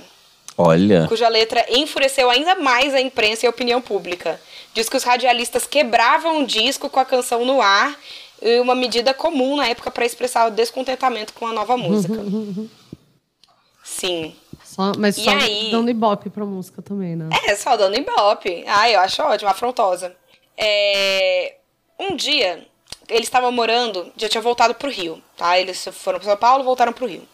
Olha. 0.56 1.06
cuja 1.08 1.28
letra 1.28 1.64
enfureceu 1.68 2.28
ainda 2.30 2.54
mais 2.56 2.94
a 2.94 3.00
imprensa 3.00 3.44
e 3.44 3.48
a 3.48 3.50
opinião 3.50 3.80
pública. 3.80 4.40
Diz 4.74 4.88
que 4.88 4.96
os 4.96 5.02
radialistas 5.02 5.66
quebravam 5.66 6.42
o 6.42 6.46
disco 6.46 6.90
com 6.90 7.00
a 7.00 7.04
canção 7.04 7.44
no 7.44 7.60
ar, 7.62 7.96
e 8.40 8.58
uma 8.60 8.74
medida 8.74 9.14
comum 9.14 9.56
na 9.56 9.68
época 9.68 9.90
para 9.90 10.04
expressar 10.04 10.46
o 10.48 10.50
descontentamento 10.50 11.32
com 11.32 11.46
a 11.46 11.52
nova 11.52 11.76
música. 11.76 12.14
Sim. 13.84 14.34
Só, 14.64 14.92
mas 14.98 15.16
E 15.18 15.24
só 15.24 15.30
aí? 15.30 15.70
dando 15.70 15.90
ibope 15.90 16.30
pra 16.30 16.44
música 16.44 16.80
também, 16.82 17.14
né? 17.16 17.28
É, 17.44 17.54
só 17.56 17.76
dando 17.76 17.96
ibope. 17.96 18.64
Ah, 18.66 18.88
eu 18.90 19.00
acho 19.00 19.22
ótimo, 19.22 19.50
afrontosa. 19.50 20.14
É, 20.56 21.56
Um 21.98 22.16
dia, 22.16 22.66
eles 23.12 23.26
estavam 23.28 23.52
morando, 23.52 24.12
já 24.16 24.28
tinha 24.28 24.40
voltado 24.40 24.74
pro 24.74 24.90
Rio, 24.90 25.22
tá? 25.36 25.58
Eles 25.58 25.86
foram 25.92 26.18
para 26.18 26.28
São 26.28 26.36
Paulo, 26.36 26.64
voltaram 26.64 26.92
pro 26.92 27.06
Rio. 27.06 27.26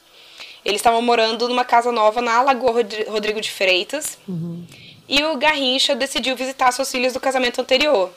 Eles 0.64 0.80
estavam 0.80 1.00
morando 1.00 1.48
numa 1.48 1.64
casa 1.64 1.90
nova 1.92 2.20
na 2.20 2.42
Lagoa 2.42 2.72
Rodri- 2.72 3.04
Rodrigo 3.04 3.40
de 3.40 3.50
Freitas. 3.50 4.18
E 5.08 5.22
o 5.24 5.36
Garrincha 5.36 5.94
decidiu 5.94 6.36
visitar 6.36 6.70
seus 6.72 6.90
filhos 6.90 7.12
do 7.14 7.20
casamento 7.20 7.60
anterior. 7.60 8.10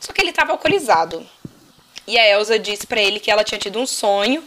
Só 0.00 0.12
que 0.12 0.20
ele 0.22 0.30
estava 0.30 0.52
alcoolizado. 0.52 1.26
E 2.06 2.16
a 2.18 2.26
Elsa 2.26 2.58
disse 2.58 2.86
pra 2.86 3.00
ele 3.02 3.20
que 3.20 3.30
ela 3.30 3.44
tinha 3.44 3.58
tido 3.58 3.78
um 3.78 3.86
sonho, 3.86 4.42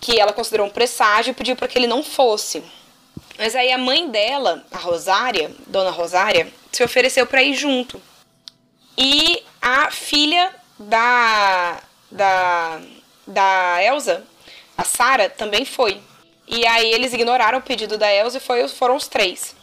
que 0.00 0.20
ela 0.20 0.32
considerou 0.32 0.66
um 0.66 0.70
presságio 0.70 1.32
e 1.32 1.34
pediu 1.34 1.56
para 1.56 1.66
que 1.66 1.76
ele 1.76 1.88
não 1.88 2.02
fosse. 2.04 2.62
Mas 3.36 3.56
aí 3.56 3.72
a 3.72 3.78
mãe 3.78 4.08
dela, 4.08 4.64
a 4.70 4.78
Rosária, 4.78 5.50
Dona 5.66 5.90
Rosária, 5.90 6.52
se 6.70 6.84
ofereceu 6.84 7.26
para 7.26 7.42
ir 7.42 7.54
junto. 7.54 8.00
E 8.96 9.42
a 9.60 9.90
filha 9.90 10.54
da 10.80 11.78
da 12.10 12.80
da 13.26 13.84
Elsa, 13.84 14.24
a 14.76 14.82
Sara, 14.82 15.28
também 15.28 15.64
foi. 15.64 16.00
E 16.48 16.66
aí 16.66 16.92
eles 16.92 17.12
ignoraram 17.12 17.58
o 17.58 17.62
pedido 17.62 17.96
da 17.96 18.12
Elsa 18.12 18.38
e 18.38 18.40
foi, 18.40 18.66
foram 18.66 18.96
os 18.96 19.06
três. 19.06 19.54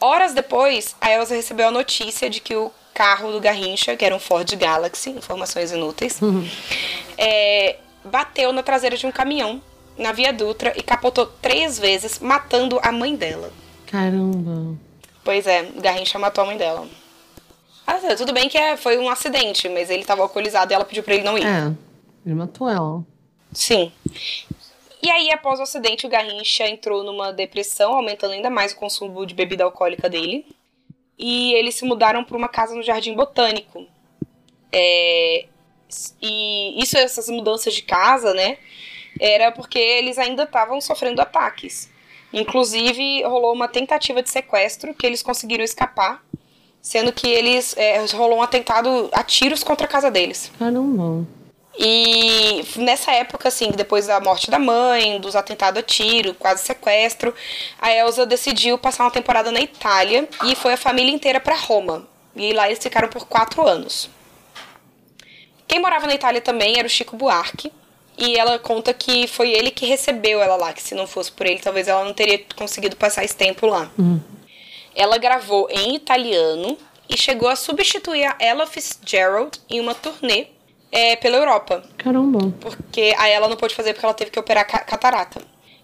Horas 0.00 0.32
depois, 0.32 0.96
a 1.00 1.10
Elsa 1.10 1.34
recebeu 1.34 1.68
a 1.68 1.70
notícia 1.70 2.28
de 2.28 2.40
que 2.40 2.56
o 2.56 2.72
carro 2.92 3.30
do 3.30 3.40
Garrincha, 3.40 3.96
que 3.96 4.04
era 4.04 4.16
um 4.16 4.18
Ford 4.18 4.50
Galaxy, 4.56 5.10
informações 5.10 5.70
inúteis, 5.70 6.18
é, 7.16 7.76
bateu 8.04 8.52
na 8.52 8.62
traseira 8.62 8.96
de 8.96 9.06
um 9.06 9.12
caminhão 9.12 9.62
na 9.96 10.12
Via 10.12 10.32
Dutra 10.32 10.72
e 10.76 10.82
capotou 10.82 11.26
três 11.26 11.78
vezes, 11.78 12.18
matando 12.18 12.80
a 12.82 12.90
mãe 12.90 13.14
dela. 13.14 13.52
Caramba. 13.86 14.76
Pois 15.22 15.46
é, 15.46 15.64
Garrincha 15.76 16.18
matou 16.18 16.42
a 16.42 16.46
mãe 16.46 16.56
dela. 16.56 16.88
Ah, 17.92 18.14
tudo 18.16 18.32
bem 18.32 18.48
que 18.48 18.56
é- 18.56 18.76
foi 18.76 18.98
um 18.98 19.08
acidente, 19.10 19.68
mas 19.68 19.90
ele 19.90 20.02
estava 20.02 20.22
alcoolizado 20.22 20.72
e 20.72 20.74
ela 20.74 20.84
pediu 20.84 21.02
pra 21.02 21.14
ele 21.14 21.24
não 21.24 21.36
ir. 21.36 21.44
É, 21.46 21.72
ele 22.24 22.34
matou 22.34 22.68
ela. 22.68 23.04
Sim. 23.52 23.90
E 25.02 25.10
aí, 25.10 25.30
após 25.32 25.58
o 25.58 25.62
acidente, 25.62 26.06
o 26.06 26.08
Garrincha 26.08 26.68
entrou 26.68 27.02
numa 27.02 27.32
depressão, 27.32 27.94
aumentando 27.94 28.34
ainda 28.34 28.50
mais 28.50 28.72
o 28.72 28.76
consumo 28.76 29.24
de 29.26 29.34
bebida 29.34 29.64
alcoólica 29.64 30.08
dele. 30.08 30.46
E 31.18 31.52
eles 31.54 31.74
se 31.74 31.84
mudaram 31.84 32.22
para 32.22 32.36
uma 32.36 32.48
casa 32.48 32.74
no 32.74 32.82
Jardim 32.82 33.14
Botânico. 33.14 33.86
É, 34.72 35.46
E 36.22 36.80
isso, 36.80 36.96
essas 36.96 37.28
mudanças 37.28 37.74
de 37.74 37.82
casa, 37.82 38.32
né? 38.32 38.58
Era 39.18 39.50
porque 39.50 39.78
eles 39.78 40.18
ainda 40.18 40.44
estavam 40.44 40.80
sofrendo 40.80 41.20
ataques. 41.20 41.90
Inclusive, 42.32 43.24
rolou 43.24 43.52
uma 43.52 43.66
tentativa 43.66 44.22
de 44.22 44.30
sequestro 44.30 44.94
que 44.94 45.04
eles 45.04 45.20
conseguiram 45.20 45.64
escapar, 45.64 46.22
sendo 46.80 47.12
que 47.12 47.28
eles 47.28 47.74
é, 47.76 48.04
rolou 48.12 48.38
um 48.38 48.42
atentado 48.42 49.08
a 49.12 49.22
tiros 49.22 49.62
contra 49.62 49.86
a 49.86 49.88
casa 49.88 50.10
deles. 50.10 50.50
Caramba. 50.58 51.26
E 51.78 52.64
nessa 52.76 53.12
época, 53.12 53.48
assim, 53.48 53.70
depois 53.70 54.06
da 54.06 54.20
morte 54.20 54.50
da 54.50 54.58
mãe, 54.58 55.18
dos 55.20 55.34
atentados 55.34 55.80
a 55.80 55.82
tiro, 55.82 56.34
quase 56.34 56.62
sequestro, 56.62 57.34
a 57.80 57.90
Elsa 57.90 58.26
decidiu 58.26 58.76
passar 58.76 59.04
uma 59.04 59.10
temporada 59.10 59.50
na 59.50 59.60
Itália 59.60 60.28
e 60.44 60.54
foi 60.54 60.74
a 60.74 60.76
família 60.76 61.12
inteira 61.12 61.40
para 61.40 61.54
Roma. 61.54 62.06
E 62.36 62.52
lá 62.52 62.66
eles 62.66 62.82
ficaram 62.82 63.08
por 63.08 63.26
quatro 63.26 63.66
anos. 63.66 64.10
Quem 65.66 65.80
morava 65.80 66.06
na 66.06 66.14
Itália 66.14 66.40
também 66.40 66.78
era 66.78 66.86
o 66.86 66.90
Chico 66.90 67.16
Buarque. 67.16 67.72
E 68.18 68.36
ela 68.36 68.58
conta 68.58 68.92
que 68.92 69.26
foi 69.26 69.50
ele 69.50 69.70
que 69.70 69.86
recebeu 69.86 70.42
ela 70.42 70.56
lá, 70.56 70.74
que 70.74 70.82
se 70.82 70.94
não 70.94 71.06
fosse 71.06 71.32
por 71.32 71.46
ele, 71.46 71.58
talvez 71.58 71.88
ela 71.88 72.04
não 72.04 72.12
teria 72.12 72.38
conseguido 72.54 72.94
passar 72.94 73.24
esse 73.24 73.34
tempo 73.34 73.66
lá. 73.66 73.90
Ela 75.00 75.16
gravou 75.18 75.66
em 75.70 75.94
italiano 75.94 76.76
e 77.08 77.16
chegou 77.16 77.48
a 77.48 77.56
substituir 77.56 78.24
a 78.26 78.36
Ella 78.38 78.66
Fitzgerald 78.66 79.58
em 79.68 79.80
uma 79.80 79.94
turnê 79.94 80.48
é, 80.92 81.16
pela 81.16 81.36
Europa. 81.38 81.82
Caramba. 81.96 82.52
Porque 82.60 83.14
a 83.16 83.26
Ella 83.28 83.48
não 83.48 83.56
pôde 83.56 83.74
fazer 83.74 83.94
porque 83.94 84.04
ela 84.04 84.14
teve 84.14 84.30
que 84.30 84.38
operar 84.38 84.66
ca- 84.66 84.80
catarata. 84.80 85.40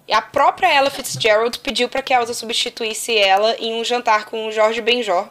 E 0.06 0.12
a 0.12 0.20
própria 0.20 0.72
Ella 0.72 0.90
Fitzgerald 0.90 1.58
pediu 1.60 1.88
para 1.88 2.02
que 2.02 2.12
a 2.12 2.20
Elsa 2.20 2.34
substituísse 2.34 3.16
ela 3.16 3.56
em 3.58 3.80
um 3.80 3.82
jantar 3.84 4.26
com 4.26 4.46
o 4.46 4.52
Jorge 4.52 4.80
Benjor, 4.82 5.26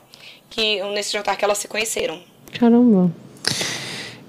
que 0.50 0.82
nesse 0.94 1.14
jantar 1.14 1.38
que 1.38 1.46
elas 1.46 1.60
se 1.60 1.68
conheceram. 1.68 2.20
Caramba. 2.60 3.12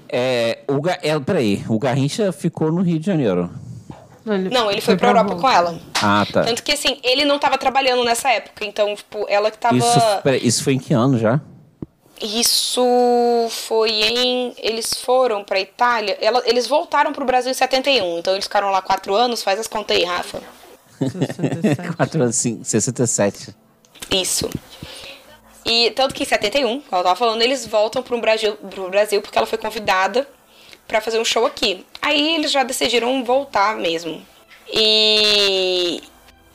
É, 0.09 0.59
o, 0.67 0.79
Ga- 0.79 0.99
é, 1.01 1.19
peraí, 1.19 1.63
o 1.67 1.77
Garrincha 1.79 2.31
ficou 2.31 2.71
no 2.71 2.81
Rio 2.81 2.99
de 2.99 3.05
Janeiro. 3.05 3.49
Não, 4.51 4.69
ele 4.71 4.81
foi 4.81 4.95
pra 4.97 5.09
Europa 5.09 5.35
com 5.35 5.49
ela. 5.49 5.79
Ah, 6.01 6.25
tá. 6.31 6.43
Tanto 6.43 6.61
que 6.63 6.71
assim, 6.71 6.99
ele 7.03 7.23
não 7.25 7.39
tava 7.39 7.57
trabalhando 7.57 8.03
nessa 8.03 8.29
época, 8.29 8.65
então, 8.65 8.95
tipo, 8.95 9.25
ela 9.29 9.49
que 9.51 9.57
tava. 9.57 9.75
Isso, 9.77 9.99
peraí, 10.23 10.45
isso 10.45 10.63
foi 10.63 10.73
em 10.73 10.79
que 10.79 10.93
ano 10.93 11.17
já? 11.17 11.39
Isso 12.21 12.81
foi 13.49 13.91
em. 13.91 14.53
Eles 14.57 14.93
foram 15.01 15.43
pra 15.43 15.59
Itália. 15.59 16.17
ela- 16.19 16.41
eles 16.45 16.65
voltaram 16.67 17.13
pro 17.13 17.25
Brasil 17.25 17.51
em 17.51 17.53
71. 17.53 18.17
Então 18.19 18.33
eles 18.33 18.45
ficaram 18.45 18.71
lá 18.71 18.81
quatro 18.81 19.13
anos. 19.15 19.43
Faz 19.43 19.59
as 19.59 19.67
contas 19.67 19.95
aí, 19.97 20.03
Rafa. 20.03 20.41
67. 20.99 21.95
4 21.95 22.21
anos, 22.23 22.35
sim, 22.35 22.63
67. 22.63 23.55
Isso. 24.11 24.49
E 25.63 25.91
tanto 25.91 26.15
que 26.15 26.23
em 26.23 26.25
71, 26.25 26.81
como 26.81 27.01
eu 27.01 27.03
tava 27.03 27.15
falando, 27.15 27.41
eles 27.41 27.67
voltam 27.67 28.01
pro 28.01 28.19
Brasil, 28.19 28.53
pro 28.55 28.89
Brasil 28.89 29.21
porque 29.21 29.37
ela 29.37 29.45
foi 29.45 29.57
convidada 29.57 30.27
pra 30.87 31.01
fazer 31.01 31.19
um 31.19 31.25
show 31.25 31.45
aqui. 31.45 31.85
Aí 32.01 32.35
eles 32.35 32.51
já 32.51 32.63
decidiram 32.63 33.23
voltar 33.23 33.75
mesmo. 33.75 34.25
E. 34.71 36.01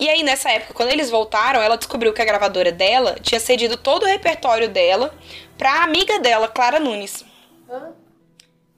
E 0.00 0.08
aí, 0.08 0.24
nessa 0.24 0.50
época, 0.50 0.74
quando 0.74 0.90
eles 0.90 1.10
voltaram, 1.10 1.60
ela 1.62 1.76
descobriu 1.76 2.12
que 2.12 2.20
a 2.20 2.24
gravadora 2.24 2.72
dela 2.72 3.16
tinha 3.22 3.38
cedido 3.38 3.76
todo 3.76 4.02
o 4.02 4.06
repertório 4.06 4.68
dela 4.68 5.14
pra 5.56 5.84
amiga 5.84 6.18
dela, 6.18 6.48
Clara 6.48 6.80
Nunes. 6.80 7.24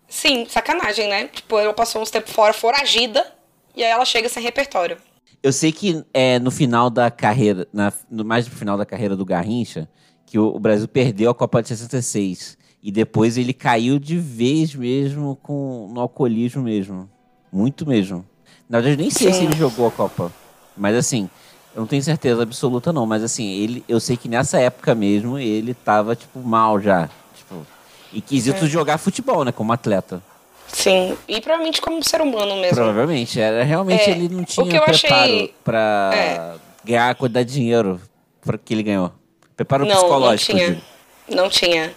Sim, 0.06 0.46
sacanagem, 0.46 1.08
né? 1.08 1.28
Tipo, 1.28 1.58
ela 1.58 1.72
passou 1.72 2.02
uns 2.02 2.10
tempos 2.10 2.30
fora, 2.30 2.52
foragida, 2.52 3.26
e 3.74 3.82
aí 3.82 3.90
ela 3.90 4.04
chega 4.04 4.28
sem 4.28 4.42
repertório. 4.42 4.98
Eu 5.42 5.52
sei 5.52 5.72
que 5.72 6.04
é, 6.12 6.38
no 6.38 6.50
final 6.50 6.90
da 6.90 7.10
carreira, 7.10 7.66
na, 7.72 7.92
no, 8.10 8.24
mais 8.24 8.46
no 8.46 8.54
final 8.54 8.76
da 8.76 8.84
carreira 8.86 9.16
do 9.16 9.24
Garrincha, 9.24 9.88
que 10.26 10.38
o, 10.38 10.54
o 10.54 10.60
Brasil 10.60 10.86
perdeu 10.86 11.30
a 11.30 11.34
Copa 11.34 11.62
de 11.62 11.68
66. 11.68 12.56
E 12.86 12.92
depois 12.92 13.38
ele 13.38 13.54
caiu 13.54 13.98
de 13.98 14.18
vez 14.18 14.74
mesmo 14.74 15.38
com, 15.42 15.90
no 15.90 16.02
alcoolismo 16.02 16.62
mesmo. 16.62 17.08
Muito 17.50 17.86
mesmo. 17.88 18.26
Na 18.68 18.78
verdade, 18.78 19.00
eu 19.00 19.02
nem 19.04 19.10
sei 19.10 19.32
Sim. 19.32 19.38
se 19.38 19.44
ele 19.46 19.56
jogou 19.56 19.86
a 19.86 19.90
Copa. 19.90 20.30
Mas 20.76 20.94
assim, 20.94 21.30
eu 21.74 21.80
não 21.80 21.86
tenho 21.86 22.02
certeza 22.02 22.42
absoluta 22.42 22.92
não. 22.92 23.06
Mas 23.06 23.22
assim, 23.22 23.48
ele, 23.54 23.82
eu 23.88 23.98
sei 23.98 24.18
que 24.18 24.28
nessa 24.28 24.58
época 24.60 24.94
mesmo 24.94 25.38
ele 25.38 25.72
tava, 25.72 26.14
tipo, 26.14 26.38
mal 26.40 26.78
já. 26.78 27.08
Tipo, 27.34 27.66
e 28.12 28.20
quesito 28.20 28.66
jogar 28.66 28.98
futebol, 28.98 29.44
né? 29.46 29.50
Como 29.52 29.72
atleta. 29.72 30.22
Sim, 30.68 31.16
e 31.26 31.40
provavelmente 31.40 31.80
como 31.80 32.04
ser 32.04 32.20
humano 32.20 32.56
mesmo. 32.56 32.74
Provavelmente. 32.74 33.40
Era, 33.40 33.64
realmente 33.64 34.02
É, 34.02 34.10
ele 34.10 34.28
não 34.28 34.42
o 34.42 34.44
tinha 34.44 34.66
que 34.66 34.76
eu 34.76 34.82
preparo 34.82 35.22
achei- 35.22 35.54
pra 35.64 36.10
É. 36.14 36.54
ganhar 36.84 37.08
a 37.08 37.14
quantidade 37.14 37.48
de 37.48 37.54
dinheiro 37.54 37.98
pra 38.42 38.58
que 38.58 38.74
ele 38.74 38.82
ganhou. 38.82 39.10
Preparo 39.56 39.86
Não, 39.86 39.94
não 39.94 40.00
psicológico. 40.00 40.52
tinha. 40.52 40.64
eu 40.66 40.74
digo. 40.74 40.82
Não 41.30 41.48
tinha. 41.48 41.94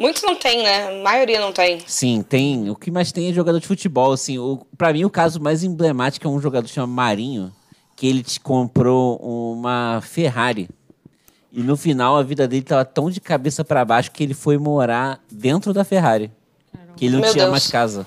Muitos 0.00 0.22
não 0.22 0.34
tem, 0.34 0.62
né? 0.62 0.88
A 0.88 1.02
maioria 1.02 1.38
não 1.38 1.52
tem. 1.52 1.78
Sim, 1.86 2.22
tem. 2.26 2.70
O 2.70 2.74
que 2.74 2.90
mais 2.90 3.12
tem 3.12 3.28
é 3.28 3.32
jogador 3.34 3.60
de 3.60 3.66
futebol, 3.66 4.12
assim. 4.12 4.38
O, 4.38 4.64
pra 4.78 4.94
mim, 4.94 5.04
o 5.04 5.10
caso 5.10 5.38
mais 5.38 5.62
emblemático 5.62 6.26
é 6.26 6.30
um 6.30 6.40
jogador 6.40 6.66
chamado 6.66 6.90
Marinho, 6.90 7.52
que 7.94 8.06
ele 8.06 8.22
te 8.22 8.40
comprou 8.40 9.16
uma 9.18 10.00
Ferrari. 10.02 10.70
E 11.52 11.60
no 11.62 11.76
final, 11.76 12.16
a 12.16 12.22
vida 12.22 12.48
dele 12.48 12.62
tava 12.62 12.82
tão 12.84 13.10
de 13.10 13.20
cabeça 13.20 13.62
pra 13.62 13.84
baixo 13.84 14.10
que 14.10 14.22
ele 14.22 14.32
foi 14.32 14.56
morar 14.56 15.20
dentro 15.30 15.72
da 15.74 15.84
Ferrari. 15.84 16.32
Que 16.96 17.04
ele 17.04 17.16
não 17.16 17.20
Meu 17.20 17.32
tinha 17.32 17.44
Deus. 17.44 17.50
mais 17.50 17.66
casa. 17.66 18.06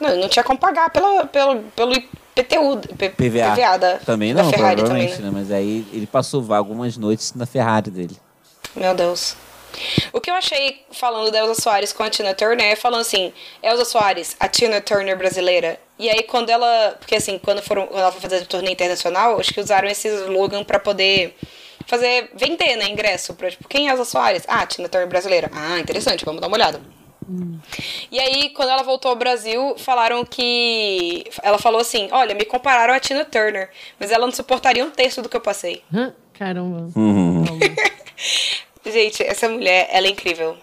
Não, 0.00 0.16
não 0.16 0.28
tinha 0.28 0.42
como 0.42 0.58
pagar 0.58 0.90
pela, 0.90 1.24
pelo, 1.26 1.60
pelo 1.76 1.92
IPTU, 1.94 2.80
P- 2.98 3.10
PVA. 3.10 3.78
da, 3.78 3.98
também 3.98 4.34
da 4.34 4.42
não, 4.42 4.50
Ferrari 4.50 4.76
provavelmente, 4.76 5.16
também, 5.18 5.30
né? 5.30 5.30
né? 5.30 5.40
Mas 5.40 5.52
aí 5.52 5.86
ele 5.92 6.06
passou 6.06 6.52
algumas 6.52 6.96
noites 6.96 7.32
na 7.34 7.46
Ferrari 7.46 7.92
dele. 7.92 8.16
Meu 8.74 8.92
Deus. 8.92 9.36
O 10.12 10.20
que 10.20 10.30
eu 10.30 10.34
achei 10.34 10.84
falando 10.92 11.30
da 11.30 11.38
Elsa 11.38 11.60
Soares 11.60 11.92
com 11.92 12.02
a 12.02 12.10
Tina 12.10 12.34
Turner 12.34 12.72
é 12.72 12.76
falando 12.76 13.00
assim, 13.00 13.32
Elsa 13.62 13.84
Soares, 13.84 14.36
a 14.38 14.48
Tina 14.48 14.80
Turner 14.80 15.16
brasileira. 15.16 15.80
E 15.98 16.08
aí 16.10 16.22
quando 16.22 16.50
ela, 16.50 16.96
porque 16.98 17.16
assim, 17.16 17.38
quando 17.38 17.62
foram, 17.62 17.86
quando 17.86 18.00
ela 18.00 18.12
foi 18.12 18.20
fazer 18.20 18.36
a 18.38 18.46
turnê 18.46 18.72
internacional, 18.72 19.38
acho 19.38 19.52
que 19.52 19.60
usaram 19.60 19.88
esse 19.88 20.08
slogan 20.08 20.64
pra 20.64 20.78
poder 20.78 21.36
fazer 21.86 22.30
vender, 22.34 22.76
né, 22.76 22.88
ingresso 22.88 23.34
pra, 23.34 23.50
tipo, 23.50 23.68
quem 23.68 23.88
é 23.88 23.92
Elsa 23.92 24.04
Soares? 24.04 24.44
Ah, 24.48 24.66
Tina 24.66 24.88
Turner 24.88 25.08
brasileira. 25.08 25.50
Ah, 25.52 25.78
interessante, 25.78 26.24
vamos 26.24 26.40
dar 26.40 26.48
uma 26.48 26.56
olhada. 26.56 26.80
E 28.10 28.18
aí, 28.20 28.50
quando 28.50 28.68
ela 28.68 28.82
voltou 28.82 29.10
ao 29.10 29.16
Brasil, 29.16 29.76
falaram 29.78 30.24
que. 30.24 31.24
Ela 31.42 31.58
falou 31.58 31.80
assim: 31.80 32.08
Olha, 32.12 32.34
me 32.34 32.44
compararam 32.44 32.92
a 32.92 33.00
Tina 33.00 33.24
Turner, 33.24 33.70
mas 33.98 34.10
ela 34.10 34.26
não 34.26 34.32
suportaria 34.32 34.84
um 34.84 34.90
terço 34.90 35.22
do 35.22 35.28
que 35.28 35.36
eu 35.36 35.40
passei. 35.40 35.82
Caramba. 36.34 36.90
Uhum. 36.94 37.44
Gente, 38.84 39.22
essa 39.22 39.48
mulher, 39.48 39.88
ela 39.90 40.06
é 40.06 40.10
incrível. 40.10 40.56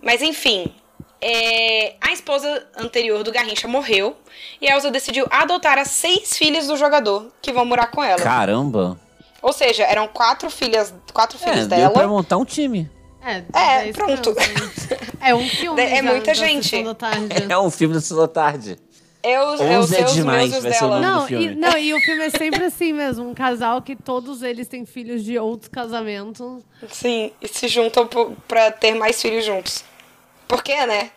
Mas 0.00 0.22
enfim, 0.22 0.72
é, 1.20 1.94
a 2.00 2.12
esposa 2.12 2.66
anterior 2.76 3.22
do 3.22 3.30
Garrincha 3.30 3.68
morreu 3.68 4.16
e 4.60 4.68
a 4.68 4.74
Elsa 4.74 4.90
decidiu 4.90 5.26
adotar 5.30 5.78
as 5.78 5.88
seis 5.88 6.36
filhas 6.36 6.66
do 6.66 6.76
jogador 6.76 7.30
que 7.40 7.52
vão 7.52 7.64
morar 7.64 7.88
com 7.88 8.02
ela. 8.02 8.20
Caramba! 8.22 8.98
Ou 9.40 9.52
seja, 9.52 9.84
eram 9.84 10.06
quatro 10.08 10.48
filhas, 10.50 10.94
quatro 11.12 11.38
É, 11.42 11.44
filhos 11.44 11.66
deu 11.66 11.90
pra 11.90 12.02
dela. 12.02 12.08
montar 12.08 12.36
um 12.36 12.44
time. 12.44 12.90
É, 13.24 13.36
É, 13.52 13.82
dez 13.82 13.96
pronto. 13.96 14.34
crianças. 14.34 14.88
É 15.20 15.32
um 15.34 15.48
filme. 15.48 15.80
É 15.80 15.96
já, 15.96 16.02
muita 16.02 16.26
da 16.26 16.34
gente. 16.34 16.82
Da 16.82 16.94
tarde. 16.94 17.28
É 17.48 17.58
um 17.58 17.70
filme 17.70 17.96
da 17.96 18.28
Tarde. 18.28 18.78
Eu, 19.24 19.54
eu 19.54 19.80
Onze 19.80 19.94
é 19.94 19.98
sei 19.98 20.04
os 20.04 20.14
demais, 20.14 20.50
meus 20.50 20.54
e 20.54 20.56
os 20.56 20.62
vai 20.64 20.72
ser 20.72 20.84
o 20.84 20.88
dela. 20.88 21.00
Não 21.00 21.28
e, 21.28 21.54
não, 21.54 21.78
e 21.78 21.94
o 21.94 22.00
filme 22.00 22.24
é 22.24 22.30
sempre 22.30 22.64
assim 22.64 22.92
mesmo. 22.92 23.28
Um 23.28 23.34
casal 23.34 23.80
que 23.80 23.94
todos 23.94 24.42
eles 24.42 24.66
têm 24.66 24.84
filhos 24.84 25.22
de 25.22 25.38
outros 25.38 25.68
casamentos. 25.68 26.64
Sim, 26.88 27.30
e 27.40 27.46
se 27.46 27.68
juntam 27.68 28.08
pra 28.48 28.72
ter 28.72 28.94
mais 28.94 29.22
filhos 29.22 29.44
juntos. 29.44 29.84
Por 30.48 30.62
quê, 30.62 30.84
né? 30.86 31.10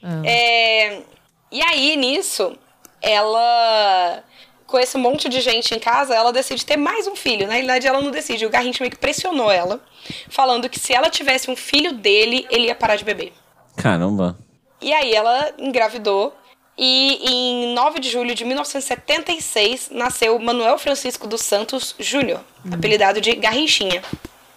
Ah. 0.00 0.22
É, 0.24 1.02
e 1.50 1.60
aí, 1.60 1.96
nisso, 1.96 2.56
ela. 3.02 4.22
Com 4.66 4.78
esse 4.78 4.98
monte 4.98 5.30
de 5.30 5.40
gente 5.40 5.74
em 5.74 5.78
casa, 5.78 6.14
ela 6.14 6.30
decide 6.30 6.64
ter 6.64 6.76
mais 6.76 7.06
um 7.06 7.16
filho. 7.16 7.46
Na 7.46 7.54
realidade, 7.54 7.86
ela 7.86 8.02
não 8.02 8.10
decide. 8.10 8.44
O 8.44 8.50
Garrincha 8.50 8.84
meio 8.84 8.90
que 8.90 8.98
pressionou 8.98 9.50
ela, 9.50 9.80
falando 10.28 10.68
que 10.68 10.78
se 10.78 10.92
ela 10.92 11.08
tivesse 11.08 11.50
um 11.50 11.56
filho 11.56 11.94
dele, 11.94 12.46
ele 12.50 12.66
ia 12.66 12.74
parar 12.74 12.96
de 12.96 13.04
beber. 13.04 13.32
Caramba. 13.76 14.38
E 14.80 14.92
aí 14.92 15.14
ela 15.14 15.52
engravidou. 15.58 16.36
E 16.80 17.18
em 17.28 17.74
9 17.74 17.98
de 17.98 18.08
julho 18.08 18.34
de 18.36 18.44
1976 18.44 19.90
nasceu 19.90 20.38
Manuel 20.38 20.78
Francisco 20.78 21.26
dos 21.26 21.42
Santos 21.42 21.94
Júnior, 21.98 22.40
apelidado 22.72 23.20
de 23.20 23.34
Garrinchinha. 23.34 24.00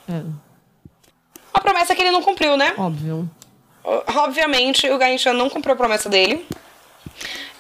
É, 0.08 0.14
Uma 1.54 1.62
promessa 1.62 1.96
que 1.96 2.02
ele 2.02 2.12
não 2.12 2.22
cumpriu, 2.22 2.56
né? 2.56 2.74
óbvio. 2.78 3.30
Obviamente, 3.84 4.88
o 4.90 4.98
Garrincha 5.00 5.34
não 5.34 5.50
cumpriu 5.50 5.74
a 5.74 5.78
promessa 5.78 6.08
dele. 6.08 6.46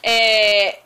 É, 0.03 0.79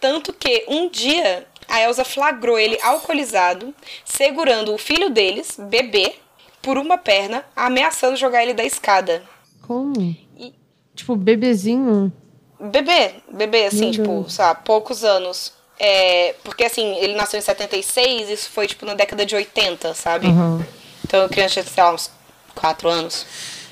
tanto 0.00 0.32
que 0.32 0.64
um 0.68 0.88
dia 0.88 1.46
a 1.68 1.80
Elsa 1.82 2.04
flagrou 2.04 2.58
ele 2.58 2.78
alcoolizado, 2.82 3.74
segurando 4.04 4.72
o 4.72 4.78
filho 4.78 5.10
deles, 5.10 5.56
bebê, 5.58 6.14
por 6.62 6.78
uma 6.78 6.96
perna, 6.96 7.44
ameaçando 7.56 8.16
jogar 8.16 8.42
ele 8.44 8.54
da 8.54 8.64
escada. 8.64 9.22
Como? 9.66 10.00
E- 10.36 10.54
Tipo, 10.94 11.14
bebezinho. 11.16 12.12
Bebê, 12.60 13.14
bebê, 13.32 13.66
assim, 13.66 13.90
Meu 13.90 13.92
tipo, 13.92 14.26
lá, 14.38 14.54
poucos 14.54 15.04
anos. 15.04 15.52
É, 15.78 16.34
porque 16.42 16.64
assim, 16.64 16.96
ele 16.96 17.14
nasceu 17.14 17.38
em 17.38 17.42
76, 17.42 18.28
isso 18.28 18.50
foi 18.50 18.66
tipo 18.66 18.84
na 18.84 18.94
década 18.94 19.24
de 19.24 19.36
80, 19.36 19.94
sabe? 19.94 20.26
Aham. 20.26 20.66
Então 21.04 21.24
a 21.24 21.28
criança 21.28 21.54
tinha, 21.54 21.64
sei 21.64 21.82
lá, 21.82 21.94
uns 21.94 22.10
4 22.54 22.88
anos. 22.88 23.24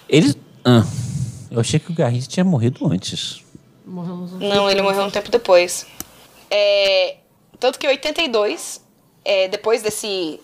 Ele. 0.09 0.35
Ah, 0.65 0.85
eu 1.51 1.61
achei 1.61 1.81
que 1.81 1.91
o 1.91 1.95
Garrincha 1.95 2.29
tinha 2.29 2.45
morrido 2.45 2.87
antes. 2.87 3.43
Morremos 3.85 4.33
um 4.33 4.39
Não, 4.39 4.71
ele 4.71 4.83
morreu 4.83 5.03
um 5.03 5.11
tempo 5.11 5.31
depois. 5.31 5.87
É, 6.51 7.17
tanto 7.59 7.79
que 7.79 7.87
em 7.87 7.91
82, 7.91 8.81
é, 9.25 9.49
depois 9.49 9.83
desse. 9.83 10.41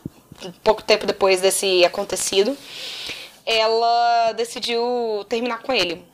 pouco 0.64 0.82
tempo 0.82 1.07
depois 1.07 1.40
desse 1.40 1.84
acontecido, 1.84 2.57
ela 3.47 4.32
decidiu 4.32 5.24
terminar 5.28 5.62
com 5.62 5.72
ele. 5.72 6.05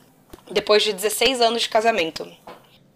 Depois 0.51 0.83
de 0.83 0.93
16 0.93 1.41
anos 1.41 1.61
de 1.63 1.69
casamento. 1.69 2.27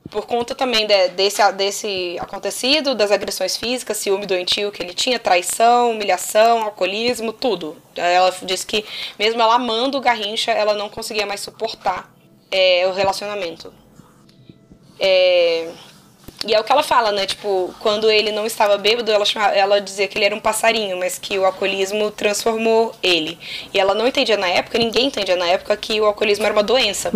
Por 0.09 0.25
conta 0.27 0.53
também 0.53 0.85
de- 0.85 1.07
desse, 1.09 1.51
desse 1.53 2.17
acontecido, 2.19 2.93
das 2.93 3.11
agressões 3.11 3.57
físicas, 3.57 3.97
ciúme 3.97 4.25
doentio 4.25 4.71
que 4.71 4.83
ele 4.83 4.93
tinha, 4.93 5.17
traição, 5.17 5.91
humilhação, 5.91 6.63
alcoolismo, 6.63 7.33
tudo. 7.33 7.75
Ela 7.95 8.33
disse 8.43 8.65
que, 8.65 8.85
mesmo 9.17 9.41
ela 9.41 9.55
amando 9.55 9.97
o 9.97 10.01
Garrincha, 10.01 10.51
ela 10.51 10.73
não 10.73 10.89
conseguia 10.89 11.25
mais 11.25 11.39
suportar 11.41 12.13
é, 12.51 12.85
o 12.87 12.91
relacionamento. 12.93 13.73
É, 14.99 15.71
E 16.45 16.53
é 16.53 16.59
o 16.59 16.63
que 16.63 16.71
ela 16.71 16.83
fala, 16.83 17.11
né? 17.11 17.25
Tipo, 17.25 17.73
quando 17.79 18.11
ele 18.11 18.31
não 18.31 18.45
estava 18.45 18.77
bêbado, 18.77 19.09
ela, 19.11 19.23
chamava, 19.23 19.53
ela 19.55 19.79
dizia 19.79 20.07
que 20.07 20.17
ele 20.17 20.25
era 20.25 20.35
um 20.35 20.39
passarinho, 20.39 20.97
mas 20.97 21.17
que 21.17 21.39
o 21.39 21.45
alcoolismo 21.45 22.11
transformou 22.11 22.93
ele. 23.01 23.37
E 23.73 23.79
ela 23.79 23.93
não 23.93 24.05
entendia 24.07 24.35
na 24.35 24.47
época, 24.47 24.77
ninguém 24.77 25.05
entendia 25.07 25.35
na 25.37 25.47
época 25.47 25.75
que 25.77 26.01
o 26.01 26.05
alcoolismo 26.05 26.43
era 26.45 26.53
uma 26.53 26.63
doença. 26.63 27.09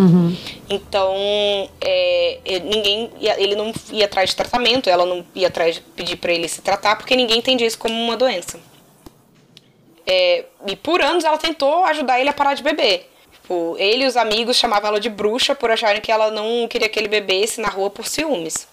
Então, 0.69 1.13
é, 1.81 2.39
ele- 2.45 2.69
ninguém 2.69 3.11
ia- 3.19 3.39
ele 3.41 3.55
não 3.55 3.73
ia 3.91 4.05
atrás 4.05 4.29
de 4.29 4.35
tratamento, 4.35 4.89
ela 4.89 5.05
não 5.05 5.25
ia 5.35 5.47
atrás 5.47 5.75
de 5.75 5.81
pedir 5.81 6.15
pra 6.17 6.31
ele 6.31 6.47
se 6.47 6.61
tratar, 6.61 6.95
porque 6.95 7.15
ninguém 7.15 7.39
entendia 7.39 7.67
isso 7.67 7.77
como 7.77 7.93
uma 7.93 8.15
doença. 8.15 8.59
É, 10.05 10.45
e 10.65 10.75
por 10.75 11.01
anos 11.01 11.23
ela 11.25 11.37
tentou 11.37 11.83
ajudar 11.85 12.19
ele 12.19 12.29
a 12.29 12.33
parar 12.33 12.53
de 12.53 12.63
beber. 12.63 13.09
Tipo, 13.33 13.75
ele 13.77 14.03
e 14.03 14.07
os 14.07 14.15
amigos 14.15 14.55
chamavam 14.57 14.89
ela 14.89 14.99
de 14.99 15.09
bruxa 15.09 15.53
por 15.53 15.69
acharem 15.69 16.01
que 16.01 16.11
ela 16.11 16.31
não 16.31 16.67
queria 16.67 16.87
que 16.87 16.97
ele 16.97 17.07
bebesse 17.09 17.59
na 17.59 17.67
rua 17.69 17.89
por 17.89 18.07
ciúmes. 18.07 18.67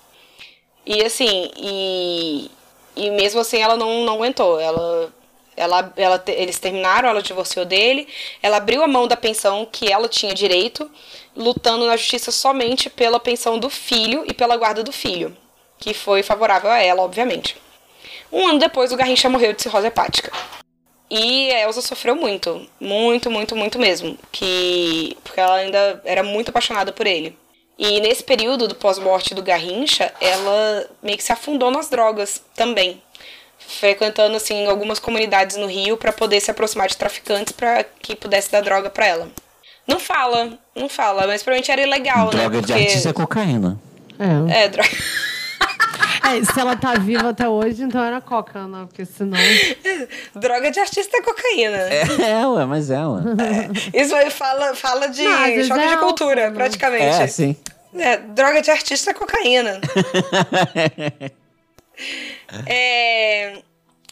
E 0.86 1.02
assim, 1.02 1.50
e, 1.56 2.50
e 2.96 3.10
mesmo 3.10 3.40
assim 3.40 3.58
ela 3.58 3.76
não, 3.76 4.04
não 4.04 4.14
aguentou. 4.14 4.60
Ela, 4.60 5.12
ela, 5.56 5.92
ela, 5.96 6.24
eles 6.28 6.58
terminaram, 6.58 7.08
ela 7.08 7.22
divorciou 7.22 7.64
dele, 7.64 8.08
ela 8.42 8.58
abriu 8.58 8.82
a 8.82 8.88
mão 8.88 9.06
da 9.06 9.16
pensão 9.16 9.66
que 9.70 9.90
ela 9.90 10.08
tinha 10.08 10.34
direito, 10.34 10.90
lutando 11.36 11.86
na 11.86 11.96
justiça 11.96 12.30
somente 12.30 12.90
pela 12.90 13.20
pensão 13.20 13.58
do 13.58 13.70
filho 13.70 14.24
e 14.26 14.34
pela 14.34 14.56
guarda 14.56 14.82
do 14.82 14.92
filho, 14.92 15.36
que 15.78 15.94
foi 15.94 16.22
favorável 16.22 16.70
a 16.70 16.78
ela, 16.78 17.02
obviamente. 17.02 17.56
Um 18.30 18.48
ano 18.48 18.58
depois, 18.58 18.92
o 18.92 18.96
Garrincha 18.96 19.28
morreu 19.28 19.52
de 19.52 19.62
cirrose 19.62 19.86
hepática. 19.86 20.32
E 21.10 21.52
a 21.52 21.60
Elsa 21.60 21.80
sofreu 21.80 22.16
muito, 22.16 22.66
muito, 22.80 23.30
muito, 23.30 23.54
muito 23.54 23.78
mesmo, 23.78 24.18
que 24.32 25.16
porque 25.22 25.38
ela 25.38 25.56
ainda 25.56 26.00
era 26.04 26.22
muito 26.22 26.48
apaixonada 26.48 26.92
por 26.92 27.06
ele. 27.06 27.38
E 27.78 28.00
nesse 28.00 28.22
período 28.22 28.68
do 28.68 28.74
pós-morte 28.74 29.34
do 29.34 29.42
Garrincha, 29.42 30.12
ela 30.20 30.86
meio 31.02 31.18
que 31.18 31.24
se 31.24 31.32
afundou 31.32 31.70
nas 31.70 31.88
drogas 31.88 32.40
também, 32.54 33.02
frequentando 33.58 34.36
assim 34.36 34.66
algumas 34.66 34.98
comunidades 34.98 35.56
no 35.56 35.66
Rio 35.66 35.96
para 35.96 36.12
poder 36.12 36.40
se 36.40 36.50
aproximar 36.50 36.86
de 36.88 36.96
traficantes 36.96 37.52
para 37.52 37.82
que 37.84 38.14
pudesse 38.14 38.50
dar 38.52 38.62
droga 38.62 38.88
para 38.90 39.06
ela. 39.06 39.28
Não 39.86 39.98
fala, 39.98 40.56
não 40.74 40.88
fala, 40.88 41.26
mas 41.26 41.42
provavelmente 41.42 41.70
era 41.70 41.82
ilegal, 41.82 42.26
né? 42.26 42.40
Droga 42.40 42.60
de 42.62 42.66
Porque- 42.68 42.82
artista 42.84 43.08
é 43.10 43.12
cocaína. 43.12 43.78
É. 44.50 44.62
É, 44.64 44.68
droga. 44.68 44.88
É, 46.26 46.42
se 46.44 46.58
ela 46.58 46.74
tá 46.76 46.94
viva 46.94 47.28
até 47.30 47.48
hoje, 47.48 47.82
então 47.82 48.02
era 48.02 48.20
coca, 48.20 48.66
né? 48.66 48.86
Porque 48.86 49.04
senão. 49.04 49.38
droga 50.34 50.70
de 50.70 50.80
artista 50.80 51.18
é 51.18 51.22
cocaína. 51.22 51.76
né? 51.76 52.00
É, 52.42 52.46
ué, 52.46 52.64
mas 52.64 52.90
é, 52.90 53.06
ué. 53.06 53.20
Isso 53.92 54.14
aí 54.14 54.30
fala, 54.30 54.74
fala 54.74 55.08
de 55.08 55.22
Não, 55.22 55.32
choque 55.64 55.80
é 55.80 55.86
de 55.86 55.94
álcool, 55.94 56.06
cultura, 56.06 56.50
né? 56.50 56.56
praticamente. 56.56 57.22
É, 57.22 57.26
sim. 57.26 57.56
É, 57.96 58.16
droga 58.16 58.60
de 58.62 58.70
artista 58.70 59.10
é 59.10 59.14
cocaína. 59.14 59.80
É, 62.66 63.62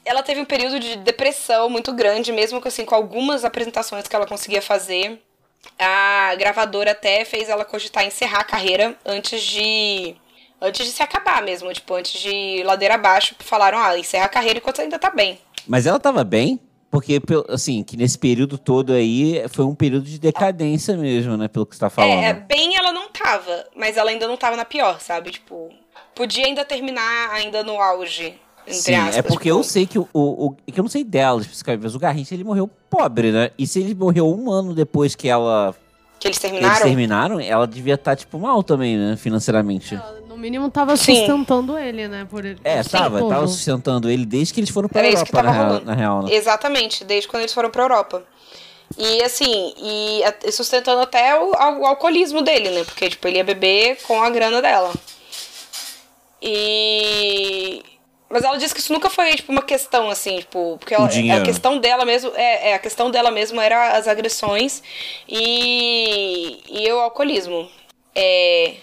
ela 0.05 0.23
teve 0.23 0.41
um 0.41 0.45
período 0.45 0.81
de 0.81 0.97
depressão 0.97 1.69
muito 1.69 1.93
grande, 1.93 2.33
mesmo 2.33 2.61
que, 2.61 2.69
assim, 2.69 2.85
com 2.85 2.95
algumas 2.95 3.45
apresentações 3.45 4.07
que 4.07 4.15
ela 4.17 4.27
conseguia 4.27 4.63
fazer. 4.63 5.21
A 5.79 6.35
gravadora 6.39 6.91
até 6.93 7.25
fez 7.25 7.49
ela 7.49 7.65
cogitar 7.65 8.05
encerrar 8.05 8.41
a 8.41 8.45
carreira 8.45 8.97
antes 9.05 9.43
de. 9.43 10.17
Antes 10.63 10.87
de 10.87 10.93
se 10.93 11.03
acabar 11.03 11.43
mesmo, 11.43 11.73
tipo, 11.73 11.93
antes 11.95 12.21
de 12.21 12.63
ladeira 12.65 12.95
abaixo, 12.95 13.35
falaram, 13.41 13.79
ah, 13.79 13.99
encerra 13.99 14.27
a 14.27 14.29
carreira 14.29 14.59
enquanto 14.59 14.77
você 14.77 14.83
ainda 14.83 14.99
tá 14.99 15.11
bem. 15.11 15.39
Mas 15.67 15.87
ela 15.87 15.99
tava 15.99 16.23
bem? 16.25 16.61
Porque, 16.91 17.21
assim, 17.49 17.83
que 17.83 17.97
nesse 17.97 18.19
período 18.19 18.57
todo 18.59 18.93
aí 18.93 19.43
foi 19.49 19.65
um 19.65 19.75
período 19.75 20.05
de 20.05 20.19
decadência 20.21 20.97
mesmo, 20.97 21.37
né? 21.37 21.49
Pelo 21.49 21.65
que 21.67 21.75
você 21.75 21.81
tá 21.81 21.89
falando. 21.91 22.23
É, 22.23 22.27
é, 22.29 22.33
bem 22.35 22.77
ela 22.77 22.93
não 22.93 23.09
tava, 23.09 23.65
mas 23.75 23.97
ela 23.97 24.11
ainda 24.11 24.29
não 24.29 24.37
tava 24.37 24.57
na 24.57 24.65
pior, 24.65 25.01
sabe? 25.01 25.31
Tipo, 25.31 25.71
podia 26.15 26.45
ainda 26.47 26.65
terminar 26.65 27.31
ainda 27.33 27.63
no 27.65 27.81
auge, 27.81 28.35
entre 28.67 28.79
Sim, 28.79 28.95
aspas. 28.95 29.17
é 29.17 29.23
porque 29.23 29.49
tipo, 29.49 29.59
eu 29.59 29.63
sei 29.65 29.87
que 29.87 29.99
o, 29.99 30.07
o, 30.13 30.47
o- 30.49 30.57
que 30.71 30.79
eu 30.79 30.83
não 30.85 30.91
sei 30.91 31.03
dela 31.03 31.41
especificamente, 31.41 31.83
mas 31.83 31.95
o 31.95 31.99
Garrincha 31.99 32.35
ele 32.35 32.45
morreu 32.45 32.69
pobre, 32.91 33.33
né? 33.33 33.51
E 33.59 33.67
se 33.67 33.81
ele 33.81 33.95
morreu 33.95 34.29
um 34.29 34.51
ano 34.51 34.75
depois 34.75 35.15
que 35.15 35.29
ela 35.31 35.75
Que 36.21 36.29
eles 36.29 36.39
que 36.39 36.47
eles 36.47 36.61
terminaram. 36.61 36.83
terminaram, 36.87 37.41
ela 37.41 37.67
devia 37.67 37.95
estar 37.95 38.15
tipo 38.17 38.39
mal 38.39 38.63
também, 38.63 38.99
né? 38.99 39.17
Financeiramente. 39.17 39.95
No 39.95 40.22
mínimo 40.43 40.69
tava 40.71 40.97
Sim. 40.97 41.15
sustentando 41.17 41.79
ele, 41.79 42.09
né? 42.09 42.27
Por 42.29 42.45
ele. 42.45 42.61
É, 42.65 42.83
Sim, 42.83 42.91
tava, 42.91 43.19
tudo. 43.21 43.31
tava 43.31 43.47
sustentando 43.47 44.11
ele 44.11 44.27
desde 44.27 44.53
que 44.53 44.61
eles 44.61 44.71
foram 44.71 44.89
pra 44.89 45.01
Era 45.01 45.09
isso 45.09 45.25
que 45.25 45.31
Europa, 45.31 45.47
tava 45.49 45.59
na, 45.59 45.69
rolando. 45.69 45.87
na 45.87 45.95
real, 45.95 46.23
né? 46.23 46.35
Exatamente, 46.35 47.05
desde 47.05 47.29
quando 47.29 47.43
eles 47.43 47.55
foram 47.55 47.71
pra 47.71 47.85
Europa. 47.85 48.23
E 48.99 49.23
assim, 49.23 49.73
e 49.79 50.53
sustentando 50.53 51.01
até 51.01 51.39
o, 51.39 51.53
o 51.53 51.87
alcoolismo 51.87 52.43
dele, 52.43 52.71
né? 52.71 52.85
Porque, 52.85 53.09
tipo, 53.09 53.27
ele 53.27 53.39
ia 53.39 53.45
beber 53.45 53.97
com 54.03 54.23
a 54.23 54.29
grana 54.29 54.61
dela. 54.61 54.93
E. 56.43 57.83
Mas 58.29 58.45
ela 58.45 58.57
disse 58.57 58.75
que 58.75 58.81
isso 58.81 58.93
nunca 58.93 59.11
foi, 59.11 59.35
tipo, 59.35 59.53
uma 59.53 59.63
questão, 59.63 60.09
assim, 60.09 60.39
tipo, 60.39 60.77
porque 60.79 60.95
ela, 60.95 61.07
dinheiro. 61.07 61.43
a 61.43 61.45
questão 61.45 61.79
dela 61.79 62.05
mesmo, 62.07 62.33
é, 62.35 62.71
é, 62.71 62.75
a 62.75 62.79
questão 62.79 63.11
dela 63.11 63.31
mesmo 63.31 63.61
era 63.61 63.93
as 63.97 64.09
agressões 64.09 64.83
e, 65.29 66.61
e 66.67 66.91
o 66.91 66.99
alcoolismo. 66.99 67.69
É, 68.15 68.75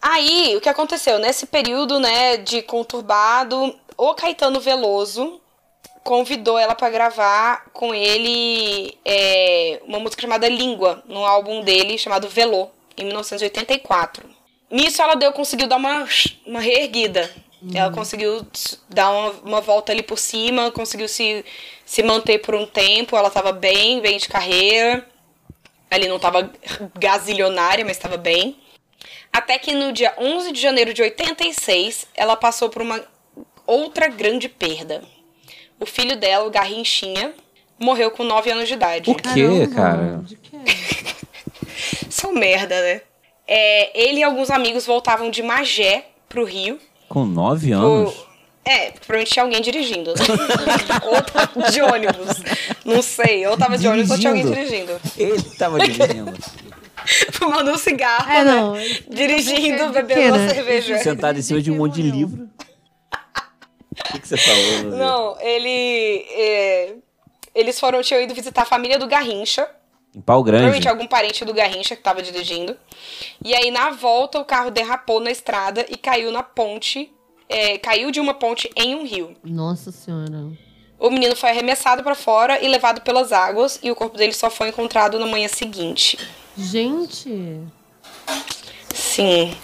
Aí, 0.00 0.56
o 0.56 0.60
que 0.60 0.68
aconteceu? 0.68 1.18
Nesse 1.18 1.46
período, 1.46 1.98
né, 1.98 2.36
de 2.36 2.62
conturbado, 2.62 3.74
o 3.96 4.14
Caetano 4.14 4.60
Veloso 4.60 5.40
convidou 6.04 6.58
ela 6.58 6.74
pra 6.74 6.88
gravar 6.88 7.66
com 7.72 7.94
ele 7.94 8.96
é, 9.04 9.80
uma 9.84 9.98
música 9.98 10.22
chamada 10.22 10.48
Língua, 10.48 11.02
no 11.06 11.24
álbum 11.24 11.62
dele 11.62 11.98
chamado 11.98 12.28
Velô, 12.28 12.68
em 12.96 13.04
1984. 13.04 14.24
Nisso 14.70 15.02
ela 15.02 15.16
deu, 15.16 15.32
conseguiu 15.32 15.66
dar 15.66 15.76
uma, 15.76 16.06
uma 16.46 16.60
reerguida. 16.60 17.30
Ela 17.74 17.90
conseguiu 17.90 18.46
dar 18.88 19.10
uma, 19.10 19.30
uma 19.42 19.60
volta 19.60 19.90
ali 19.90 20.02
por 20.02 20.18
cima, 20.18 20.70
conseguiu 20.70 21.08
se, 21.08 21.44
se 21.84 22.02
manter 22.02 22.38
por 22.38 22.54
um 22.54 22.64
tempo. 22.64 23.16
Ela 23.16 23.30
tava 23.30 23.52
bem, 23.52 24.00
bem 24.00 24.16
de 24.16 24.28
carreira. 24.28 25.06
Ali 25.90 26.06
não 26.06 26.18
tava 26.18 26.50
gazilionária, 26.98 27.84
mas 27.84 27.98
tava 27.98 28.16
bem. 28.16 28.56
Até 29.32 29.58
que 29.58 29.72
no 29.74 29.92
dia 29.92 30.14
11 30.18 30.52
de 30.52 30.60
janeiro 30.60 30.92
de 30.94 31.02
86, 31.02 32.06
ela 32.14 32.36
passou 32.36 32.68
por 32.68 32.82
uma 32.82 33.00
outra 33.66 34.08
grande 34.08 34.48
perda. 34.48 35.02
O 35.78 35.86
filho 35.86 36.16
dela, 36.16 36.46
o 36.46 36.50
Garrinchinha, 36.50 37.32
morreu 37.78 38.10
com 38.10 38.24
9 38.24 38.50
anos 38.50 38.66
de 38.68 38.74
idade. 38.74 39.10
O 39.10 39.14
quê, 39.14 39.66
cara? 39.74 40.20
De 40.24 40.36
quê? 40.36 40.56
São 42.10 42.32
merda, 42.32 42.80
né? 42.80 43.00
É, 43.46 43.98
ele 43.98 44.20
e 44.20 44.22
alguns 44.22 44.50
amigos 44.50 44.84
voltavam 44.84 45.30
de 45.30 45.42
Magé 45.42 46.06
pro 46.28 46.44
Rio. 46.44 46.78
Com 47.08 47.24
nove 47.24 47.74
O- 47.74 47.78
anos? 47.78 48.26
É, 48.64 48.90
provavelmente 48.90 49.32
tinha 49.32 49.42
alguém 49.44 49.62
dirigindo, 49.62 50.12
né? 50.12 50.24
ou 51.06 51.22
tava 51.22 51.70
de 51.70 51.80
ônibus. 51.80 52.36
Não 52.84 53.00
sei. 53.00 53.46
Ou 53.46 53.56
tava 53.56 53.78
de 53.78 53.88
ônibus 53.88 54.10
ou 54.10 54.18
tinha 54.18 54.30
alguém 54.30 54.44
Dirigindo. 54.44 55.00
dirigindo. 55.00 55.34
Ele 55.34 55.42
tava 55.56 55.78
dirigindo. 55.78 56.34
Fumando 57.32 57.70
um 57.72 57.78
cigarro, 57.78 58.30
É, 58.30 58.44
né? 58.44 58.50
não. 58.52 58.74
Dirigindo, 59.08 59.86
De 59.86 59.92
bebendo 59.92 60.36
uma 60.36 60.46
né? 60.46 60.54
cerveja. 60.54 60.98
Sentado 60.98 61.38
em 61.38 61.42
cima 61.42 61.60
de 61.60 61.70
um 61.70 61.76
monte 61.76 61.94
de 61.94 62.02
livro. 62.02 62.48
O 64.00 64.12
que, 64.12 64.20
que 64.20 64.28
você 64.28 64.36
falou? 64.36 64.82
Não, 64.96 65.40
ele. 65.40 66.24
é, 66.30 66.94
eles 67.54 67.78
foram, 67.80 68.00
tinham 68.02 68.22
ido 68.22 68.34
visitar 68.34 68.62
a 68.62 68.66
família 68.66 68.98
do 68.98 69.06
Garrincha. 69.08 69.68
Em 70.14 70.20
pau 70.20 70.42
grande. 70.42 70.62
Provavelmente 70.62 70.88
algum 70.88 71.06
parente 71.06 71.44
do 71.44 71.52
Garrincha 71.52 71.96
que 71.96 72.02
tava 72.02 72.22
dirigindo. 72.22 72.76
E 73.44 73.54
aí, 73.54 73.70
na 73.70 73.90
volta, 73.90 74.38
o 74.38 74.44
carro 74.44 74.70
derrapou 74.70 75.20
na 75.20 75.30
estrada 75.30 75.84
e 75.88 75.96
caiu 75.96 76.30
na 76.30 76.42
ponte. 76.42 77.12
é, 77.48 77.78
caiu 77.78 78.10
de 78.10 78.20
uma 78.20 78.34
ponte 78.34 78.70
em 78.76 78.94
um 78.94 79.04
rio. 79.06 79.34
Nossa 79.42 79.90
senhora. 79.90 80.46
O 80.98 81.10
menino 81.10 81.34
foi 81.36 81.50
arremessado 81.50 82.02
pra 82.02 82.14
fora 82.14 82.62
e 82.62 82.68
levado 82.68 83.00
pelas 83.02 83.32
águas, 83.32 83.78
e 83.82 83.90
o 83.90 83.94
corpo 83.96 84.16
dele 84.18 84.32
só 84.32 84.50
foi 84.50 84.68
encontrado 84.68 85.18
na 85.18 85.26
manhã 85.26 85.48
seguinte. 85.48 86.18
Gente. 86.58 87.62
Sim. 88.92 89.56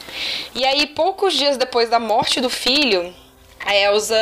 E 0.54 0.64
aí, 0.64 0.86
poucos 0.86 1.34
dias 1.34 1.56
depois 1.56 1.90
da 1.90 1.98
morte 1.98 2.40
do 2.40 2.48
filho, 2.48 3.12
a 3.66 3.74
Elsa 3.74 4.16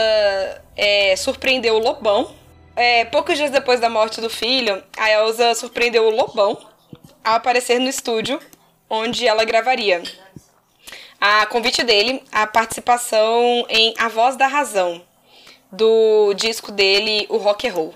é, 0.74 1.14
surpreendeu 1.16 1.74
o 1.74 1.78
Lobão. 1.78 2.34
É, 2.74 3.04
poucos 3.04 3.36
dias 3.36 3.50
depois 3.50 3.78
da 3.78 3.90
morte 3.90 4.22
do 4.22 4.30
filho, 4.30 4.82
a 4.96 5.10
Elsa 5.10 5.54
surpreendeu 5.54 6.06
o 6.06 6.10
Lobão 6.10 6.58
ao 7.22 7.34
aparecer 7.34 7.78
no 7.78 7.88
estúdio 7.88 8.40
onde 8.88 9.26
ela 9.26 9.44
gravaria. 9.44 10.02
A 11.20 11.44
convite 11.46 11.84
dele, 11.84 12.22
a 12.32 12.46
participação 12.46 13.66
em 13.68 13.94
A 13.98 14.08
Voz 14.08 14.34
da 14.34 14.46
Razão, 14.46 15.02
do 15.70 16.32
disco 16.34 16.72
dele, 16.72 17.26
o 17.28 17.36
Rock 17.36 17.68
and 17.68 17.72
Roll. 17.72 17.94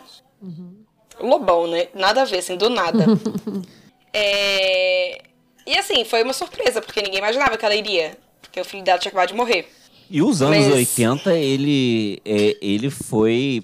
Lobão, 1.18 1.66
né? 1.66 1.88
Nada 1.94 2.22
a 2.22 2.24
ver, 2.26 2.38
assim, 2.38 2.56
do 2.56 2.68
nada. 2.68 3.06
É, 4.18 5.20
E 5.66 5.76
assim, 5.76 6.04
foi 6.04 6.22
uma 6.22 6.32
surpresa, 6.32 6.80
porque 6.80 7.02
ninguém 7.02 7.18
imaginava 7.18 7.56
que 7.58 7.64
ela 7.64 7.74
iria. 7.74 8.16
Porque 8.40 8.58
o 8.60 8.64
filho 8.64 8.82
dela 8.82 8.98
tinha 8.98 9.10
acabado 9.10 9.28
de 9.28 9.34
morrer. 9.34 9.68
E 10.08 10.22
os 10.22 10.40
anos 10.40 10.64
Mas- 10.66 10.74
80, 10.74 11.34
ele, 11.34 12.20
é, 12.24 12.56
ele 12.62 12.88
foi. 12.90 13.62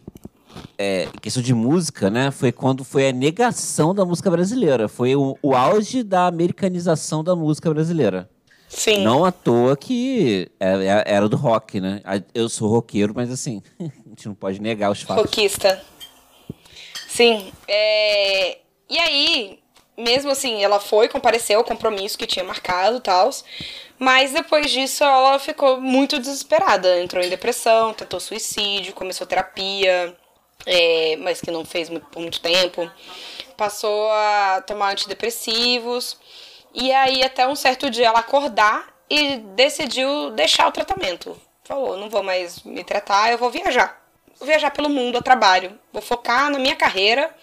É, 0.76 1.08
questão 1.22 1.42
de 1.42 1.54
música, 1.54 2.10
né? 2.10 2.30
Foi 2.30 2.52
quando 2.52 2.84
foi 2.84 3.08
a 3.08 3.12
negação 3.12 3.94
da 3.94 4.04
música 4.04 4.30
brasileira. 4.30 4.88
Foi 4.88 5.14
o, 5.16 5.38
o 5.40 5.54
auge 5.54 6.02
da 6.02 6.26
americanização 6.26 7.22
da 7.24 7.34
música 7.34 7.72
brasileira. 7.72 8.28
Sim. 8.68 9.02
Não 9.04 9.24
à 9.24 9.30
toa 9.32 9.76
que 9.76 10.50
é- 10.58 10.86
é- 10.86 11.04
era 11.06 11.28
do 11.28 11.36
rock, 11.36 11.80
né? 11.80 12.02
Eu 12.34 12.48
sou 12.48 12.68
roqueiro, 12.68 13.12
mas 13.14 13.30
assim, 13.30 13.62
a 13.80 14.08
gente 14.08 14.26
não 14.26 14.34
pode 14.34 14.60
negar 14.60 14.90
os 14.90 15.00
fatos. 15.02 15.24
Roquista. 15.24 15.80
Sim. 17.08 17.52
é, 17.68 18.58
E 18.90 18.98
aí, 18.98 19.58
mesmo 19.96 20.30
assim, 20.30 20.62
ela 20.62 20.80
foi, 20.80 21.08
compareceu 21.08 21.58
ao 21.58 21.64
compromisso 21.64 22.18
que 22.18 22.26
tinha 22.26 22.44
marcado 22.44 22.98
e 22.98 23.00
tal. 23.00 23.30
Mas 23.98 24.32
depois 24.32 24.70
disso 24.70 25.04
ela 25.04 25.38
ficou 25.38 25.80
muito 25.80 26.18
desesperada. 26.18 27.00
Entrou 27.00 27.22
em 27.22 27.28
depressão, 27.28 27.94
tentou 27.94 28.18
suicídio, 28.18 28.94
começou 28.94 29.26
terapia, 29.26 30.16
é, 30.66 31.16
mas 31.18 31.40
que 31.40 31.50
não 31.50 31.64
fez 31.64 31.88
muito- 31.88 32.06
por 32.06 32.20
muito 32.20 32.40
tempo. 32.40 32.90
Passou 33.56 34.10
a 34.10 34.62
tomar 34.66 34.92
antidepressivos. 34.92 36.18
E 36.74 36.90
aí, 36.92 37.22
até 37.22 37.46
um 37.46 37.54
certo 37.54 37.90
dia, 37.90 38.06
ela 38.08 38.20
acordar 38.20 38.88
e 39.08 39.36
decidiu 39.36 40.30
deixar 40.30 40.66
o 40.66 40.72
tratamento. 40.72 41.40
Falou: 41.64 41.96
não 41.96 42.08
vou 42.10 42.22
mais 42.22 42.62
me 42.64 42.82
tratar, 42.82 43.30
eu 43.30 43.38
vou 43.38 43.50
viajar. 43.50 44.01
Viajar 44.44 44.70
pelo 44.70 44.88
mundo 44.88 45.18
a 45.18 45.22
trabalho. 45.22 45.78
Vou 45.92 46.02
focar 46.02 46.50
na 46.50 46.58
minha 46.58 46.76
carreira, 46.76 47.34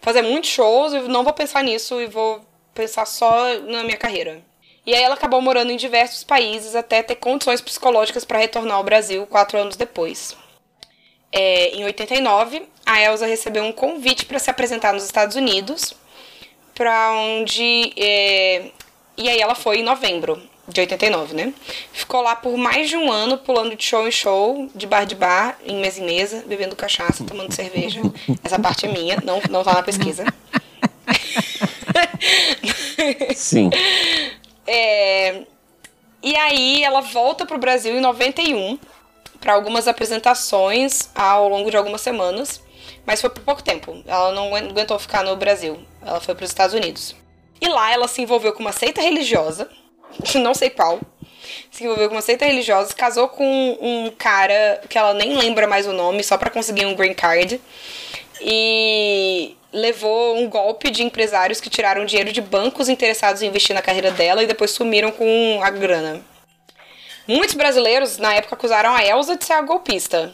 fazer 0.00 0.22
muitos 0.22 0.50
shows 0.50 0.92
e 0.92 1.00
não 1.00 1.24
vou 1.24 1.32
pensar 1.32 1.62
nisso 1.62 2.00
e 2.00 2.06
vou 2.06 2.44
pensar 2.74 3.06
só 3.06 3.54
na 3.60 3.82
minha 3.84 3.96
carreira. 3.96 4.42
E 4.86 4.94
aí 4.94 5.02
ela 5.02 5.14
acabou 5.14 5.40
morando 5.40 5.72
em 5.72 5.76
diversos 5.76 6.24
países 6.24 6.74
até 6.74 7.02
ter 7.02 7.16
condições 7.16 7.60
psicológicas 7.60 8.24
para 8.24 8.38
retornar 8.38 8.76
ao 8.76 8.84
Brasil 8.84 9.26
quatro 9.26 9.58
anos 9.58 9.76
depois. 9.76 10.36
É, 11.32 11.70
em 11.70 11.84
89, 11.84 12.68
a 12.84 13.02
Elsa 13.02 13.26
recebeu 13.26 13.64
um 13.64 13.72
convite 13.72 14.26
para 14.26 14.38
se 14.38 14.50
apresentar 14.50 14.92
nos 14.92 15.04
Estados 15.04 15.36
Unidos, 15.36 15.94
para 16.74 17.12
onde. 17.12 17.92
é, 17.96 18.70
e 19.16 19.28
aí 19.28 19.40
ela 19.40 19.54
foi 19.54 19.78
em 19.78 19.82
novembro 19.82 20.53
de 20.68 20.80
89, 20.80 21.34
né? 21.34 21.52
Ficou 21.92 22.22
lá 22.22 22.34
por 22.36 22.56
mais 22.56 22.88
de 22.88 22.96
um 22.96 23.10
ano, 23.12 23.36
pulando 23.38 23.76
de 23.76 23.84
show 23.84 24.06
em 24.08 24.10
show, 24.10 24.68
de 24.74 24.86
bar 24.86 25.04
de 25.04 25.14
bar, 25.14 25.58
em 25.64 25.76
mesa 25.76 26.00
em 26.00 26.04
mesa, 26.06 26.44
bebendo 26.46 26.74
cachaça, 26.76 27.24
tomando 27.24 27.52
cerveja. 27.52 28.00
Essa 28.42 28.58
parte 28.58 28.86
é 28.86 28.88
minha, 28.92 29.18
não, 29.24 29.40
não 29.50 29.62
tá 29.62 29.74
na 29.74 29.82
pesquisa. 29.82 30.24
Sim. 33.34 33.70
É, 34.66 35.42
E 36.22 36.34
aí 36.36 36.82
ela 36.82 37.02
volta 37.02 37.44
pro 37.44 37.58
Brasil 37.58 37.94
em 37.94 38.00
91 38.00 38.78
para 39.38 39.52
algumas 39.52 39.86
apresentações 39.86 41.10
ao 41.14 41.50
longo 41.50 41.70
de 41.70 41.76
algumas 41.76 42.00
semanas, 42.00 42.62
mas 43.04 43.20
foi 43.20 43.28
por 43.28 43.42
pouco 43.42 43.62
tempo. 43.62 44.02
Ela 44.06 44.32
não 44.32 44.54
aguentou 44.56 44.98
ficar 44.98 45.22
no 45.22 45.36
Brasil. 45.36 45.78
Ela 46.00 46.18
foi 46.18 46.34
para 46.34 46.44
os 46.44 46.50
Estados 46.50 46.74
Unidos. 46.74 47.14
E 47.60 47.68
lá 47.68 47.92
ela 47.92 48.08
se 48.08 48.22
envolveu 48.22 48.54
com 48.54 48.60
uma 48.60 48.72
seita 48.72 49.02
religiosa, 49.02 49.68
não 50.40 50.54
sei 50.54 50.70
qual. 50.70 51.00
Se 51.70 51.84
envolveu 51.84 52.08
com 52.08 52.14
uma 52.14 52.22
seita 52.22 52.44
religiosa, 52.44 52.94
casou 52.94 53.28
com 53.28 53.78
um 53.80 54.10
cara 54.16 54.80
que 54.88 54.96
ela 54.96 55.12
nem 55.14 55.36
lembra 55.36 55.66
mais 55.66 55.86
o 55.86 55.92
nome, 55.92 56.22
só 56.22 56.36
para 56.38 56.50
conseguir 56.50 56.86
um 56.86 56.94
green 56.94 57.14
card. 57.14 57.60
E 58.40 59.56
levou 59.72 60.36
um 60.36 60.48
golpe 60.48 60.90
de 60.90 61.02
empresários 61.02 61.60
que 61.60 61.70
tiraram 61.70 62.04
dinheiro 62.04 62.32
de 62.32 62.40
bancos 62.40 62.88
interessados 62.88 63.42
em 63.42 63.46
investir 63.48 63.74
na 63.74 63.82
carreira 63.82 64.10
dela 64.10 64.42
e 64.42 64.46
depois 64.46 64.70
sumiram 64.70 65.10
com 65.10 65.60
a 65.62 65.70
grana. 65.70 66.20
Muitos 67.26 67.54
brasileiros 67.54 68.18
na 68.18 68.34
época 68.34 68.54
acusaram 68.54 68.94
a 68.94 69.04
Elsa 69.04 69.36
de 69.36 69.44
ser 69.44 69.54
a 69.54 69.62
golpista. 69.62 70.32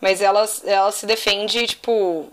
Mas 0.00 0.20
ela, 0.20 0.46
ela 0.64 0.92
se 0.92 1.06
defende, 1.06 1.66
tipo. 1.66 2.26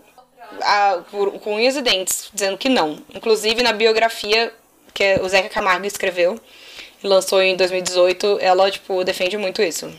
a- 0.60 1.00
por- 1.10 1.32
com 1.40 1.54
unhas 1.54 1.76
e 1.76 1.80
dentes, 1.80 2.28
dizendo 2.34 2.58
que 2.58 2.68
não. 2.68 2.98
Inclusive, 3.14 3.62
na 3.62 3.72
biografia 3.72 4.52
que 4.92 5.18
o 5.22 5.28
Zeca 5.28 5.48
Camargo 5.48 5.86
escreveu 5.86 6.38
lançou 7.02 7.42
em 7.42 7.56
2018, 7.56 8.38
ela, 8.40 8.70
tipo, 8.70 9.02
defende 9.04 9.36
muito 9.36 9.62
isso. 9.62 9.92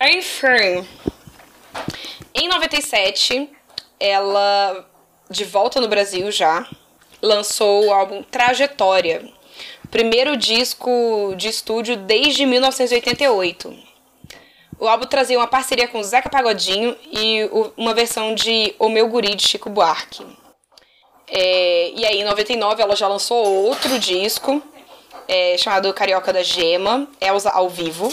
Enfim. 0.00 0.86
Em 2.34 2.48
97, 2.48 3.48
ela, 3.98 4.88
de 5.30 5.44
volta 5.44 5.80
no 5.80 5.88
Brasil 5.88 6.30
já, 6.30 6.68
lançou 7.20 7.86
o 7.86 7.92
álbum 7.92 8.22
Trajetória. 8.22 9.28
Primeiro 9.90 10.36
disco 10.36 11.34
de 11.36 11.48
estúdio 11.48 11.96
desde 11.96 12.44
1988. 12.44 13.74
O 14.78 14.86
álbum 14.86 15.06
trazia 15.06 15.38
uma 15.38 15.48
parceria 15.48 15.88
com 15.88 16.02
Zeca 16.02 16.28
Pagodinho 16.28 16.96
e 17.10 17.48
uma 17.76 17.94
versão 17.94 18.34
de 18.34 18.74
O 18.78 18.88
Meu 18.88 19.08
Guri 19.08 19.34
de 19.34 19.48
Chico 19.48 19.68
Buarque. 19.68 20.24
É, 21.26 21.90
e 21.96 22.06
aí, 22.06 22.20
em 22.20 22.24
99, 22.24 22.80
ela 22.80 22.94
já 22.94 23.08
lançou 23.08 23.44
outro 23.66 23.98
disco 23.98 24.62
é, 25.28 25.56
chamado 25.58 25.92
Carioca 25.92 26.32
da 26.32 26.42
Gema, 26.42 27.06
Elza 27.20 27.50
ao 27.50 27.68
vivo. 27.68 28.12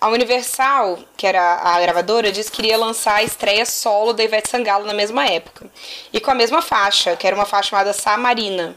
A 0.00 0.08
Universal, 0.08 0.98
que 1.16 1.26
era 1.26 1.60
a 1.62 1.80
gravadora, 1.80 2.32
disse 2.32 2.50
que 2.50 2.62
iria 2.62 2.76
lançar 2.76 3.16
a 3.16 3.22
estreia 3.22 3.64
solo 3.64 4.12
da 4.12 4.24
Ivete 4.24 4.48
Sangalo 4.48 4.86
na 4.86 4.94
mesma 4.94 5.26
época. 5.26 5.70
E 6.12 6.20
com 6.20 6.30
a 6.30 6.34
mesma 6.34 6.60
faixa, 6.60 7.16
que 7.16 7.26
era 7.26 7.36
uma 7.36 7.46
faixa 7.46 7.70
chamada 7.70 7.92
Samarina. 7.92 8.74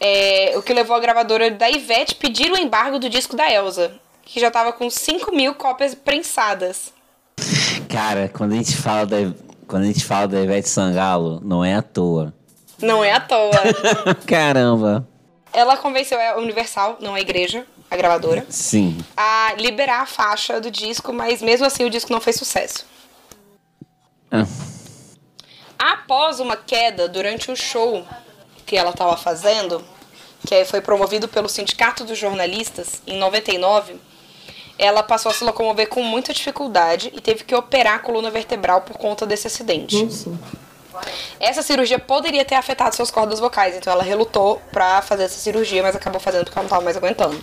É, 0.00 0.54
o 0.56 0.62
que 0.62 0.74
levou 0.74 0.96
a 0.96 1.00
gravadora 1.00 1.50
da 1.50 1.70
Ivete 1.70 2.14
a 2.14 2.20
pedir 2.20 2.50
o 2.50 2.58
embargo 2.58 2.98
do 2.98 3.08
disco 3.08 3.36
da 3.36 3.50
Elsa, 3.50 3.92
que 4.22 4.40
já 4.40 4.48
estava 4.48 4.72
com 4.72 4.90
5 4.90 5.34
mil 5.34 5.54
cópias 5.54 5.94
prensadas. 5.94 6.92
Cara, 7.88 8.28
quando 8.28 8.52
a 8.52 8.56
gente 8.56 8.76
fala 8.76 9.06
da, 9.06 9.16
quando 9.66 9.84
a 9.84 9.86
gente 9.86 10.04
fala 10.04 10.28
da 10.28 10.40
Ivete 10.40 10.68
Sangalo, 10.68 11.40
não 11.42 11.64
é 11.64 11.74
à 11.74 11.82
toa. 11.82 12.34
Não 12.80 13.02
é 13.02 13.12
à 13.12 13.20
toa. 13.20 13.52
Caramba. 14.26 15.06
Ela 15.52 15.76
convenceu 15.76 16.18
a 16.20 16.36
Universal, 16.38 16.96
não 17.00 17.14
a 17.14 17.20
igreja, 17.20 17.66
a 17.90 17.96
gravadora, 17.96 18.46
Sim. 18.48 18.98
a 19.16 19.54
liberar 19.58 20.02
a 20.02 20.06
faixa 20.06 20.60
do 20.60 20.70
disco, 20.70 21.12
mas 21.12 21.42
mesmo 21.42 21.66
assim 21.66 21.84
o 21.84 21.90
disco 21.90 22.12
não 22.12 22.20
fez 22.20 22.36
sucesso. 22.36 22.86
Ah. 24.30 24.46
Após 25.78 26.40
uma 26.40 26.56
queda 26.56 27.06
durante 27.08 27.50
o 27.50 27.56
show 27.56 28.06
que 28.64 28.76
ela 28.76 28.90
estava 28.90 29.16
fazendo, 29.16 29.84
que 30.46 30.64
foi 30.64 30.80
promovido 30.80 31.28
pelo 31.28 31.48
Sindicato 31.48 32.04
dos 32.04 32.16
Jornalistas 32.16 33.02
em 33.06 33.18
99, 33.18 33.96
ela 34.78 35.02
passou 35.02 35.30
a 35.30 35.34
se 35.34 35.44
locomover 35.44 35.88
com 35.88 36.02
muita 36.02 36.32
dificuldade 36.32 37.12
e 37.14 37.20
teve 37.20 37.44
que 37.44 37.54
operar 37.54 37.96
a 37.96 37.98
coluna 37.98 38.30
vertebral 38.30 38.80
por 38.82 38.96
conta 38.96 39.26
desse 39.26 39.46
acidente. 39.46 40.02
Nossa. 40.02 40.30
Essa 41.40 41.62
cirurgia 41.62 41.98
poderia 41.98 42.44
ter 42.44 42.54
afetado 42.54 42.94
suas 42.94 43.10
cordas 43.10 43.40
vocais, 43.40 43.76
então 43.76 43.92
ela 43.92 44.02
relutou 44.02 44.60
pra 44.70 45.02
fazer 45.02 45.24
essa 45.24 45.38
cirurgia, 45.38 45.82
mas 45.82 45.96
acabou 45.96 46.20
fazendo 46.20 46.44
porque 46.44 46.58
ela 46.58 46.64
não 46.64 46.70
tava 46.70 46.84
mais 46.84 46.96
aguentando. 46.96 47.40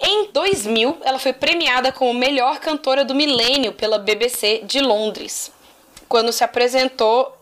Em 0.00 0.30
2000, 0.32 0.98
ela 1.04 1.18
foi 1.18 1.32
premiada 1.32 1.92
como 1.92 2.12
melhor 2.18 2.58
cantora 2.58 3.04
do 3.04 3.14
milênio 3.14 3.72
pela 3.72 3.98
BBC 3.98 4.62
de 4.64 4.80
Londres, 4.80 5.52
quando 6.08 6.32
se 6.32 6.42
apresentou 6.42 7.36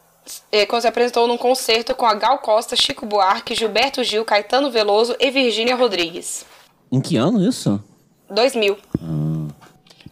eh, 0.52 0.66
quando 0.66 0.82
se 0.82 0.88
apresentou 0.88 1.26
num 1.26 1.38
concerto 1.38 1.94
com 1.94 2.04
a 2.04 2.14
Gal 2.14 2.38
Costa, 2.38 2.76
Chico 2.76 3.06
Buarque, 3.06 3.54
Gilberto 3.54 4.04
Gil, 4.04 4.24
Caetano 4.24 4.70
Veloso 4.70 5.16
e 5.18 5.30
Virgínia 5.30 5.74
Rodrigues. 5.74 6.44
Em 6.92 7.00
que 7.00 7.16
ano 7.16 7.42
isso? 7.46 7.82
2000. 8.30 8.76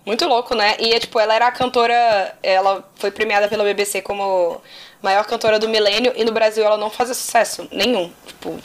Muito 0.07 0.25
louco, 0.29 0.55
né? 0.55 0.77
E, 0.79 0.95
é, 0.95 1.01
tipo, 1.01 1.19
ela 1.19 1.35
era 1.35 1.49
a 1.49 1.53
cantora... 1.53 2.33
Ela 2.43 2.89
foi 2.95 3.11
premiada 3.11 3.49
pela 3.49 3.65
BBC 3.65 4.01
como 4.03 4.61
maior 5.03 5.27
cantora 5.27 5.59
do 5.59 5.69
milênio. 5.69 6.13
E 6.15 6.25
no 6.25 6.31
Brasil 6.33 6.65
ela 6.65 6.77
não 6.79 6.89
fazia 6.89 7.13
sucesso 7.15 7.69
nenhum. 7.73 8.13
Tipo, 8.25 8.57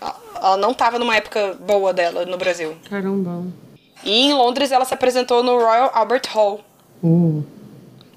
ela- 0.00 0.56
não 0.56 0.72
tava 0.72 0.98
numa 0.98 1.16
época 1.16 1.56
boa 1.60 1.92
dela 1.92 2.24
no 2.24 2.38
Brasil. 2.38 2.76
Caramba. 2.88 3.44
E 4.04 4.26
em 4.26 4.32
Londres 4.32 4.70
ela 4.70 4.84
se 4.84 4.94
apresentou 4.94 5.42
no 5.42 5.58
Royal 5.58 5.90
Albert 5.92 6.22
Hall. 6.32 6.60
Uh. 7.02 7.42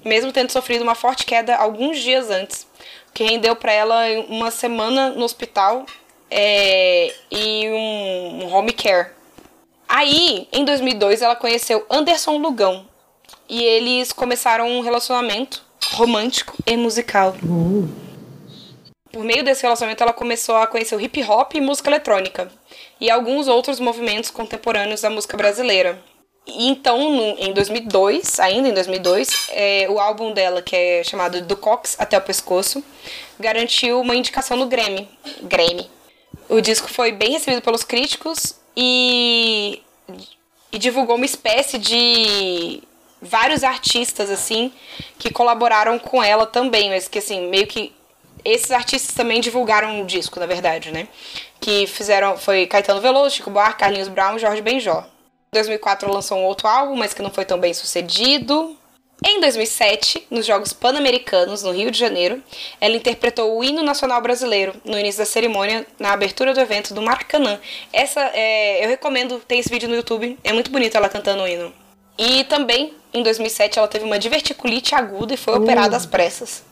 Mesmo 0.04 0.32
tendo 0.32 0.50
sofrido 0.50 0.82
uma 0.82 0.94
forte 0.94 1.26
queda 1.26 1.56
alguns 1.56 1.98
dias 1.98 2.30
antes. 2.30 2.66
Que 3.12 3.24
rendeu 3.24 3.54
pra 3.56 3.72
ela 3.72 4.00
uma 4.28 4.50
semana 4.50 5.10
no 5.10 5.24
hospital 5.24 5.86
é, 6.30 7.12
e 7.30 7.68
um, 7.68 8.44
um 8.44 8.54
home 8.54 8.72
care. 8.72 9.10
Aí, 9.88 10.48
em 10.52 10.64
2002, 10.64 11.22
ela 11.22 11.36
conheceu 11.36 11.86
Anderson 11.90 12.36
Lugão. 12.38 12.86
E 13.48 13.62
eles 13.62 14.12
começaram 14.12 14.68
um 14.68 14.80
relacionamento 14.80 15.62
romântico 15.92 16.56
e 16.66 16.76
musical. 16.76 17.36
Uh. 17.42 17.88
Por 19.12 19.24
meio 19.24 19.44
desse 19.44 19.62
relacionamento, 19.62 20.02
ela 20.02 20.12
começou 20.12 20.56
a 20.56 20.66
conhecer 20.66 20.96
o 20.96 21.00
hip 21.00 21.22
hop 21.22 21.54
e 21.54 21.60
música 21.60 21.88
eletrônica. 21.88 22.50
E 23.00 23.10
alguns 23.10 23.46
outros 23.46 23.78
movimentos 23.78 24.30
contemporâneos 24.30 25.02
da 25.02 25.10
música 25.10 25.36
brasileira. 25.36 26.02
E 26.46 26.68
então, 26.68 27.10
no- 27.10 27.38
em 27.38 27.52
2002, 27.52 28.40
ainda 28.40 28.68
em 28.68 28.74
2002, 28.74 29.48
é, 29.50 29.86
o 29.88 29.98
álbum 29.98 30.32
dela, 30.32 30.60
que 30.60 30.74
é 30.74 31.04
chamado 31.04 31.40
Do 31.42 31.56
Cox 31.56 31.96
até 31.98 32.18
o 32.18 32.20
Pescoço, 32.20 32.82
garantiu 33.38 34.00
uma 34.00 34.16
indicação 34.16 34.56
no 34.56 34.66
Grammy. 34.66 35.08
Grammy. 35.42 35.88
O 36.48 36.60
disco 36.60 36.88
foi 36.88 37.12
bem 37.12 37.32
recebido 37.32 37.62
pelos 37.62 37.84
críticos 37.84 38.56
e, 38.76 39.82
e 40.72 40.78
divulgou 40.78 41.16
uma 41.16 41.24
espécie 41.24 41.78
de 41.78 42.82
vários 43.20 43.64
artistas 43.64 44.30
assim 44.30 44.72
que 45.18 45.32
colaboraram 45.32 45.98
com 45.98 46.22
ela 46.22 46.46
também, 46.46 46.90
mas 46.90 47.08
que 47.08 47.18
assim, 47.18 47.48
meio 47.48 47.66
que 47.66 47.94
esses 48.44 48.70
artistas 48.70 49.14
também 49.14 49.40
divulgaram 49.40 50.02
o 50.02 50.04
disco, 50.04 50.38
na 50.38 50.46
verdade, 50.46 50.90
né? 50.90 51.08
Que 51.58 51.86
fizeram 51.86 52.36
foi 52.36 52.66
Caetano 52.66 53.00
Veloso, 53.00 53.36
Chico 53.36 53.50
Buarque, 53.50 53.80
Carlinhos 53.80 54.08
Brown, 54.08 54.38
Jorge 54.38 54.60
Benjó. 54.60 55.04
Em 55.52 55.54
2004 55.54 56.06
ela 56.06 56.16
lançou 56.16 56.38
um 56.38 56.44
outro 56.44 56.68
álbum, 56.68 56.96
mas 56.96 57.14
que 57.14 57.22
não 57.22 57.30
foi 57.30 57.44
tão 57.44 57.58
bem 57.58 57.72
sucedido. 57.72 58.76
Em 59.26 59.40
2007, 59.40 60.26
nos 60.30 60.44
Jogos 60.44 60.74
Pan-Americanos, 60.74 61.62
no 61.62 61.72
Rio 61.72 61.90
de 61.90 61.98
Janeiro, 61.98 62.42
ela 62.78 62.94
interpretou 62.94 63.56
o 63.56 63.64
hino 63.64 63.82
nacional 63.82 64.20
brasileiro 64.20 64.74
no 64.84 64.98
início 64.98 65.20
da 65.20 65.24
cerimônia, 65.24 65.86
na 65.98 66.12
abertura 66.12 66.52
do 66.52 66.60
evento 66.60 66.92
do 66.92 67.00
Maracanã. 67.00 67.58
Essa, 67.90 68.20
é, 68.34 68.84
eu 68.84 68.88
recomendo, 68.90 69.40
tem 69.48 69.60
esse 69.60 69.70
vídeo 69.70 69.88
no 69.88 69.94
YouTube, 69.94 70.38
é 70.44 70.52
muito 70.52 70.70
bonito 70.70 70.98
ela 70.98 71.08
cantando 71.08 71.42
o 71.42 71.48
hino. 71.48 71.72
E 72.18 72.44
também, 72.44 72.92
em 73.14 73.22
2007, 73.22 73.78
ela 73.78 73.88
teve 73.88 74.04
uma 74.04 74.18
diverticulite 74.18 74.94
aguda 74.94 75.32
e 75.32 75.38
foi 75.38 75.54
operada 75.54 75.96
às 75.96 76.04
pressas. 76.04 76.62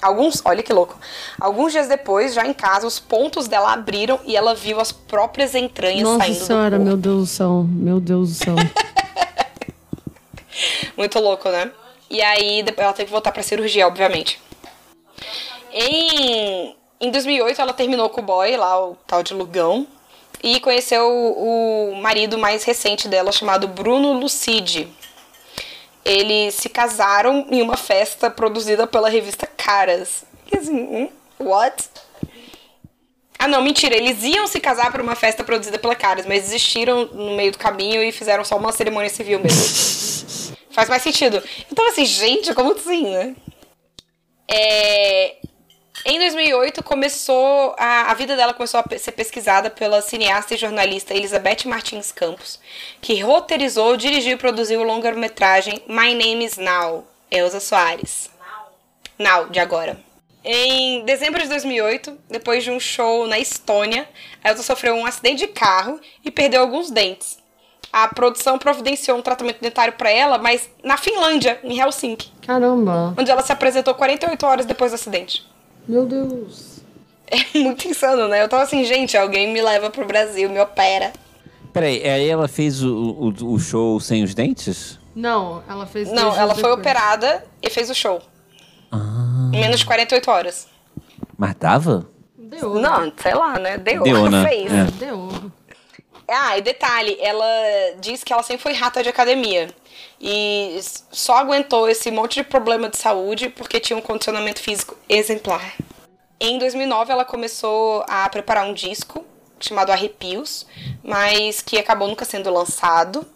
Alguns, 0.00 0.40
olha 0.46 0.62
que 0.62 0.72
louco. 0.72 0.98
Alguns 1.38 1.72
dias 1.72 1.88
depois, 1.88 2.32
já 2.32 2.46
em 2.46 2.54
casa, 2.54 2.86
os 2.86 2.98
pontos 2.98 3.48
dela 3.48 3.74
abriram 3.74 4.18
e 4.24 4.34
ela 4.34 4.54
viu 4.54 4.80
as 4.80 4.92
próprias 4.92 5.54
entranhas 5.54 6.02
Nossa 6.02 6.24
saindo 6.24 6.42
senhora, 6.42 6.70
do 6.70 6.76
corpo. 6.76 6.84
meu 6.86 6.96
Deus 6.96 7.20
do 7.20 7.26
céu. 7.26 7.66
Meu 7.68 8.00
Deus 8.00 8.30
do 8.30 8.44
céu. 8.44 8.54
Muito 10.96 11.18
louco, 11.18 11.48
né? 11.48 11.70
E 12.08 12.22
aí 12.22 12.64
ela 12.76 12.92
teve 12.92 13.06
que 13.06 13.12
voltar 13.12 13.32
pra 13.32 13.42
cirurgia, 13.42 13.86
obviamente. 13.86 14.40
Em, 15.72 16.76
em 17.00 17.10
2008 17.10 17.60
ela 17.60 17.72
terminou 17.72 18.08
com 18.08 18.20
o 18.20 18.24
boy, 18.24 18.56
lá 18.56 18.88
o 18.88 18.96
tal 19.06 19.22
de 19.22 19.34
Lugão, 19.34 19.86
e 20.42 20.60
conheceu 20.60 21.04
o, 21.08 21.90
o 21.90 21.96
marido 21.96 22.38
mais 22.38 22.64
recente 22.64 23.08
dela, 23.08 23.32
chamado 23.32 23.66
Bruno 23.66 24.12
Lucide. 24.12 24.88
Eles 26.04 26.54
se 26.54 26.68
casaram 26.68 27.46
em 27.50 27.60
uma 27.60 27.76
festa 27.76 28.30
produzida 28.30 28.86
pela 28.86 29.08
revista 29.08 29.46
Caras. 29.46 30.24
Que 30.46 30.56
assim, 30.56 30.72
hum, 30.72 31.08
what? 31.40 31.84
Ah, 33.38 33.48
não, 33.48 33.62
mentira. 33.62 33.94
Eles 33.96 34.22
iam 34.22 34.46
se 34.46 34.60
casar 34.60 34.90
para 34.90 35.02
uma 35.02 35.14
festa 35.14 35.44
produzida 35.44 35.78
pela 35.78 35.94
Caras, 35.94 36.26
mas 36.26 36.42
desistiram 36.44 37.06
no 37.06 37.36
meio 37.36 37.52
do 37.52 37.58
caminho 37.58 38.02
e 38.02 38.12
fizeram 38.12 38.44
só 38.44 38.56
uma 38.56 38.72
cerimônia 38.72 39.10
civil 39.10 39.38
mesmo. 39.40 40.56
Faz 40.70 40.88
mais 40.88 41.02
sentido. 41.02 41.42
Então, 41.70 41.86
assim, 41.88 42.04
gente, 42.04 42.52
como 42.54 42.72
assim, 42.72 43.10
né? 43.10 43.34
É, 44.48 45.36
Em 46.04 46.18
2008, 46.18 46.82
começou 46.84 47.74
a, 47.78 48.10
a 48.12 48.14
vida 48.14 48.36
dela 48.36 48.54
começou 48.54 48.80
a 48.80 48.98
ser 48.98 49.12
pesquisada 49.12 49.70
pela 49.70 50.00
cineasta 50.02 50.54
e 50.54 50.56
jornalista 50.56 51.14
Elizabeth 51.14 51.64
Martins 51.66 52.12
Campos, 52.12 52.60
que 53.00 53.20
roteirizou, 53.20 53.96
dirigiu 53.96 54.34
e 54.34 54.36
produziu 54.36 54.80
o 54.80 54.84
longa-metragem 54.84 55.82
My 55.88 56.14
Name 56.14 56.44
is 56.44 56.56
Now, 56.58 57.06
Elza 57.30 57.58
Soares. 57.60 58.30
Now, 59.18 59.48
de 59.48 59.58
agora. 59.58 59.98
Em 60.48 61.04
dezembro 61.04 61.42
de 61.42 61.48
2008, 61.48 62.16
depois 62.30 62.62
de 62.62 62.70
um 62.70 62.78
show 62.78 63.26
na 63.26 63.36
Estônia, 63.36 64.08
a 64.44 64.50
Elsa 64.50 64.62
sofreu 64.62 64.94
um 64.94 65.04
acidente 65.04 65.44
de 65.44 65.48
carro 65.48 65.98
e 66.24 66.30
perdeu 66.30 66.60
alguns 66.60 66.88
dentes. 66.88 67.36
A 67.92 68.06
produção 68.06 68.56
providenciou 68.56 69.18
um 69.18 69.22
tratamento 69.22 69.60
dentário 69.60 69.94
para 69.94 70.08
ela, 70.08 70.38
mas 70.38 70.70
na 70.84 70.96
Finlândia, 70.96 71.58
em 71.64 71.80
Helsinki, 71.80 72.30
Caramba. 72.46 73.12
onde 73.18 73.28
ela 73.28 73.42
se 73.42 73.50
apresentou 73.50 73.92
48 73.92 74.46
horas 74.46 74.66
depois 74.66 74.92
do 74.92 74.94
acidente. 74.94 75.44
Meu 75.88 76.06
Deus. 76.06 76.76
É 77.28 77.58
muito 77.58 77.88
insano, 77.88 78.28
né? 78.28 78.40
Eu 78.40 78.48
tava 78.48 78.62
assim, 78.62 78.84
gente, 78.84 79.16
alguém 79.16 79.52
me 79.52 79.60
leva 79.60 79.90
pro 79.90 80.06
Brasil, 80.06 80.48
me 80.48 80.60
opera. 80.60 81.12
Peraí, 81.72 82.08
aí 82.08 82.28
ela 82.28 82.46
fez 82.46 82.84
o, 82.84 82.94
o, 82.94 83.54
o 83.54 83.58
show 83.58 83.98
sem 83.98 84.22
os 84.22 84.32
dentes? 84.32 84.96
Não, 85.12 85.60
ela 85.68 85.86
fez. 85.86 86.12
Não, 86.12 86.36
ela 86.36 86.54
foi 86.54 86.62
depois. 86.62 86.78
operada 86.78 87.44
e 87.60 87.68
fez 87.68 87.90
o 87.90 87.94
show. 87.96 88.22
Em 89.52 89.60
menos 89.60 89.80
de 89.80 89.86
48 89.86 90.30
horas. 90.30 90.68
Mas 91.36 91.54
dava? 91.54 92.08
Deu. 92.36 92.74
Não, 92.74 93.12
sei 93.16 93.34
lá, 93.34 93.58
né? 93.58 93.78
Deu. 93.78 94.02
Deu, 94.02 94.30
né? 94.30 94.48
Fez. 94.48 94.72
É. 94.72 94.84
Deu. 94.92 95.28
Ah, 96.28 96.58
e 96.58 96.62
detalhe, 96.62 97.16
ela 97.20 97.46
diz 98.00 98.24
que 98.24 98.32
ela 98.32 98.42
sempre 98.42 98.62
foi 98.62 98.72
rata 98.72 99.02
de 99.02 99.08
academia. 99.08 99.68
E 100.20 100.78
só 101.10 101.36
aguentou 101.36 101.88
esse 101.88 102.10
monte 102.10 102.36
de 102.36 102.44
problema 102.44 102.88
de 102.88 102.96
saúde 102.96 103.48
porque 103.48 103.78
tinha 103.78 103.96
um 103.96 104.02
condicionamento 104.02 104.60
físico 104.60 104.96
exemplar. 105.08 105.74
Em 106.40 106.58
2009, 106.58 107.12
ela 107.12 107.24
começou 107.24 108.04
a 108.08 108.28
preparar 108.28 108.66
um 108.66 108.74
disco 108.74 109.24
chamado 109.60 109.90
Arrepios, 109.90 110.66
mas 111.02 111.62
que 111.62 111.78
acabou 111.78 112.08
nunca 112.08 112.24
sendo 112.24 112.52
lançado. 112.52 113.26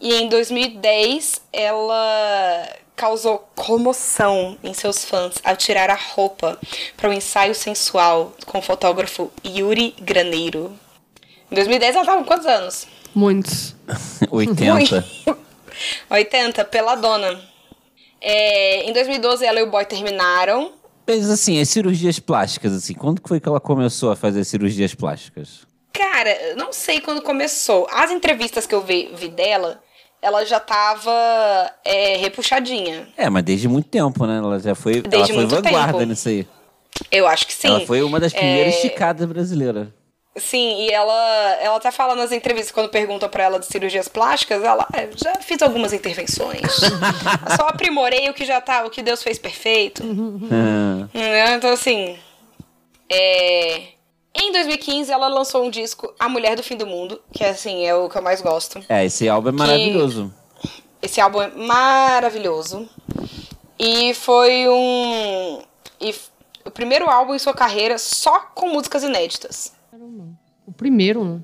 E 0.00 0.14
em 0.14 0.28
2010, 0.28 1.42
ela 1.52 2.68
causou 3.00 3.38
comoção 3.56 4.58
em 4.62 4.74
seus 4.74 5.06
fãs 5.06 5.36
ao 5.42 5.56
tirar 5.56 5.88
a 5.88 5.94
roupa 5.94 6.58
para 6.98 7.08
um 7.08 7.14
ensaio 7.14 7.54
sensual 7.54 8.34
com 8.44 8.58
o 8.58 8.62
fotógrafo 8.62 9.32
Yuri 9.42 9.94
Graneiro. 10.02 10.78
Em 11.50 11.54
2010 11.54 11.96
ela 11.96 12.04
tava 12.04 12.18
com 12.18 12.26
quantos 12.26 12.46
anos? 12.46 12.86
Muitos. 13.14 13.74
80. 14.30 15.02
80, 16.10 16.64
peladona. 16.66 17.40
É, 18.20 18.84
em 18.86 18.92
2012 18.92 19.46
ela 19.46 19.60
e 19.60 19.62
o 19.62 19.70
boy 19.70 19.86
terminaram. 19.86 20.70
Mas 21.06 21.30
assim, 21.30 21.58
as 21.58 21.70
cirurgias 21.70 22.18
plásticas, 22.18 22.74
assim, 22.74 22.92
quando 22.92 23.22
que 23.22 23.28
foi 23.30 23.40
que 23.40 23.48
ela 23.48 23.60
começou 23.60 24.12
a 24.12 24.16
fazer 24.16 24.44
cirurgias 24.44 24.94
plásticas? 24.94 25.66
Cara, 25.90 26.54
não 26.54 26.70
sei 26.70 27.00
quando 27.00 27.22
começou. 27.22 27.88
As 27.90 28.10
entrevistas 28.10 28.66
que 28.66 28.74
eu 28.74 28.82
vi, 28.82 29.10
vi 29.14 29.28
dela, 29.28 29.82
ela 30.22 30.44
já 30.44 30.60
tava 30.60 31.10
é, 31.84 32.16
repuxadinha. 32.16 33.08
É, 33.16 33.28
mas 33.30 33.42
desde 33.42 33.68
muito 33.68 33.88
tempo, 33.88 34.26
né? 34.26 34.38
Ela 34.38 34.58
já 34.58 34.74
foi, 34.74 34.94
ela 34.94 35.02
Desde 35.08 35.32
foi 35.32 35.46
muito 35.46 35.62
vanguarda 35.62 35.92
tempo. 35.98 36.04
nisso 36.10 36.28
aí. 36.28 36.46
Eu 37.10 37.26
acho 37.26 37.46
que 37.46 37.52
sim. 37.54 37.68
Ela 37.68 37.80
foi 37.86 38.02
uma 38.02 38.20
das 38.20 38.32
primeiras 38.32 38.74
É, 38.74 38.76
esticadas 38.76 39.26
brasileiras. 39.26 39.88
Sim, 40.36 40.82
e 40.82 40.90
ela, 40.90 41.56
ela 41.60 41.76
até 41.76 41.90
fala 41.90 42.14
nas 42.14 42.30
entrevistas, 42.30 42.70
quando 42.72 42.88
perguntam 42.88 43.28
pra 43.28 43.42
ela 43.42 43.58
de 43.58 43.66
cirurgias 43.66 44.06
plásticas, 44.06 44.62
ela 44.62 44.86
"É, 44.94 45.08
já 45.16 45.34
fiz 45.40 45.60
algumas 45.60 45.92
intervenções. 45.92 46.60
Só 47.56 47.66
aprimorei 47.68 48.28
o 48.30 48.34
que 48.34 48.44
já 48.44 48.60
tá, 48.60 48.84
o 48.84 48.90
que 48.90 49.02
Deus 49.02 49.22
fez 49.22 49.38
perfeito. 49.38 50.02
Ah? 50.52 51.54
Então, 51.56 51.70
assim. 51.72 52.16
é, 53.10 53.82
Em 54.42 54.52
2015, 54.52 55.12
ela 55.12 55.28
lançou 55.28 55.64
um 55.64 55.70
disco, 55.70 56.12
A 56.18 56.28
Mulher 56.28 56.56
do 56.56 56.62
Fim 56.62 56.76
do 56.76 56.86
Mundo, 56.86 57.20
que 57.32 57.44
assim, 57.44 57.84
é 57.84 57.94
o 57.94 58.08
que 58.08 58.16
eu 58.16 58.22
mais 58.22 58.40
gosto. 58.40 58.82
É, 58.88 59.04
esse 59.04 59.28
álbum 59.28 59.50
é 59.50 59.52
maravilhoso. 59.52 60.32
Esse 61.02 61.20
álbum 61.20 61.42
é 61.42 61.48
maravilhoso. 61.48 62.88
E 63.78 64.12
foi 64.14 64.68
um. 64.68 65.62
E 66.00 66.10
f- 66.10 66.30
o 66.64 66.70
primeiro 66.70 67.08
álbum 67.08 67.34
em 67.34 67.38
sua 67.38 67.54
carreira 67.54 67.96
só 67.98 68.40
com 68.54 68.68
músicas 68.68 69.02
inéditas. 69.02 69.72
O 70.66 70.72
primeiro, 70.72 71.24
né? 71.24 71.40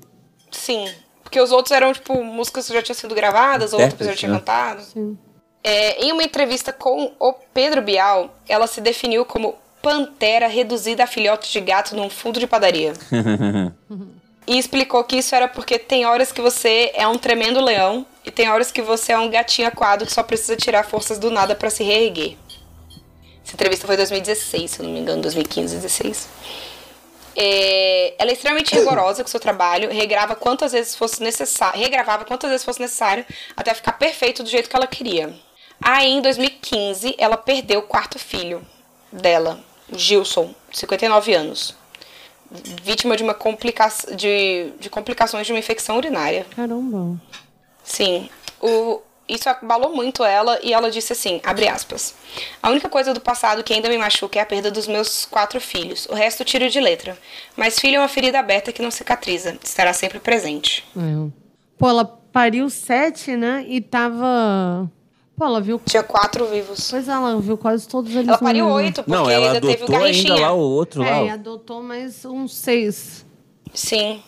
Sim. 0.51 0.91
Porque 1.23 1.39
os 1.41 1.51
outros 1.51 1.71
eram, 1.71 1.91
tipo, 1.93 2.23
músicas 2.23 2.67
que 2.67 2.73
já 2.73 2.81
tinham 2.81 2.95
sido 2.95 3.13
gravadas, 3.13 3.73
ou 3.73 3.79
outras 3.81 3.97
que 3.97 4.03
já 4.05 4.15
tinha 4.15 4.31
né? 4.31 4.39
cantado. 4.39 4.81
Sim. 4.81 5.17
É, 5.63 6.03
em 6.05 6.11
uma 6.13 6.23
entrevista 6.23 6.71
com 6.71 7.11
o 7.19 7.33
Pedro 7.53 7.81
Bial, 7.81 8.33
ela 8.47 8.65
se 8.67 8.79
definiu 8.79 9.25
como 9.25 9.55
pantera 9.87 10.47
reduzida 10.47 11.05
a 11.05 11.07
filhote 11.07 11.49
de 11.49 11.61
gato 11.61 11.95
num 11.95 12.09
fundo 12.09 12.41
de 12.41 12.45
padaria. 12.45 12.91
e 14.45 14.57
explicou 14.57 15.01
que 15.05 15.15
isso 15.15 15.33
era 15.33 15.47
porque 15.47 15.79
tem 15.79 16.05
horas 16.05 16.29
que 16.29 16.41
você 16.41 16.91
é 16.93 17.07
um 17.07 17.17
tremendo 17.17 17.61
leão 17.61 18.05
e 18.25 18.29
tem 18.29 18.49
horas 18.49 18.69
que 18.69 18.81
você 18.81 19.13
é 19.13 19.17
um 19.17 19.29
gatinho 19.29 19.65
aquado 19.65 20.05
que 20.05 20.11
só 20.11 20.21
precisa 20.23 20.57
tirar 20.57 20.83
forças 20.83 21.17
do 21.17 21.31
nada 21.31 21.55
pra 21.55 21.69
se 21.69 21.85
reerguer. 21.85 22.35
Essa 23.45 23.53
entrevista 23.53 23.87
foi 23.87 23.95
em 23.95 23.99
2016, 23.99 24.71
se 24.71 24.79
eu 24.81 24.85
não 24.85 24.91
me 24.91 24.99
engano, 24.99 25.21
2015, 25.21 25.77
2016. 25.77 26.29
É, 27.33 28.13
ela 28.19 28.31
é 28.31 28.33
extremamente 28.33 28.75
rigorosa 28.75 29.23
com 29.23 29.27
o 29.29 29.31
seu 29.31 29.39
trabalho, 29.39 29.89
regrava 29.89 30.35
quantas 30.35 30.73
vezes 30.73 30.97
fosse 30.97 31.23
necessário, 31.23 31.79
regravava 31.79 32.25
quantas 32.25 32.49
vezes 32.49 32.65
fosse 32.65 32.81
necessário 32.81 33.25
até 33.55 33.73
ficar 33.73 33.93
perfeito 33.93 34.43
do 34.43 34.49
jeito 34.49 34.69
que 34.69 34.75
ela 34.75 34.87
queria. 34.87 35.33
Aí, 35.81 36.11
em 36.11 36.21
2015, 36.21 37.15
ela 37.17 37.37
perdeu 37.37 37.79
o 37.79 37.83
quarto 37.83 38.19
filho 38.19 38.65
dela, 39.11 39.63
Gilson, 39.93 40.53
59 40.71 41.33
anos, 41.33 41.75
vítima 42.83 43.15
de 43.15 43.23
uma 43.23 43.33
complica 43.33 43.87
de, 44.15 44.71
de 44.79 44.89
complicações 44.89 45.45
de 45.45 45.53
uma 45.53 45.59
infecção 45.59 45.97
urinária. 45.97 46.45
Caramba. 46.55 47.19
Sim. 47.83 48.29
O, 48.61 49.01
isso 49.27 49.49
abalou 49.49 49.93
muito 49.93 50.23
ela 50.23 50.59
e 50.63 50.73
ela 50.73 50.89
disse 50.89 51.13
assim, 51.13 51.41
abre 51.43 51.67
aspas. 51.67 52.15
A 52.61 52.69
única 52.69 52.87
coisa 52.87 53.13
do 53.13 53.19
passado 53.19 53.63
que 53.63 53.73
ainda 53.73 53.89
me 53.89 53.97
machuca 53.97 54.39
é 54.39 54.41
a 54.41 54.45
perda 54.45 54.71
dos 54.71 54.87
meus 54.87 55.25
quatro 55.25 55.59
filhos. 55.59 56.05
O 56.09 56.13
resto 56.13 56.45
tiro 56.45 56.69
de 56.69 56.79
letra. 56.79 57.17
Mas 57.55 57.79
filho 57.79 57.97
é 57.97 57.99
uma 57.99 58.07
ferida 58.07 58.39
aberta 58.39 58.71
que 58.71 58.81
não 58.81 58.91
cicatriza. 58.91 59.57
Estará 59.63 59.91
sempre 59.93 60.19
presente. 60.19 60.85
É. 60.95 61.31
Pô, 61.77 61.89
ela 61.89 62.05
pariu 62.05 62.69
sete, 62.69 63.35
né? 63.35 63.65
E 63.67 63.81
tava. 63.81 64.89
Pô, 65.37 65.45
ela 65.45 65.61
viu. 65.61 65.79
Tinha 65.85 66.01
quatro 66.01 66.47
vivos. 66.47 66.89
Pois 66.89 67.07
é, 67.07 67.11
ela 67.11 67.39
viu 67.39 67.55
quase 67.59 67.87
todos 67.87 68.11
eles. 68.11 68.27
Ela 68.27 68.39
pariu 68.39 68.67
oito, 68.69 69.03
porque 69.03 69.11
Não, 69.11 69.29
ela 69.29 69.53
ainda 69.53 69.61
teve 69.61 69.83
o 69.83 69.85
adotou 69.85 70.03
ainda 70.03 70.35
lá 70.35 70.51
o 70.51 70.57
outro 70.59 71.01
lá. 71.01 71.17
É, 71.19 71.25
e 71.27 71.29
adotou 71.29 71.83
mais 71.83 72.25
uns 72.25 72.55
seis. 72.55 73.23
Sim. 73.71 74.19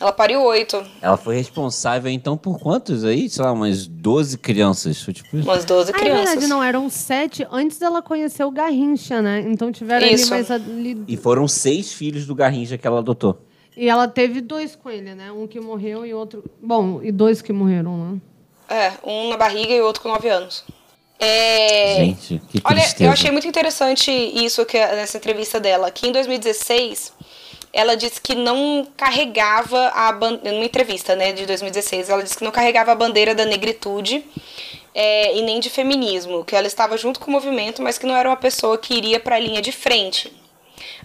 Ela 0.00 0.10
pariu 0.10 0.42
oito. 0.42 0.82
Ela 1.00 1.16
foi 1.16 1.36
responsável, 1.36 2.10
então, 2.10 2.36
por 2.36 2.58
quantos 2.58 3.04
aí? 3.04 3.28
Sei 3.28 3.44
lá, 3.44 3.52
umas 3.52 3.86
12 3.86 4.38
crianças. 4.38 5.00
Foi 5.00 5.14
tipo. 5.14 5.36
Umas 5.36 5.64
12 5.64 5.92
Ah, 5.92 5.96
é 5.96 6.00
crianças. 6.00 6.24
verdade, 6.30 6.46
não, 6.48 6.60
eram 6.64 6.90
sete 6.90 7.46
antes 7.48 7.78
dela 7.78 8.02
conhecer 8.02 8.42
o 8.42 8.50
Garrincha, 8.50 9.22
né? 9.22 9.44
Então 9.46 9.70
tiveram 9.70 10.04
Isso. 10.04 10.34
ali 10.34 10.42
mais 10.42 10.50
ali. 10.50 11.04
E 11.06 11.16
foram 11.16 11.46
seis 11.46 11.92
filhos 11.92 12.26
do 12.26 12.34
Garrincha 12.34 12.76
que 12.76 12.84
ela 12.86 12.98
adotou. 12.98 13.40
E 13.76 13.88
ela 13.88 14.08
teve 14.08 14.40
dois 14.40 14.74
com 14.74 14.90
ele, 14.90 15.14
né? 15.14 15.30
Um 15.30 15.46
que 15.46 15.60
morreu 15.60 16.04
e 16.04 16.12
outro. 16.12 16.42
Bom, 16.60 17.00
e 17.04 17.12
dois 17.12 17.40
que 17.40 17.52
morreram, 17.52 17.96
né? 18.14 18.20
É, 18.70 18.92
um 19.04 19.28
na 19.28 19.36
barriga 19.36 19.74
e 19.74 19.80
o 19.80 19.84
outro 19.84 20.02
com 20.02 20.08
nove 20.08 20.28
anos. 20.28 20.64
É... 21.18 21.96
Gente, 21.96 22.40
que 22.48 22.62
Olha, 22.64 22.80
tristeza. 22.80 23.04
eu 23.04 23.12
achei 23.12 23.30
muito 23.30 23.46
interessante 23.46 24.10
isso 24.10 24.64
que 24.64 24.78
nessa 24.78 25.18
entrevista 25.18 25.60
dela, 25.60 25.90
que 25.90 26.08
em 26.08 26.12
2016 26.12 27.12
ela 27.72 27.94
disse 27.94 28.20
que 28.20 28.34
não 28.34 28.86
carregava 28.96 29.88
a 29.88 30.10
bandeira, 30.10 30.52
numa 30.52 30.64
entrevista, 30.64 31.14
né, 31.14 31.32
de 31.32 31.44
2016, 31.46 32.08
ela 32.08 32.22
disse 32.22 32.38
que 32.38 32.42
não 32.42 32.50
carregava 32.50 32.92
a 32.92 32.94
bandeira 32.94 33.34
da 33.34 33.44
negritude 33.44 34.24
é, 34.94 35.36
e 35.36 35.42
nem 35.42 35.60
de 35.60 35.68
feminismo, 35.68 36.44
que 36.44 36.56
ela 36.56 36.66
estava 36.66 36.96
junto 36.96 37.20
com 37.20 37.28
o 37.28 37.32
movimento, 37.32 37.82
mas 37.82 37.98
que 37.98 38.06
não 38.06 38.16
era 38.16 38.28
uma 38.28 38.36
pessoa 38.36 38.78
que 38.78 38.94
iria 38.94 39.20
para 39.20 39.36
a 39.36 39.38
linha 39.38 39.60
de 39.60 39.70
frente. 39.70 40.32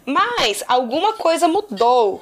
Mas 0.06 0.64
alguma 0.68 1.14
coisa 1.14 1.48
mudou, 1.48 2.22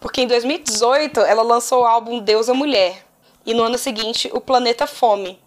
porque 0.00 0.22
em 0.22 0.26
2018 0.26 1.20
ela 1.20 1.42
lançou 1.42 1.82
o 1.82 1.86
álbum 1.86 2.18
Deusa 2.18 2.52
Mulher 2.52 3.11
e 3.44 3.54
no 3.54 3.62
ano 3.62 3.78
seguinte 3.78 4.30
o 4.32 4.40
Planeta 4.40 4.86
Fome 4.86 5.38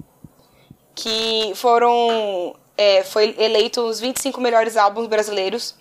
que 0.95 1.51
foram 1.55 2.55
é, 2.77 3.03
foi 3.03 3.35
eleito 3.37 3.81
os 3.81 3.99
25 3.99 4.39
melhores 4.39 4.77
álbuns 4.77 5.07
brasileiros 5.07 5.75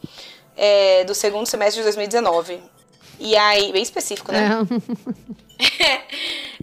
é, 0.56 1.04
do 1.04 1.14
segundo 1.14 1.46
semestre 1.46 1.80
de 1.80 1.84
2019. 1.84 2.58
E 3.20 3.36
aí, 3.36 3.70
bem 3.72 3.82
específico, 3.82 4.32
né? 4.32 4.50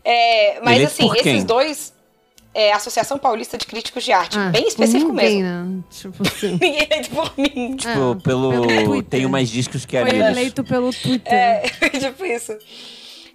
É, 0.03 0.59
mas 0.63 0.75
Eleito 0.77 0.91
assim, 0.91 1.11
esses 1.17 1.43
dois 1.45 1.93
é 2.53 2.73
a 2.73 2.75
Associação 2.75 3.17
Paulista 3.17 3.57
de 3.57 3.65
Críticos 3.65 4.03
de 4.03 4.11
Arte, 4.11 4.37
Ah, 4.37 4.49
bem 4.49 4.67
específico 4.67 5.13
ninguém, 5.13 5.41
mesmo. 5.41 5.75
Né? 5.77 5.83
Tipo 5.89 6.27
assim. 6.27 6.51
Ninguém 6.61 6.83
eleito 6.83 7.09
por 7.11 7.33
mim. 7.37 7.75
Tipo, 7.77 7.89
É, 7.89 8.21
pelo. 8.21 8.67
pelo. 8.67 9.03
Tenho 9.03 9.29
mais 9.29 9.49
discos 9.49 9.85
que 9.85 9.97
Foi 9.97 10.09
amigos. 10.09 10.27
eleito 10.27 10.63
pelo 10.65 10.93
Twitter. 10.93 11.33
É, 11.33 11.61
tipo 11.97 12.25
isso. 12.25 12.57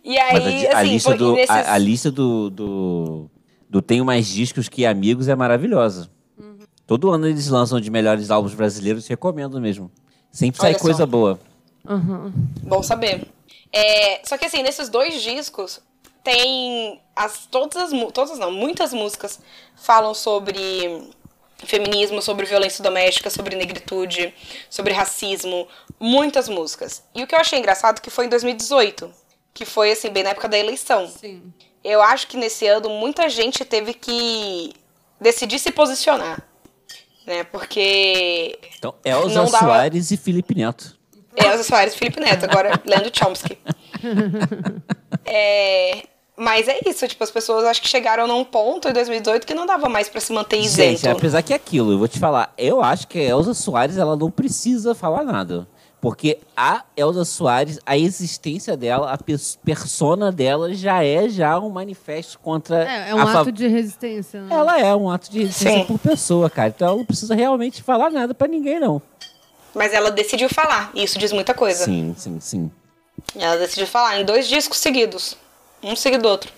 E 0.07 0.17
a 0.17 0.27
aí, 0.27 0.67
a, 0.69 0.79
assim, 0.79 0.91
lista, 0.91 1.11
foi 1.11 1.19
do, 1.19 1.33
nesses... 1.33 1.51
a, 1.51 1.73
a 1.73 1.79
lista 1.79 2.13
do, 2.13 2.49
do, 2.49 3.31
do 3.69 3.83
Tenho 3.83 4.05
Mais 4.05 4.29
Discos 4.29 4.69
Que 4.69 4.87
Amigos 4.87 5.27
é 5.27 5.35
maravilhosa. 5.35 6.09
Uhum. 6.39 6.59
Todo 6.87 7.11
ano 7.11 7.27
eles 7.27 7.49
lançam 7.49 7.81
de 7.81 7.91
melhores 7.91 8.31
álbuns 8.31 8.55
brasileiros, 8.55 9.09
recomendo 9.09 9.61
mesmo. 9.61 9.91
Sempre 10.31 10.61
sai 10.61 10.71
Olha 10.71 10.79
só. 10.79 10.85
coisa 10.85 11.07
boa. 11.07 11.41
Aham. 11.85 12.33
Bom 12.63 12.85
saber. 12.85 13.27
É, 13.73 14.21
só 14.25 14.39
que 14.39 14.45
assim, 14.45 14.63
nesses 14.63 14.89
dois 14.89 15.21
discos 15.21 15.81
tem 16.23 17.01
as 17.15 17.47
todas 17.47 17.93
as 17.93 18.13
todas 18.13 18.39
não, 18.39 18.53
muitas 18.53 18.93
músicas 18.93 19.41
falam 19.75 20.15
sobre 20.15 21.11
feminismo, 21.59 22.23
sobre 22.23 22.47
violência 22.47 22.83
doméstica, 22.83 23.29
sobre 23.29 23.57
negritude, 23.57 24.33
sobre 24.71 24.93
racismo, 24.93 25.67
muitas 25.99 26.49
músicas. 26.49 27.03
E 27.13 27.25
o 27.25 27.27
que 27.27 27.35
eu 27.35 27.41
achei 27.41 27.59
engraçado 27.59 27.99
é 27.99 28.01
que 28.01 28.11
foi 28.11 28.27
em 28.27 28.29
2018, 28.29 29.11
que 29.57 29.65
foi 29.65 29.91
assim 29.91 30.11
bem 30.11 30.23
na 30.23 30.31
época 30.31 30.47
da 30.49 30.59
eleição. 30.59 31.09
Sim. 31.09 31.43
Eu 31.83 32.03
acho 32.03 32.27
que 32.29 32.37
nesse 32.37 32.67
ano 32.67 32.91
muita 32.91 33.29
gente 33.29 33.65
teve 33.65 33.95
que 33.95 34.73
decidir 35.21 35.59
se 35.59 35.71
posicionar, 35.73 36.43
né? 37.27 37.43
Porque 37.45 38.59
Então, 38.79 38.95
Elza 39.03 39.45
dava- 39.45 39.59
Soares 39.59 40.11
e 40.11 40.17
Felipe 40.19 40.55
Neto. 40.55 40.95
Elza 41.35 41.63
Soares 41.65 41.95
e 41.95 41.97
Felipe 41.99 42.21
Neto, 42.21 42.45
agora 42.45 42.79
Leandro 42.85 43.11
Chomsky. 43.13 43.57
É, 45.25 46.03
Mas 46.37 46.69
é 46.69 46.79
isso, 46.87 47.07
tipo, 47.09 47.25
as 47.25 47.31
pessoas 47.31 47.65
acho 47.65 47.81
que 47.81 47.89
chegaram 47.89 48.27
num 48.27 48.45
ponto 48.45 48.89
em 48.89 48.93
2018 48.93 49.47
que 49.47 49.55
não 49.55 49.65
dava 49.65 49.89
mais 49.89 50.09
pra 50.09 50.21
se 50.21 50.33
manter 50.35 50.59
isento. 50.59 50.99
Gente, 51.01 51.09
apesar 51.09 51.43
que 51.43 51.53
é 51.53 51.57
aquilo, 51.57 51.93
eu 51.93 51.99
vou 51.99 52.09
te 52.09 52.19
falar, 52.19 52.53
eu 52.59 52.83
acho 52.83 53.09
que 53.09 53.19
a 53.19 53.23
Elza 53.23 53.55
Soares 53.55 53.97
ela 53.97 54.17
não 54.17 54.31
precisa 54.31 54.95
falar 54.95 55.25
nada. 55.25 55.67
Porque 56.01 56.39
a 56.57 56.85
Elza 56.97 57.25
Soares, 57.25 57.81
a 57.85 57.97
existência 57.97 58.77
dela, 58.77 59.11
a 59.13 59.19
pers- 59.19 59.59
persona 59.65 60.31
dela 60.31 60.73
já 60.75 61.03
é 61.03 61.29
já 61.29 61.59
um 61.59 61.71
manifesto 61.71 62.39
contra 62.39 62.85
É, 62.85 63.11
é 63.11 63.15
um 63.15 63.27
fa- 63.27 63.41
ato 63.41 63.51
de 63.51 63.67
resistência. 63.67 64.43
Né? 64.43 64.55
Ela 64.55 64.79
é 64.79 64.95
um 64.95 65.11
ato 65.11 65.31
de 65.31 65.41
resistência 65.41 65.81
Sim. 65.81 65.85
por 65.87 65.99
pessoa, 65.99 66.51
cara. 66.51 66.69
Então 66.69 66.89
ela 66.89 66.97
não 66.99 67.05
precisa 67.05 67.35
realmente 67.35 67.83
falar 67.83 68.11
nada 68.11 68.35
pra 68.35 68.47
ninguém, 68.47 68.79
não. 68.79 69.01
Mas 69.75 69.93
ela 69.93 70.11
decidiu 70.11 70.49
falar, 70.49 70.91
e 70.95 71.03
isso 71.03 71.19
diz 71.19 71.33
muita 71.33 71.53
coisa. 71.55 71.85
Sim, 71.85 72.15
sim, 72.17 72.39
sim. 72.41 72.71
Ela 73.35 73.57
decidiu 73.57 73.87
falar 73.87 74.21
em 74.21 74.25
dois 74.25 74.47
discos 74.49 74.79
seguidos. 74.79 75.37
Um 75.83 75.97
seguido 75.97 76.23
do 76.23 76.29
outro. 76.29 76.53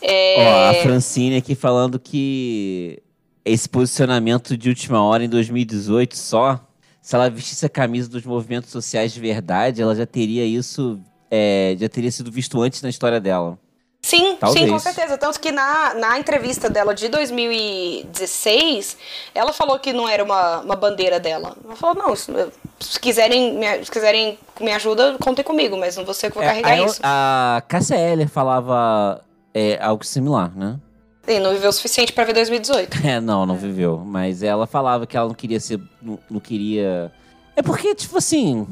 É... 0.00 0.36
Ó, 0.38 0.70
a 0.70 0.74
Francine 0.82 1.36
aqui 1.36 1.54
falando 1.54 1.98
que 1.98 3.02
esse 3.44 3.68
posicionamento 3.68 4.56
de 4.56 4.68
última 4.68 5.02
hora 5.02 5.24
em 5.24 5.28
2018 5.28 6.16
só, 6.16 6.60
se 7.00 7.14
ela 7.14 7.28
vestisse 7.30 7.64
a 7.66 7.68
camisa 7.68 8.08
dos 8.08 8.24
movimentos 8.24 8.70
sociais 8.70 9.12
de 9.12 9.20
verdade, 9.20 9.80
ela 9.82 9.94
já 9.94 10.06
teria 10.06 10.44
isso, 10.44 11.00
é, 11.30 11.76
já 11.78 11.88
teria 11.88 12.10
sido 12.10 12.30
visto 12.30 12.60
antes 12.62 12.82
na 12.82 12.88
história 12.88 13.20
dela. 13.20 13.58
Sim, 14.02 14.36
Talvez. 14.40 14.64
sim, 14.64 14.72
com 14.72 14.78
certeza. 14.78 15.18
Tanto 15.18 15.38
que 15.38 15.52
na, 15.52 15.92
na 15.94 16.18
entrevista 16.18 16.70
dela 16.70 16.94
de 16.94 17.06
2016, 17.08 18.96
ela 19.34 19.52
falou 19.52 19.78
que 19.78 19.92
não 19.92 20.08
era 20.08 20.24
uma, 20.24 20.60
uma 20.60 20.74
bandeira 20.76 21.20
dela. 21.20 21.54
Ela 21.64 21.76
falou, 21.76 21.94
não, 21.94 22.16
se, 22.16 22.32
se 22.80 22.98
quiserem, 22.98 23.58
me, 23.58 23.84
se 23.84 23.90
quiserem 23.90 24.38
me 24.60 24.72
ajuda, 24.72 25.16
contem 25.22 25.44
comigo, 25.44 25.76
mas 25.76 25.96
não 25.96 26.04
vou 26.04 26.14
ser 26.14 26.30
que 26.30 26.34
vou 26.36 26.42
É, 26.42 26.46
carregar 26.46 26.72
a, 26.72 26.78
isso. 26.86 27.00
a 27.02 27.62
Cássia 27.68 27.96
Eller 27.96 28.28
falava 28.28 29.22
é, 29.52 29.78
algo 29.82 30.04
similar, 30.04 30.50
né? 30.56 30.78
E 31.30 31.38
não 31.38 31.52
viveu 31.52 31.70
o 31.70 31.72
suficiente 31.72 32.12
pra 32.12 32.24
ver 32.24 32.32
2018. 32.32 33.06
É, 33.06 33.20
não, 33.20 33.46
não 33.46 33.56
viveu. 33.56 33.98
Mas 33.98 34.42
ela 34.42 34.66
falava 34.66 35.06
que 35.06 35.16
ela 35.16 35.28
não 35.28 35.34
queria 35.34 35.60
ser. 35.60 35.80
Não, 36.02 36.18
não 36.28 36.40
queria. 36.40 37.12
É 37.54 37.62
porque, 37.62 37.94
tipo 37.94 38.18
assim. 38.18 38.66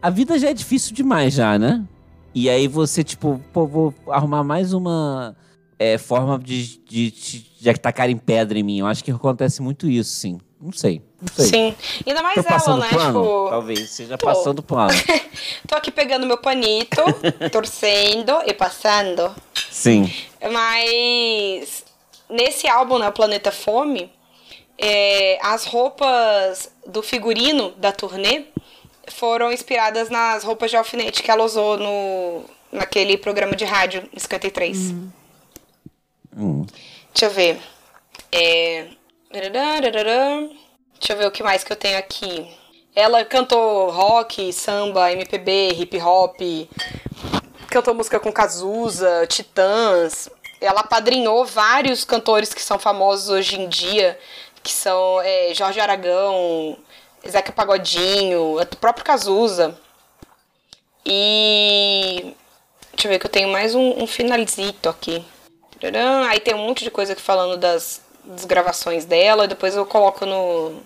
A 0.00 0.08
vida 0.08 0.38
já 0.38 0.48
é 0.48 0.54
difícil 0.54 0.94
demais, 0.94 1.34
já, 1.34 1.58
né? 1.58 1.84
E 2.34 2.48
aí 2.48 2.66
você, 2.68 3.04
tipo, 3.04 3.38
pô, 3.52 3.66
vou 3.66 3.94
arrumar 4.08 4.42
mais 4.42 4.72
uma 4.72 5.36
é, 5.78 5.98
forma 5.98 6.38
de, 6.38 6.78
de, 6.84 7.10
de, 7.10 7.46
de 7.60 7.74
tacarem 7.74 8.16
pedra 8.16 8.58
em 8.58 8.62
mim. 8.62 8.78
Eu 8.78 8.86
acho 8.86 9.02
que 9.02 9.10
acontece 9.10 9.60
muito 9.60 9.88
isso, 9.88 10.10
sim. 10.10 10.38
Não 10.60 10.72
sei. 10.72 11.00
Não 11.20 11.28
sei. 11.34 11.46
Sim. 11.46 11.74
Ainda 12.06 12.22
mais 12.22 12.44
Tô 12.44 12.70
ela, 12.70 12.76
né? 12.76 12.88
plano? 12.90 13.22
Tipo, 13.22 13.48
Talvez 13.50 13.90
seja 13.90 14.18
Tô. 14.18 14.26
passando 14.26 14.62
plano. 14.62 14.92
tô 15.66 15.74
aqui 15.74 15.90
pegando 15.90 16.26
meu 16.26 16.36
panito, 16.36 17.00
torcendo 17.50 18.42
e 18.46 18.52
passando. 18.52 19.34
Sim. 19.70 20.12
Mas 20.52 21.84
nesse 22.28 22.68
álbum, 22.68 22.98
né, 22.98 23.08
o 23.08 23.12
Planeta 23.12 23.50
Fome, 23.50 24.12
é, 24.76 25.38
as 25.42 25.64
roupas 25.64 26.70
do 26.86 27.02
figurino 27.02 27.72
da 27.72 27.92
turnê 27.92 28.44
foram 29.08 29.50
inspiradas 29.52 30.10
nas 30.10 30.44
roupas 30.44 30.70
de 30.70 30.76
alfinete 30.76 31.22
que 31.22 31.30
ela 31.30 31.44
usou 31.44 31.78
no, 31.78 32.44
naquele 32.70 33.16
programa 33.16 33.56
de 33.56 33.64
rádio 33.64 34.08
em 34.12 34.18
53. 34.18 34.94
Hum. 36.36 36.66
Deixa 37.12 37.26
eu 37.26 37.30
ver. 37.30 37.60
É... 38.30 38.88
Deixa 40.98 41.12
eu 41.12 41.16
ver 41.16 41.26
o 41.26 41.30
que 41.30 41.40
mais 41.40 41.62
que 41.62 41.72
eu 41.72 41.76
tenho 41.76 41.96
aqui. 41.96 42.52
Ela 42.96 43.24
cantou 43.24 43.88
rock, 43.88 44.52
samba, 44.52 45.12
MPB, 45.12 45.68
hip 45.78 45.96
hop. 46.00 46.36
Cantou 47.68 47.94
música 47.94 48.18
com 48.18 48.32
Cazuza, 48.32 49.28
Titãs. 49.28 50.28
Ela 50.60 50.82
padrinhou 50.82 51.44
vários 51.44 52.04
cantores 52.04 52.52
que 52.52 52.60
são 52.60 52.76
famosos 52.76 53.28
hoje 53.28 53.54
em 53.54 53.68
dia, 53.68 54.18
que 54.64 54.72
são 54.72 55.20
é, 55.20 55.54
Jorge 55.54 55.78
Aragão, 55.78 56.76
Zeca 57.24 57.52
Pagodinho, 57.52 58.60
o 58.60 58.78
próprio 58.78 59.04
Cazuza. 59.04 59.78
E. 61.06 62.34
Deixa 62.94 63.06
eu 63.06 63.12
ver 63.12 63.20
que 63.20 63.26
eu 63.26 63.30
tenho 63.30 63.48
mais 63.48 63.76
um, 63.76 64.02
um 64.02 64.08
aqui. 64.90 65.24
Aí 66.28 66.40
tem 66.40 66.52
um 66.52 66.66
monte 66.66 66.82
de 66.82 66.90
coisa 66.90 67.12
aqui 67.12 67.22
falando 67.22 67.56
das, 67.56 68.02
das 68.24 68.44
gravações 68.44 69.04
dela, 69.04 69.44
e 69.44 69.48
depois 69.48 69.74
eu 69.74 69.86
coloco 69.86 70.24
no, 70.26 70.80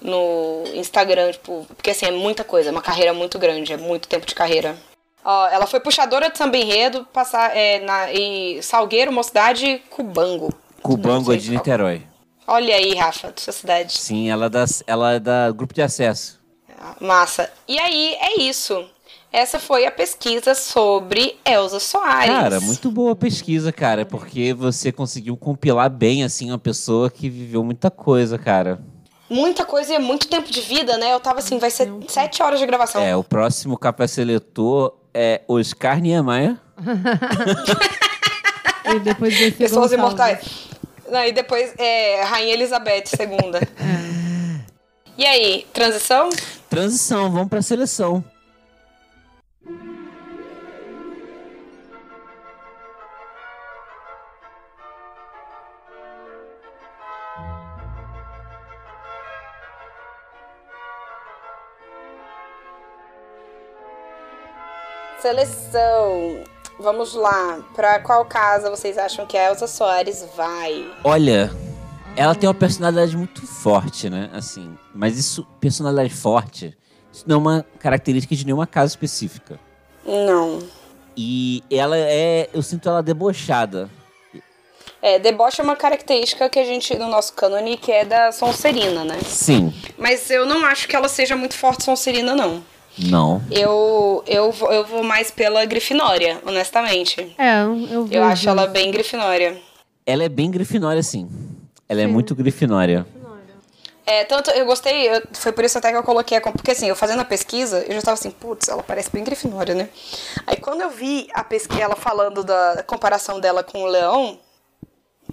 no 0.00 0.64
Instagram, 0.74 1.32
tipo, 1.32 1.66
porque 1.76 1.90
assim, 1.90 2.06
é 2.06 2.10
muita 2.10 2.44
coisa, 2.44 2.68
é 2.68 2.72
uma 2.72 2.82
carreira 2.82 3.12
muito 3.12 3.38
grande, 3.38 3.72
é 3.72 3.76
muito 3.76 4.08
tempo 4.08 4.26
de 4.26 4.34
carreira. 4.34 4.76
Ó, 5.24 5.48
ela 5.48 5.66
foi 5.66 5.80
puxadora 5.80 6.30
de 6.30 6.38
samba 6.38 6.56
enredo, 6.56 7.04
passar, 7.12 7.56
é, 7.56 7.80
na, 7.80 8.12
e 8.12 8.62
Salgueiro, 8.62 9.12
Mocidade, 9.12 9.82
Cubango. 9.90 10.54
Cubango 10.82 11.32
é 11.32 11.36
de. 11.36 11.50
Niterói. 11.50 12.02
Olha 12.46 12.76
aí, 12.76 12.94
Rafa, 12.94 13.32
da 13.32 13.40
sua 13.40 13.52
cidade. 13.52 13.92
Sim, 13.98 14.30
ela 14.30 14.46
é, 14.46 14.48
da, 14.48 14.64
ela 14.86 15.12
é 15.14 15.18
da 15.18 15.50
grupo 15.50 15.74
de 15.74 15.82
acesso. 15.82 16.38
Massa. 17.00 17.52
E 17.66 17.76
aí, 17.76 18.16
é 18.20 18.40
isso. 18.40 18.88
Essa 19.36 19.58
foi 19.58 19.84
a 19.84 19.90
pesquisa 19.90 20.54
sobre 20.54 21.38
Elza 21.44 21.78
Soares. 21.78 22.34
Cara, 22.34 22.58
muito 22.58 22.90
boa 22.90 23.12
a 23.12 23.14
pesquisa, 23.14 23.70
cara, 23.70 24.06
porque 24.06 24.54
você 24.54 24.90
conseguiu 24.90 25.36
compilar 25.36 25.90
bem, 25.90 26.24
assim, 26.24 26.50
uma 26.50 26.58
pessoa 26.58 27.10
que 27.10 27.28
viveu 27.28 27.62
muita 27.62 27.90
coisa, 27.90 28.38
cara. 28.38 28.80
Muita 29.28 29.62
coisa 29.66 29.92
e 29.92 29.96
é 29.96 29.98
muito 29.98 30.26
tempo 30.26 30.50
de 30.50 30.62
vida, 30.62 30.96
né? 30.96 31.12
Eu 31.12 31.20
tava 31.20 31.40
assim, 31.40 31.58
vai 31.58 31.68
ser 31.68 31.92
sete 32.08 32.42
horas 32.42 32.58
de 32.58 32.64
gravação. 32.64 33.02
É, 33.02 33.14
o 33.14 33.22
próximo 33.22 33.76
capa 33.76 34.08
seletor 34.08 34.96
é 35.12 35.42
Oscar 35.46 36.00
Niemeyer. 36.00 36.56
E 38.88 39.00
depois 39.00 39.36
desse 39.36 39.56
Pessoas 39.58 39.90
Gonçalves. 39.90 40.46
imortais. 40.46 40.68
Não, 41.10 41.24
e 41.24 41.32
depois 41.32 41.74
é 41.76 42.22
Rainha 42.22 42.54
Elizabeth 42.54 43.04
II. 43.20 44.64
E 45.18 45.24
aí, 45.26 45.66
transição? 45.72 46.28
Transição, 46.70 47.30
vamos 47.32 47.48
pra 47.48 47.60
seleção. 47.62 48.22
Seleção. 65.26 66.44
Vamos 66.78 67.14
lá. 67.14 67.58
Pra 67.74 67.98
qual 67.98 68.24
casa 68.24 68.70
vocês 68.70 68.96
acham 68.96 69.26
que 69.26 69.36
a 69.36 69.48
Elsa 69.48 69.66
Soares 69.66 70.24
vai? 70.36 70.88
Olha, 71.02 71.50
ela 72.14 72.32
tem 72.32 72.48
uma 72.48 72.54
personalidade 72.54 73.16
muito 73.16 73.44
forte, 73.44 74.08
né? 74.08 74.30
Assim, 74.32 74.78
mas 74.94 75.18
isso, 75.18 75.44
personalidade 75.60 76.14
forte, 76.14 76.78
isso 77.12 77.24
não 77.26 77.34
é 77.34 77.38
uma 77.38 77.66
característica 77.80 78.36
de 78.36 78.46
nenhuma 78.46 78.68
casa 78.68 78.92
específica. 78.92 79.58
Não. 80.04 80.60
E 81.16 81.64
ela 81.72 81.96
é, 81.96 82.48
eu 82.54 82.62
sinto 82.62 82.88
ela 82.88 83.02
debochada. 83.02 83.90
É, 85.02 85.18
deboche 85.18 85.60
é 85.60 85.64
uma 85.64 85.74
característica 85.74 86.48
que 86.48 86.60
a 86.60 86.64
gente, 86.64 86.96
no 86.96 87.08
nosso 87.08 87.32
cânone, 87.32 87.76
que 87.76 87.90
é 87.90 88.04
da 88.04 88.30
Sonserina, 88.30 89.04
né? 89.04 89.18
Sim, 89.24 89.74
Mas 89.98 90.30
eu 90.30 90.46
não 90.46 90.64
acho 90.64 90.86
que 90.86 90.94
ela 90.94 91.08
seja 91.08 91.34
muito 91.34 91.56
forte 91.56 91.82
Sonserina, 91.82 92.32
não. 92.32 92.62
Não. 92.98 93.42
Eu, 93.50 94.22
eu, 94.26 94.50
vou- 94.52 94.72
eu 94.72 94.84
vou 94.84 95.02
mais 95.02 95.30
pela 95.30 95.64
Grifinória, 95.64 96.40
honestamente. 96.46 97.34
É, 97.38 97.62
eu. 97.92 98.08
Eu 98.10 98.24
acho 98.24 98.48
ela 98.48 98.66
bem 98.66 98.90
Grifinória. 98.90 99.60
Ela 100.06 100.24
é 100.24 100.28
bem 100.28 100.50
grifinória, 100.50 101.02
sim. 101.02 101.28
Ela 101.88 102.02
é 102.02 102.06
muito 102.06 102.34
grifinória. 102.34 103.04
É, 104.08 104.22
tanto 104.24 104.50
eu 104.52 104.64
gostei, 104.64 105.08
eu- 105.08 105.20
foi 105.32 105.50
por 105.50 105.64
isso 105.64 105.76
até 105.78 105.90
que 105.90 105.96
eu 105.96 106.02
coloquei 106.04 106.38
a. 106.38 106.40
Porque 106.40 106.70
assim, 106.70 106.86
eu 106.88 106.94
fazendo 106.94 107.20
a 107.22 107.24
pesquisa, 107.24 107.80
eu 107.88 107.92
já 107.96 108.02
tava 108.02 108.12
assim, 108.14 108.30
putz, 108.30 108.68
ela 108.68 108.82
parece 108.84 109.10
bem 109.10 109.24
Grifinória, 109.24 109.74
né? 109.74 109.88
Aí 110.46 110.56
quando 110.58 110.80
eu 110.82 110.90
vi 110.90 111.26
a 111.34 111.42
pesquisa, 111.42 111.82
ela 111.82 111.96
falando 111.96 112.44
da 112.44 112.84
comparação 112.86 113.40
dela 113.40 113.64
com 113.64 113.82
o 113.82 113.86
leão, 113.86 114.38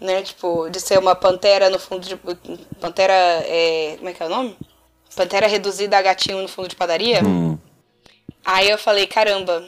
né? 0.02 0.24
Tipo, 0.24 0.68
de 0.72 0.80
ser 0.80 0.98
uma 0.98 1.14
pantera 1.14 1.70
no 1.70 1.78
fundo 1.78 2.02
de. 2.08 2.16
Pantera. 2.82 3.14
É, 3.14 3.94
como 3.98 4.10
é 4.10 4.14
que 4.14 4.24
é 4.24 4.26
o 4.26 4.30
nome? 4.30 4.58
Pantera 5.16 5.46
reduzida 5.46 5.96
a 5.96 6.02
gatinho 6.02 6.42
no 6.42 6.48
fundo 6.48 6.68
de 6.68 6.76
padaria. 6.76 7.24
Hum. 7.24 7.53
Aí 8.46 8.70
eu 8.70 8.78
falei, 8.78 9.08
caramba. 9.08 9.64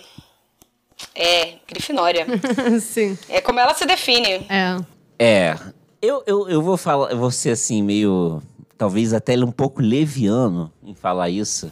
É, 1.14 1.56
Grifinória. 1.68 2.26
Sim. 2.80 3.18
é 3.30 3.41
como 3.41 3.60
ela 3.60 3.73
se 3.73 3.85
define. 3.85 4.45
É. 4.49 4.77
É, 5.18 5.57
eu, 6.02 6.23
eu, 6.26 6.49
eu 6.49 6.61
vou 6.61 6.77
falar, 6.77 7.11
eu 7.11 7.18
vou 7.18 7.31
ser 7.31 7.52
assim, 7.52 7.81
meio. 7.81 8.41
Talvez 8.77 9.14
até 9.14 9.38
um 9.38 9.52
pouco 9.52 9.81
leviano 9.81 10.72
em 10.84 10.93
falar 10.93 11.30
isso. 11.30 11.72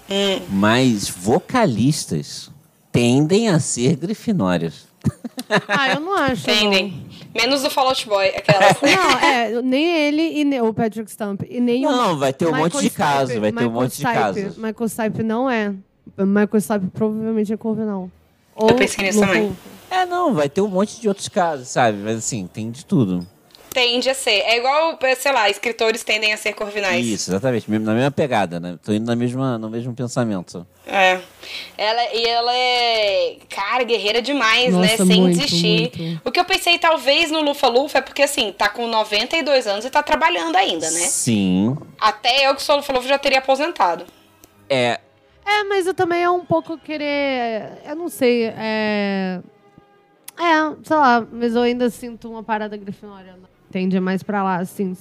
Mas 0.50 1.10
vocalistas 1.10 2.50
tendem 2.94 3.50
a 3.50 3.60
ser 3.60 3.96
grifinórias. 3.96 4.88
Ah, 5.68 5.90
eu 5.90 6.00
não 6.00 6.16
acho. 6.16 6.48
não. 6.48 6.56
Entendem? 6.56 7.06
Menos 7.36 7.62
do 7.62 7.70
Fall 7.70 7.90
Out 7.90 8.08
Boy, 8.08 8.30
aquelas. 8.30 8.78
Não, 8.82 9.20
é, 9.20 9.62
nem 9.62 9.86
ele 10.08 10.40
e 10.40 10.46
nem 10.46 10.62
o 10.62 10.74
Patrick 10.74 11.12
Stump. 11.12 11.42
E 11.50 11.60
nem 11.60 11.86
o 11.86 11.92
Não, 11.92 12.18
vai 12.18 12.32
ter 12.32 12.46
um 12.46 12.52
Michael 12.52 12.64
monte 12.72 12.82
de 12.82 12.90
casos, 12.90 13.36
vai 13.38 13.52
ter 13.52 13.60
um 13.66 13.70
Michael 13.70 13.72
monte 13.72 13.90
de 13.90 13.96
Stipe. 13.96 14.14
casos. 14.14 14.58
Michael 14.58 14.90
Stipe 14.90 15.24
não 15.24 15.50
é. 15.50 15.74
Michael 16.18 16.62
Stipe 16.62 16.88
provavelmente 16.94 17.52
é 17.54 17.58
corvinal. 17.58 18.10
Ou 18.56 18.70
Eu 18.70 18.76
pensei 18.76 19.06
nisso 19.06 19.20
também. 19.20 19.56
É, 19.90 20.06
não, 20.06 20.34
vai 20.34 20.50
ter 20.50 20.62
um 20.62 20.68
monte 20.68 21.00
de 21.00 21.08
outros 21.08 21.28
casos, 21.28 21.68
sabe? 21.68 21.98
Mas 21.98 22.18
assim, 22.18 22.48
tem 22.48 22.72
de 22.72 22.86
tudo. 22.86 23.26
Tende 23.74 24.08
a 24.08 24.14
ser. 24.14 24.42
É 24.42 24.58
igual, 24.58 25.00
sei 25.18 25.32
lá, 25.32 25.50
escritores 25.50 26.04
tendem 26.04 26.32
a 26.32 26.38
ser 26.38 26.54
corvinais. 26.54 27.04
Isso, 27.04 27.32
exatamente. 27.32 27.70
Na 27.72 27.94
mesma 27.94 28.12
pegada, 28.12 28.60
né? 28.60 28.78
Tô 28.84 28.94
indo 28.94 29.06
na 29.08 29.16
mesma, 29.16 29.58
no 29.58 29.68
mesmo 29.68 29.96
pensamento. 29.96 30.66
É. 30.86 31.20
Ela, 31.76 32.14
e 32.14 32.24
ela 32.24 32.56
é, 32.56 33.38
cara, 33.50 33.84
guerreira 33.84 34.22
demais, 34.22 34.72
né? 34.72 34.92
Nossa, 34.92 35.06
Sem 35.06 35.22
muito, 35.22 35.40
desistir. 35.40 35.92
muito. 35.98 36.22
O 36.24 36.32
que 36.32 36.40
eu 36.40 36.46
pensei, 36.46 36.78
talvez, 36.78 37.32
no 37.32 37.42
Lufa 37.42 37.68
Lufa 37.68 37.98
é 37.98 38.02
porque, 38.02 38.22
assim, 38.22 38.52
tá 38.52 38.70
com 38.70 38.86
92 38.88 39.66
anos 39.66 39.86
e 39.86 39.90
tá 39.90 40.04
trabalhando 40.04 40.56
ainda, 40.56 40.90
né? 40.92 41.00
Sim. 41.00 41.76
Até 42.00 42.48
eu 42.48 42.54
que 42.56 42.62
sou 42.62 42.76
Lufa 42.76 42.94
Lufa 42.94 43.08
já 43.08 43.18
teria 43.18 43.40
aposentado. 43.40 44.06
É, 44.70 45.00
É, 45.46 45.64
mas 45.66 45.86
eu 45.88 45.94
também 45.94 46.24
é 46.24 46.30
um 46.30 46.46
pouco 46.46 46.78
querer. 46.78 47.82
Eu 47.86 47.96
não 47.96 48.10
sei. 48.10 48.46
É. 48.46 49.40
É, 50.38 50.76
sei 50.84 50.96
lá, 50.96 51.28
mas 51.32 51.54
eu 51.56 51.62
ainda 51.62 51.90
sinto 51.90 52.30
uma 52.30 52.42
parada 52.44 52.76
grifinória. 52.76 53.34
né? 53.34 53.48
Tende 53.72 54.00
mais 54.00 54.24
pra 54.24 54.44
lá, 54.44 54.58
assim. 54.58 54.96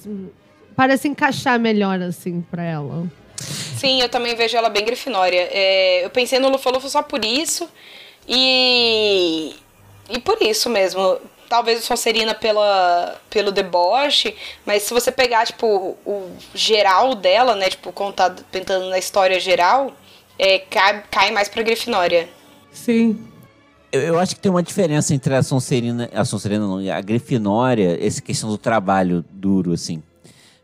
Parece 0.75 1.07
encaixar 1.07 1.59
melhor, 1.59 2.01
assim, 2.01 2.41
pra 2.41 2.63
ela. 2.63 3.07
Sim, 3.37 4.01
eu 4.01 4.09
também 4.09 4.35
vejo 4.35 4.55
ela 4.55 4.69
bem 4.69 4.85
grifinória. 4.85 5.49
É, 5.51 6.05
eu 6.05 6.09
pensei 6.09 6.39
no 6.39 6.49
Lufa 6.49 6.69
Lufa 6.69 6.89
só 6.89 7.01
por 7.01 7.23
isso. 7.23 7.67
E. 8.27 9.55
E 10.09 10.19
por 10.19 10.41
isso 10.41 10.69
mesmo. 10.69 11.19
Talvez 11.49 11.79
o 11.79 11.85
Sonserina 11.85 12.33
pela, 12.33 13.21
pelo 13.29 13.51
deboche, 13.51 14.35
mas 14.65 14.81
se 14.83 14.93
você 14.93 15.11
pegar, 15.11 15.45
tipo, 15.45 15.95
o 16.03 16.31
geral 16.55 17.13
dela, 17.13 17.55
né? 17.55 17.69
Tipo, 17.69 17.91
contado, 17.91 18.43
pensando 18.51 18.89
na 18.89 18.97
história 18.97 19.39
geral, 19.39 19.93
é, 20.37 20.59
cai, 20.59 21.03
cai 21.09 21.31
mais 21.31 21.47
pra 21.49 21.61
Grifinória. 21.63 22.27
Sim. 22.71 23.19
eu, 23.91 24.01
eu 24.01 24.19
acho 24.19 24.35
que 24.35 24.41
tem 24.41 24.49
uma 24.51 24.63
diferença 24.63 25.13
entre 25.13 25.33
a 25.35 25.43
Sonserina, 25.43 26.09
a 26.13 26.25
Sonserina 26.25 26.65
não, 26.67 26.81
e 26.81 26.89
a 26.89 26.99
Grifinória, 27.01 27.97
essa 28.05 28.21
questão 28.21 28.49
do 28.49 28.57
trabalho 28.57 29.23
duro, 29.31 29.71
assim. 29.73 30.01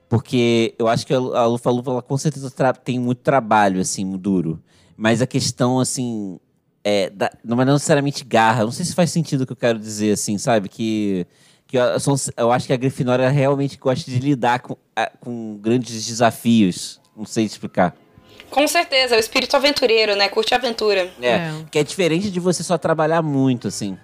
Porque 0.07 0.73
eu 0.79 0.87
acho 0.87 1.05
que 1.05 1.13
a, 1.13 1.19
Lufa 1.45 1.69
Lufa, 1.69 1.91
ela 1.91 2.01
com 2.01 2.17
certeza 2.17 2.51
tem 2.83 2.97
muito 2.97 3.19
trabalho, 3.19 3.79
assim, 3.79 4.17
duro. 4.17 4.59
Mas 4.97 5.21
a 5.21 5.27
questão, 5.27 5.79
assim, 5.79 6.39
é, 6.83 7.11
da- 7.11 7.31
não 7.43 7.61
é 7.61 7.65
necessariamente 7.65 8.23
garra. 8.25 8.63
Não 8.63 8.71
sei 8.71 8.85
se 8.85 8.95
faz 8.95 9.11
sentido 9.11 9.41
o 9.41 9.45
que 9.45 9.51
eu 9.53 9.55
quero 9.57 9.77
dizer, 9.77 10.13
assim, 10.13 10.37
sabe? 10.39 10.67
Que, 10.67 11.27
que 11.67 11.77
a 11.77 11.99
Sons- 11.99 12.31
eu 12.35 12.51
acho 12.51 12.65
que 12.65 12.73
a 12.73 12.77
Grifinória 12.77 13.29
realmente 13.29 13.77
gosta 13.77 14.09
de 14.09 14.17
lidar 14.17 14.61
com, 14.61 14.75
a- 14.95 15.11
com 15.19 15.57
grandes 15.61 16.07
desafios. 16.07 16.99
Não 17.15 17.25
sei 17.25 17.45
explicar. 17.45 17.95
Com 18.49 18.67
certeza, 18.67 19.15
é 19.15 19.17
o 19.17 19.19
espírito 19.19 19.55
aventureiro, 19.55 20.15
né? 20.15 20.27
Curte 20.29 20.53
a 20.53 20.57
aventura. 20.57 21.11
É, 21.21 21.27
É. 21.29 21.53
que 21.71 21.79
é 21.79 21.83
diferente 21.83 22.29
de 22.31 22.39
você 22.39 22.63
só 22.63 22.77
trabalhar 22.77 23.21
muito, 23.21 23.67
assim. 23.67 23.97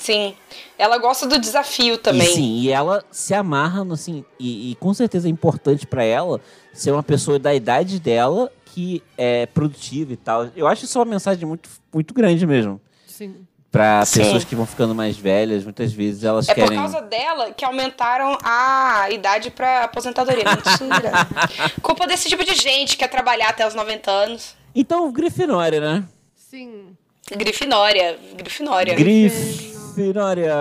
Sim. 0.00 0.34
Ela 0.78 0.96
gosta 0.96 1.26
do 1.26 1.38
desafio 1.38 1.98
também. 1.98 2.26
E 2.26 2.34
sim, 2.34 2.60
e 2.60 2.70
ela 2.70 3.04
se 3.10 3.34
amarra, 3.34 3.84
no, 3.84 3.92
assim, 3.92 4.24
e, 4.38 4.70
e 4.70 4.74
com 4.76 4.94
certeza 4.94 5.28
é 5.28 5.30
importante 5.30 5.86
pra 5.86 6.02
ela 6.02 6.40
ser 6.72 6.90
uma 6.90 7.02
pessoa 7.02 7.38
da 7.38 7.54
idade 7.54 8.00
dela 8.00 8.50
que 8.64 9.02
é 9.18 9.44
produtiva 9.46 10.12
e 10.14 10.16
tal. 10.16 10.48
Eu 10.56 10.66
acho 10.66 10.86
isso 10.86 10.98
uma 10.98 11.04
mensagem 11.04 11.46
muito, 11.46 11.68
muito 11.92 12.14
grande 12.14 12.46
mesem 12.46 12.80
Sim. 13.06 13.46
Pra 13.70 14.04
Sim. 14.04 14.20
pessoas 14.20 14.42
que 14.44 14.56
vão 14.56 14.66
ficando 14.66 14.94
mais 14.96 15.16
velhas, 15.16 15.62
muitas 15.62 15.92
vezes 15.92 16.24
elas 16.24 16.48
É 16.48 16.54
querem. 16.54 16.70
por 16.70 16.74
causa 16.76 17.00
dela 17.02 17.52
que 17.52 17.64
aumentaram 17.64 18.36
a 18.42 19.06
idade 19.10 19.48
pra 19.50 19.84
aposentadoria. 19.84 20.42
Mentira. 20.44 21.12
Culpa 21.80 22.04
desse 22.06 22.28
tipo 22.28 22.44
de 22.44 22.54
gente 22.56 22.90
que 22.92 22.96
quer 22.98 23.08
trabalhar 23.08 23.48
até 23.50 23.64
os 23.66 23.74
90 23.74 24.10
anos. 24.10 24.56
Então, 24.74 25.10
Grifinória, 25.12 25.80
né? 25.80 26.02
Sim. 26.34 26.96
Grifinória. 27.30 28.18
Grifinória. 28.34 28.94
Grifinória! 28.94 30.52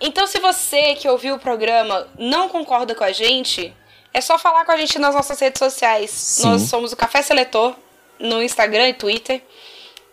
Então, 0.00 0.26
se 0.26 0.38
você 0.40 0.94
que 0.94 1.08
ouviu 1.08 1.34
o 1.34 1.38
programa 1.38 2.08
não 2.18 2.48
concorda 2.48 2.94
com 2.94 3.04
a 3.04 3.12
gente, 3.12 3.74
é 4.12 4.20
só 4.20 4.38
falar 4.38 4.64
com 4.64 4.72
a 4.72 4.76
gente 4.76 4.98
nas 4.98 5.14
nossas 5.14 5.38
redes 5.38 5.58
sociais. 5.58 6.10
Sim. 6.10 6.48
Nós 6.48 6.62
somos 6.62 6.92
o 6.92 6.96
Café 6.96 7.22
Seletor 7.22 7.74
no 8.18 8.42
Instagram 8.42 8.88
e 8.88 8.94
Twitter. 8.94 9.42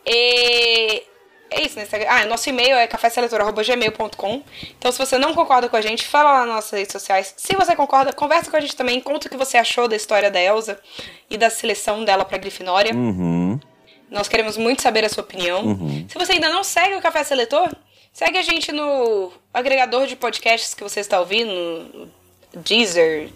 E 0.05 1.03
é 1.51 1.61
isso, 1.65 1.79
Instagram. 1.79 2.07
Ah, 2.09 2.25
nosso 2.25 2.47
e-mail 2.49 2.75
é 2.75 2.87
caféseletor.gmail.com. 2.87 4.43
Então, 4.77 4.91
se 4.91 4.97
você 4.97 5.17
não 5.17 5.33
concorda 5.33 5.67
com 5.67 5.75
a 5.75 5.81
gente, 5.81 6.05
fala 6.05 6.31
lá 6.31 6.45
nas 6.45 6.55
nossas 6.55 6.79
redes 6.79 6.91
sociais. 6.91 7.33
Se 7.37 7.55
você 7.55 7.75
concorda, 7.75 8.13
conversa 8.13 8.49
com 8.51 8.57
a 8.57 8.59
gente 8.59 8.75
também. 8.75 8.99
Conta 8.99 9.27
o 9.27 9.29
que 9.29 9.37
você 9.37 9.57
achou 9.57 9.87
da 9.87 9.95
história 9.95 10.29
da 10.29 10.39
Elsa 10.39 10.79
e 11.29 11.37
da 11.37 11.49
seleção 11.49 12.03
dela 12.05 12.23
pra 12.25 12.37
Grifinória. 12.37 12.93
Uhum. 12.93 13.59
Nós 14.09 14.27
queremos 14.27 14.57
muito 14.57 14.81
saber 14.81 15.05
a 15.05 15.09
sua 15.09 15.23
opinião. 15.23 15.63
Uhum. 15.63 16.05
Se 16.07 16.17
você 16.17 16.33
ainda 16.33 16.49
não 16.49 16.63
segue 16.63 16.95
o 16.95 17.01
Café 17.01 17.23
Seletor, 17.23 17.69
segue 18.11 18.37
a 18.37 18.41
gente 18.41 18.71
no 18.71 19.31
agregador 19.53 20.07
de 20.07 20.15
podcasts 20.15 20.73
que 20.73 20.83
você 20.83 20.99
está 20.99 21.19
ouvindo, 21.19 22.09
Deezer, 22.53 23.29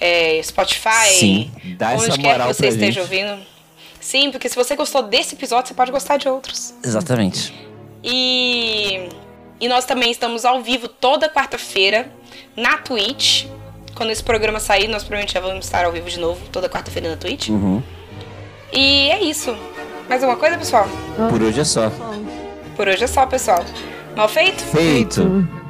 é, 0.00 0.40
Spotify, 0.42 1.08
Sim, 1.18 1.52
dá 1.76 1.92
onde 1.92 2.06
essa 2.06 2.10
quer 2.12 2.22
que 2.22 2.28
moral 2.28 2.54
você 2.54 2.68
esteja 2.68 2.86
gente. 2.86 3.00
ouvindo. 3.00 3.52
Sim, 4.02 4.32
porque 4.32 4.48
se 4.48 4.56
você 4.56 4.74
gostou 4.74 5.04
desse 5.04 5.36
episódio, 5.36 5.68
você 5.68 5.74
pode 5.74 5.92
gostar 5.92 6.16
de 6.16 6.28
outros. 6.28 6.74
Exatamente. 6.84 7.54
E, 8.02 9.08
e 9.60 9.68
nós 9.68 9.84
também 9.84 10.10
estamos 10.10 10.44
ao 10.44 10.60
vivo 10.60 10.88
toda 10.88 11.28
quarta-feira 11.28 12.12
na 12.56 12.78
Twitch. 12.78 13.46
Quando 13.94 14.10
esse 14.10 14.22
programa 14.22 14.58
sair, 14.58 14.88
nós 14.88 15.04
provavelmente 15.04 15.34
já 15.34 15.40
vamos 15.40 15.64
estar 15.64 15.84
ao 15.84 15.92
vivo 15.92 16.10
de 16.10 16.18
novo, 16.18 16.40
toda 16.50 16.68
quarta-feira 16.68 17.10
na 17.10 17.16
Twitch. 17.16 17.50
Uhum. 17.50 17.80
E 18.72 19.08
é 19.08 19.22
isso. 19.22 19.56
Mais 20.08 20.20
alguma 20.20 20.38
coisa, 20.38 20.58
pessoal? 20.58 20.88
Por 21.30 21.40
hoje 21.40 21.60
é 21.60 21.64
só. 21.64 21.92
Por 22.76 22.88
hoje 22.88 23.04
é 23.04 23.06
só, 23.06 23.24
pessoal. 23.24 23.64
Mal 24.16 24.28
feito? 24.28 24.64
Feito. 24.64 25.22
Feito. 25.22 25.61